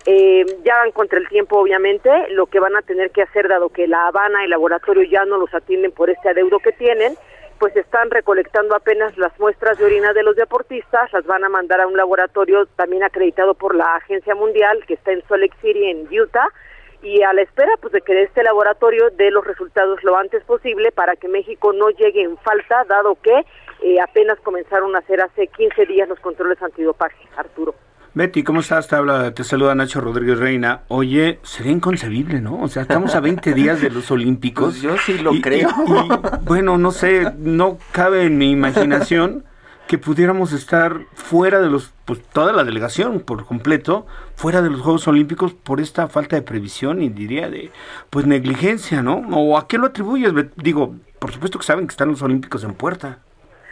Eh, 0.06 0.46
ya 0.64 0.78
van 0.78 0.92
contra 0.92 1.18
el 1.18 1.28
tiempo, 1.28 1.58
obviamente, 1.58 2.12
lo 2.30 2.46
que 2.46 2.60
van 2.60 2.76
a 2.76 2.84
tener 2.84 3.10
que 3.10 3.24
hacer, 3.24 3.48
dado 3.48 3.70
que 3.70 3.88
La 3.88 4.06
Habana 4.06 4.42
y 4.42 4.44
el 4.44 4.52
laboratorio 4.52 5.02
ya 5.10 5.26
no 5.26 5.38
los 5.38 5.52
atienden 5.56 5.92
por 5.92 6.12
este 6.12 6.30
adeudo 6.30 6.60
que 6.60 6.74
tienen, 6.74 7.16
pues 7.58 7.76
están 7.76 8.12
recolectando 8.12 8.76
apenas 8.76 9.18
las 9.18 9.38
muestras 9.40 9.80
de 9.80 9.86
orina 9.86 10.14
de 10.14 10.22
los 10.22 10.36
deportistas, 10.36 11.12
las 11.14 11.26
van 11.26 11.46
a 11.46 11.50
mandar 11.50 11.82
a 11.82 11.88
un 11.88 11.98
laboratorio 11.98 12.68
también 12.76 13.02
acreditado 13.02 13.56
por 13.56 13.74
la 13.74 13.96
Agencia 13.96 14.36
Mundial, 14.36 14.86
que 14.86 14.94
está 14.94 15.14
en 15.14 15.24
Salt 15.28 15.52
City, 15.64 15.90
en 15.90 16.08
Utah, 16.12 16.50
y 17.02 17.22
a 17.22 17.34
la 17.34 17.41
espera 17.41 17.72
pues 17.82 17.93
de 17.93 18.02
que 18.02 18.24
este 18.24 18.43
laboratorio 18.43 19.10
dé 19.18 19.32
los 19.32 19.45
resultados 19.45 20.04
lo 20.04 20.18
antes 20.18 20.43
posible 20.43 20.91
para 20.91 21.16
que 21.16 21.28
México 21.28 21.74
no 21.74 21.89
llegue 21.89 22.24
en 22.24 22.38
falta, 22.38 22.84
dado 22.86 23.18
que 23.22 23.45
eh, 23.82 24.00
apenas 24.02 24.39
comenzaron 24.41 24.95
a 24.95 25.00
hacer 25.00 25.22
hace 25.22 25.47
15 25.47 25.86
días 25.86 26.10
los 26.10 26.20
controles 26.20 26.62
antidopaje, 26.62 27.28
Arturo. 27.38 27.76
Betty, 28.14 28.43
¿cómo 28.43 28.62
estás? 28.62 28.88
Te 28.88 28.95
habla, 28.95 29.34
te 29.34 29.43
saluda 29.43 29.76
Nacho 29.76 30.02
Rodríguez 30.02 30.39
Reina. 30.39 30.82
Oye, 30.88 31.39
sería 31.43 31.72
inconcebible, 31.72 32.41
¿no? 32.41 32.60
O 32.62 32.68
sea, 32.68 32.82
estamos 32.82 33.14
a 33.16 33.20
20 33.20 33.54
días 33.54 33.82
de 33.82 33.91
los 33.91 34.10
Olímpicos. 34.10 34.70
Pues 34.70 34.82
yo 34.82 34.97
sí 34.97 35.20
lo 35.20 35.32
creo. 35.41 35.70
bueno, 36.41 36.78
no 36.78 36.91
sé, 36.91 37.32
no 37.38 37.78
cabe 37.91 38.24
en 38.24 38.38
mi 38.38 38.52
imaginación 38.52 39.45
que 39.90 39.98
pudiéramos 39.98 40.54
estar 40.54 41.00
fuera 41.16 41.60
de 41.60 41.68
los, 41.68 41.92
pues 42.06 42.22
toda 42.22 42.54
la 42.54 42.64
delegación 42.64 43.22
por 43.22 43.44
completo, 43.48 44.06
fuera 44.36 44.62
de 44.62 44.70
los 44.70 44.82
Juegos 44.82 45.08
Olímpicos 45.08 45.56
por 45.56 45.82
esta 45.82 46.08
falta 46.08 46.36
de 46.36 46.44
previsión 46.44 47.02
y 47.02 47.10
diría 47.10 47.50
de, 47.50 47.72
pues 48.12 48.28
negligencia, 48.28 49.02
¿no? 49.02 49.24
¿O 49.36 49.58
a 49.58 49.68
qué 49.68 49.80
lo 49.80 49.88
atribuyes? 49.88 50.32
Digo, 50.58 50.94
por 51.18 51.32
supuesto 51.32 51.58
que 51.58 51.66
saben 51.66 51.88
que 51.88 51.94
están 51.94 52.10
los 52.10 52.22
Olímpicos 52.22 52.64
en 52.64 52.76
puerta. 52.76 53.18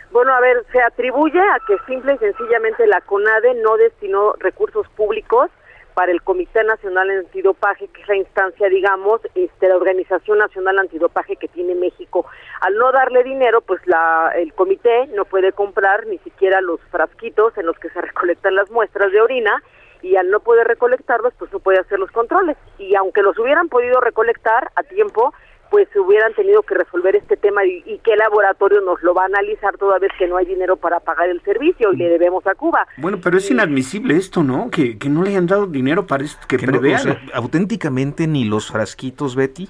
Bueno, 0.10 0.34
a 0.34 0.40
ver, 0.40 0.66
se 0.72 0.82
atribuye 0.82 1.40
a 1.40 1.60
que 1.68 1.78
simple 1.86 2.16
y 2.16 2.18
sencillamente 2.18 2.88
la 2.88 3.02
CONADE 3.02 3.54
no 3.62 3.78
destinó 3.78 4.34
recursos 4.40 4.88
públicos 4.96 5.52
para 5.98 6.12
el 6.12 6.22
Comité 6.22 6.64
Nacional 6.64 7.10
Antidopaje, 7.10 7.88
que 7.88 8.04
es 8.04 8.08
la 8.08 8.18
instancia, 8.18 8.70
digamos, 8.70 9.20
este, 9.34 9.68
la 9.68 9.78
Organización 9.78 10.38
Nacional 10.38 10.78
Antidopaje 10.78 11.38
que 11.38 11.48
tiene 11.48 11.74
México. 11.74 12.28
Al 12.62 12.76
no 12.76 12.92
darle 12.92 13.24
dinero, 13.24 13.62
pues 13.62 13.82
la, 13.88 14.32
el 14.36 14.54
comité 14.54 15.08
no 15.16 15.26
puede 15.26 15.54
comprar 15.54 16.06
ni 16.06 16.20
siquiera 16.20 16.62
los 16.62 16.80
frasquitos 16.92 17.58
en 17.58 17.66
los 17.66 17.80
que 17.80 17.90
se 17.90 18.00
recolectan 18.10 18.54
las 18.54 18.70
muestras 18.70 19.12
de 19.12 19.22
orina 19.22 19.64
y 20.04 20.18
al 20.18 20.30
no 20.30 20.40
poder 20.40 20.68
recolectarlos, 20.68 21.34
pues 21.40 21.52
no 21.52 21.58
puede 21.58 21.80
hacer 21.80 21.98
los 21.98 22.12
controles. 22.12 22.58
Y 22.78 22.94
aunque 22.94 23.24
los 23.24 23.36
hubieran 23.40 23.68
podido 23.68 24.00
recolectar 24.00 24.70
a 24.76 24.84
tiempo, 24.84 25.34
pues 25.70 25.88
hubieran 25.96 26.34
tenido 26.34 26.62
que 26.64 26.76
resolver 26.76 27.16
este 27.16 27.38
tema 27.38 27.66
y, 27.66 28.00
qué 28.04 28.16
laboratorio 28.16 28.82
nos 28.82 29.02
lo 29.02 29.14
va 29.14 29.24
a 29.24 29.26
analizar 29.26 29.78
toda 29.78 30.00
vez 30.00 30.12
que 30.18 30.28
no 30.28 30.38
hay 30.38 30.46
dinero 30.46 30.78
para 30.78 31.00
pagar 31.00 31.30
el 31.30 31.42
servicio 31.42 31.94
y 31.94 31.98
le 31.98 32.10
debemos 32.10 32.46
a 32.48 32.56
Cuba. 32.56 32.88
Bueno, 32.98 33.20
pero 33.22 33.38
es 33.38 33.50
inadmisible 33.52 34.16
esto, 34.16 34.44
¿no? 34.44 34.70
Que, 34.70 34.98
que 34.98 35.10
no 35.10 35.24
le 35.24 35.32
hayan 35.32 35.48
dado 35.48 35.68
dinero 35.68 36.08
para 36.08 36.24
esto, 36.24 36.48
que, 36.48 36.58
prevean. 36.58 37.20
auténticamente 37.34 38.28
ni 38.28 38.46
los 38.46 38.72
frasquitos, 38.72 39.36
Betty. 39.36 39.70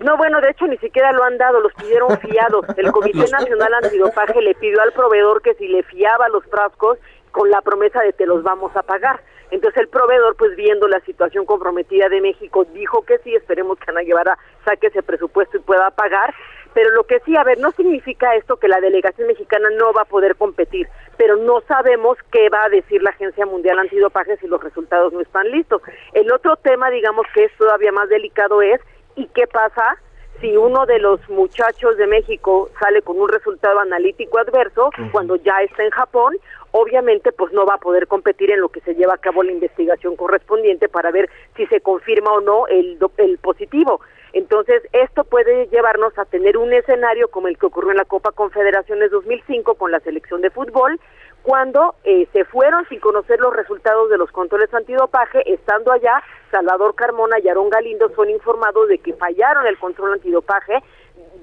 No, 0.00 0.16
bueno, 0.16 0.40
de 0.40 0.50
hecho 0.50 0.66
ni 0.66 0.78
siquiera 0.78 1.12
lo 1.12 1.22
han 1.24 1.36
dado, 1.36 1.60
los 1.60 1.72
pidieron 1.74 2.18
fiados. 2.18 2.64
El 2.76 2.90
Comité 2.92 3.30
Nacional 3.30 3.74
Antidopaje 3.82 4.40
le 4.40 4.54
pidió 4.54 4.80
al 4.80 4.92
proveedor 4.92 5.42
que 5.42 5.54
si 5.54 5.68
le 5.68 5.82
fiaba 5.82 6.28
los 6.28 6.44
frascos 6.46 6.98
con 7.32 7.50
la 7.50 7.60
promesa 7.62 8.00
de 8.02 8.12
te 8.12 8.26
los 8.26 8.42
vamos 8.42 8.74
a 8.76 8.82
pagar. 8.82 9.20
Entonces 9.50 9.82
el 9.82 9.88
proveedor, 9.88 10.36
pues 10.36 10.56
viendo 10.56 10.88
la 10.88 11.00
situación 11.00 11.44
comprometida 11.44 12.08
de 12.08 12.22
México, 12.22 12.64
dijo 12.72 13.02
que 13.02 13.18
sí, 13.18 13.34
esperemos 13.34 13.78
que 13.78 13.90
Ana 13.90 14.00
Guevara 14.00 14.38
saque 14.64 14.86
ese 14.86 15.02
presupuesto 15.02 15.58
y 15.58 15.60
pueda 15.60 15.90
pagar. 15.90 16.34
Pero 16.72 16.90
lo 16.92 17.04
que 17.04 17.20
sí, 17.20 17.36
a 17.36 17.44
ver, 17.44 17.58
no 17.58 17.70
significa 17.72 18.34
esto 18.34 18.56
que 18.56 18.68
la 18.68 18.80
delegación 18.80 19.26
mexicana 19.26 19.68
no 19.78 19.92
va 19.92 20.02
a 20.02 20.06
poder 20.06 20.36
competir, 20.36 20.88
pero 21.18 21.36
no 21.36 21.60
sabemos 21.62 22.16
qué 22.30 22.48
va 22.48 22.64
a 22.64 22.70
decir 22.70 23.02
la 23.02 23.10
Agencia 23.10 23.44
Mundial 23.44 23.78
Antidopaje 23.78 24.38
si 24.38 24.46
los 24.46 24.62
resultados 24.62 25.12
no 25.12 25.20
están 25.20 25.50
listos. 25.50 25.82
El 26.14 26.32
otro 26.32 26.56
tema, 26.56 26.88
digamos 26.88 27.26
que 27.34 27.44
es 27.44 27.52
todavía 27.58 27.92
más 27.92 28.08
delicado 28.08 28.62
es, 28.62 28.80
¿y 29.16 29.26
qué 29.34 29.46
pasa 29.46 29.98
si 30.40 30.56
uno 30.56 30.86
de 30.86 30.98
los 30.98 31.20
muchachos 31.28 31.96
de 31.98 32.06
México 32.06 32.70
sale 32.80 33.02
con 33.02 33.20
un 33.20 33.28
resultado 33.28 33.78
analítico 33.78 34.38
adverso 34.38 34.90
cuando 35.12 35.36
ya 35.36 35.62
está 35.62 35.84
en 35.84 35.90
Japón 35.90 36.36
obviamente 36.72 37.32
pues 37.32 37.52
no 37.52 37.64
va 37.64 37.74
a 37.74 37.78
poder 37.78 38.06
competir 38.08 38.50
en 38.50 38.60
lo 38.60 38.68
que 38.68 38.80
se 38.80 38.94
lleva 38.94 39.14
a 39.14 39.18
cabo 39.18 39.42
la 39.42 39.52
investigación 39.52 40.16
correspondiente 40.16 40.88
para 40.88 41.10
ver 41.10 41.30
si 41.56 41.66
se 41.66 41.80
confirma 41.80 42.32
o 42.32 42.40
no 42.40 42.66
el, 42.66 42.98
el 43.18 43.38
positivo. 43.38 44.00
Entonces, 44.32 44.82
esto 44.92 45.24
puede 45.24 45.66
llevarnos 45.66 46.18
a 46.18 46.24
tener 46.24 46.56
un 46.56 46.72
escenario 46.72 47.28
como 47.28 47.48
el 47.48 47.58
que 47.58 47.66
ocurrió 47.66 47.90
en 47.90 47.98
la 47.98 48.06
Copa 48.06 48.32
Confederaciones 48.32 49.10
2005 49.10 49.74
con 49.74 49.90
la 49.90 50.00
selección 50.00 50.40
de 50.40 50.50
fútbol, 50.50 50.98
cuando 51.42 51.96
eh, 52.04 52.26
se 52.32 52.44
fueron 52.44 52.88
sin 52.88 53.00
conocer 53.00 53.40
los 53.40 53.54
resultados 53.54 54.08
de 54.08 54.16
los 54.16 54.30
controles 54.30 54.72
antidopaje, 54.72 55.52
estando 55.52 55.92
allá, 55.92 56.22
Salvador 56.50 56.94
Carmona 56.94 57.38
y 57.40 57.48
Aarón 57.48 57.68
Galindo 57.68 58.08
son 58.14 58.30
informados 58.30 58.88
de 58.88 58.98
que 58.98 59.12
fallaron 59.14 59.66
el 59.66 59.76
control 59.78 60.14
antidopaje, 60.14 60.78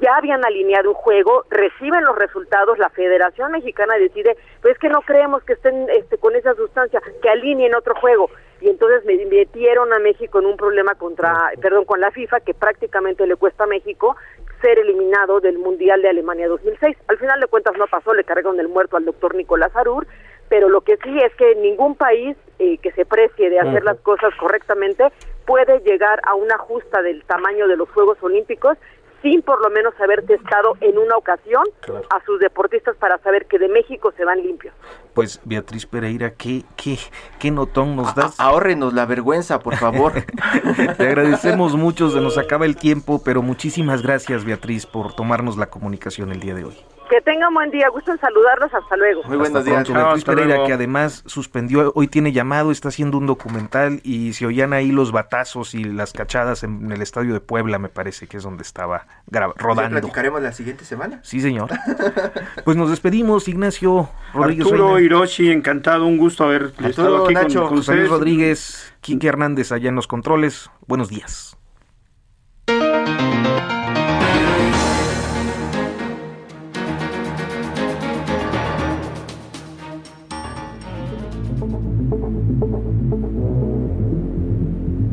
ya 0.02 0.16
habían 0.16 0.46
alineado 0.46 0.90
un 0.90 0.96
juego, 0.96 1.46
reciben 1.50 2.04
los 2.04 2.16
resultados, 2.18 2.78
la 2.78 2.90
Federación 2.90 3.52
Mexicana 3.52 3.96
decide, 3.98 4.38
pues 4.62 4.74
es 4.76 4.80
que 4.80 4.90
no 4.90 5.02
creemos 5.02 5.44
que 5.44 5.54
estén 5.54 5.90
este, 5.90 6.18
con 6.18 6.36
esa 6.36 6.54
sustancia, 6.56 7.02
que 7.22 7.30
alineen 7.30 7.76
otro 7.76 7.96
juego. 7.96 8.30
Y 8.62 8.70
entonces 8.70 9.06
me 9.06 9.16
metieron 9.26 9.94
a 9.94 10.00
México 10.00 10.40
en 10.40 10.46
un 10.46 10.58
problema 10.58 10.96
contra, 10.96 11.52
perdón, 11.62 11.86
con 11.86 12.02
la 12.02 12.12
FIFA 12.12 12.42
que 12.42 12.54
prácticamente 12.54 13.26
le 13.26 13.36
cuesta 13.36 13.64
a 13.64 13.68
México 13.68 14.16
ser 14.62 14.80
eliminado 14.80 15.40
del 15.40 15.58
Mundial 15.58 16.02
de 16.02 16.10
Alemania 16.10 16.48
2006. 16.48 16.98
Al 17.08 17.18
final 17.18 17.40
de 17.40 17.48
cuentas 17.48 17.78
no 17.78 17.88
pasó, 17.88 18.14
le 18.14 18.24
cargaron 18.24 18.60
el 18.60 18.68
muerto 18.68 18.98
al 18.98 19.06
doctor 19.06 19.36
Nicolás 19.36 19.74
Arur, 19.76 20.06
pero 20.50 20.68
lo 20.68 20.82
que 20.82 20.98
sí 20.98 21.18
es 21.20 21.34
que 21.36 21.56
ningún 21.56 21.96
país 21.96 22.36
eh, 22.58 22.78
que 22.80 22.92
se 22.92 23.06
precie 23.06 23.50
de 23.50 23.60
hacer 23.60 23.84
las 23.84 24.00
cosas 24.00 24.34
correctamente 24.38 25.06
puede 25.46 25.80
llegar 25.80 26.20
a 26.24 26.36
una 26.36 26.58
justa 26.58 27.02
del 27.02 27.24
tamaño 27.24 27.68
de 27.68 27.78
los 27.78 27.90
Juegos 27.90 28.18
Olímpicos 28.22 28.78
sin 29.22 29.42
por 29.42 29.62
lo 29.62 29.70
menos 29.70 29.94
haber 30.00 30.26
testado 30.26 30.76
en 30.82 30.98
una 30.98 31.18
ocasión 31.18 31.64
a 32.10 32.24
sus 32.26 32.40
deportistas 32.40 32.96
para 32.98 33.18
saber 33.20 33.46
que 33.46 33.60
de 33.60 33.68
México 33.68 34.14
se 34.16 34.26
van 34.26 34.42
limpios. 34.42 34.74
Pues 35.14 35.42
Beatriz 35.44 35.86
Pereira, 35.86 36.32
¿qué, 36.32 36.64
qué, 36.76 36.98
qué 37.40 37.52
notón 37.52 37.96
nos 37.96 38.16
das? 38.16 38.40
ahórrenos 38.40 38.94
la 38.94 39.06
vergüenza, 39.06 39.60
por 39.60 39.76
favor. 39.76 40.14
Te 40.98 41.08
agradecemos 41.08 41.76
mucho, 41.76 42.10
se 42.10 42.22
nos 42.22 42.38
acaba 42.38 42.66
el 42.66 42.76
tiempo, 42.76 43.22
pero 43.24 43.42
muchísimas 43.42 44.02
gracias 44.02 44.46
Beatriz 44.46 44.86
por 44.86 45.14
tomarnos 45.14 45.58
la 45.58 45.70
comunicación 45.70 46.32
el 46.32 46.40
día 46.40 46.54
de 46.54 46.66
hoy. 46.66 46.78
Que 47.10 47.22
tengan 47.22 47.52
buen 47.54 47.72
día, 47.72 47.90
gusto 47.90 48.12
en 48.12 48.20
saludarlos, 48.20 48.72
hasta 48.72 48.96
luego. 48.96 49.24
Muy 49.24 49.38
buenos 49.38 49.66
días. 49.66 49.90
Beatriz 49.90 50.24
Pereira, 50.24 50.64
que 50.66 50.74
además 50.74 51.24
suspendió, 51.26 51.92
hoy 51.96 52.08
tiene 52.08 52.32
llamado, 52.32 52.70
está 52.70 52.90
haciendo 52.90 53.18
un 53.18 53.26
documental 53.26 54.00
y 54.04 54.34
se 54.34 54.46
oían 54.46 54.74
ahí 54.74 54.92
los 54.92 55.12
batazos 55.12 55.74
y 55.74 55.84
las 55.84 56.14
cachadas 56.14 56.64
en 56.64 56.92
el 56.92 57.02
estadio 57.02 57.34
de 57.34 57.40
Puebla, 57.40 57.80
me 57.80 57.90
parece 57.90 58.28
que 58.28 58.38
es 58.38 58.44
donde 58.44 58.62
estaba 58.62 59.08
rodando. 59.28 59.96
¿Ya 59.96 60.02
platicaremos 60.02 60.42
la 60.42 60.52
siguiente 60.52 60.86
semana? 60.86 61.20
Sí, 61.24 61.42
señor. 61.42 61.70
pues 62.64 62.78
nos 62.78 62.92
despedimos, 62.92 63.48
Ignacio 63.48 64.10
Rodríguez. 64.34 64.68
Arturo 64.68 65.00
Hiroshi, 65.00 65.52
encantado, 65.52 66.06
un 66.06 66.18
gusto 66.18 66.44
haber 66.44 66.74
estado 66.84 67.26
aquí 67.26 67.34
Nacho, 67.34 67.68
con, 67.68 67.78
José 67.78 67.96
Luis 67.96 68.10
Rodríguez, 68.10 68.94
Quique 69.02 69.28
Hernández 69.28 69.72
allá 69.72 69.90
en 69.90 69.96
los 69.96 70.06
controles. 70.06 70.70
Buenos 70.86 71.10
días. 71.10 71.58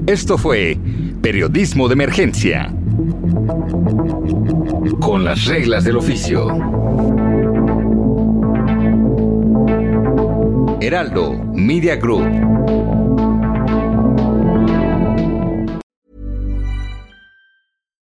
Esto 0.07 0.39
fue 0.39 0.79
Periodismo 1.21 1.89
de 1.89 1.95
Emergencia. 1.95 2.73
Con 5.01 5.25
las 5.25 5.47
reglas 5.47 5.83
del 5.83 5.97
oficio. 5.97 6.47
Heraldo 10.81 11.33
Media 11.53 11.97
Group. 11.97 12.23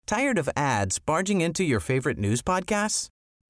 Tired 0.07 0.39
of 0.39 0.49
ads 0.57 1.01
barging 1.01 1.41
into 1.41 1.65
your 1.65 1.81
favorite 1.81 2.19
news 2.19 2.41
podcasts? 2.41 3.09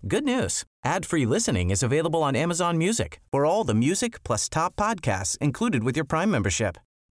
Good 0.08 0.24
news. 0.24 0.64
Ad-free 0.82 1.26
listening 1.26 1.70
is 1.70 1.82
available 1.82 2.22
on 2.22 2.34
Amazon 2.34 2.78
Music 2.78 3.20
for 3.30 3.44
all 3.44 3.64
the 3.64 3.74
music 3.74 4.24
plus 4.24 4.48
top 4.48 4.76
podcasts 4.76 5.36
included 5.42 5.84
with 5.84 5.94
your 5.94 6.06
Prime 6.06 6.30
membership. 6.30 6.78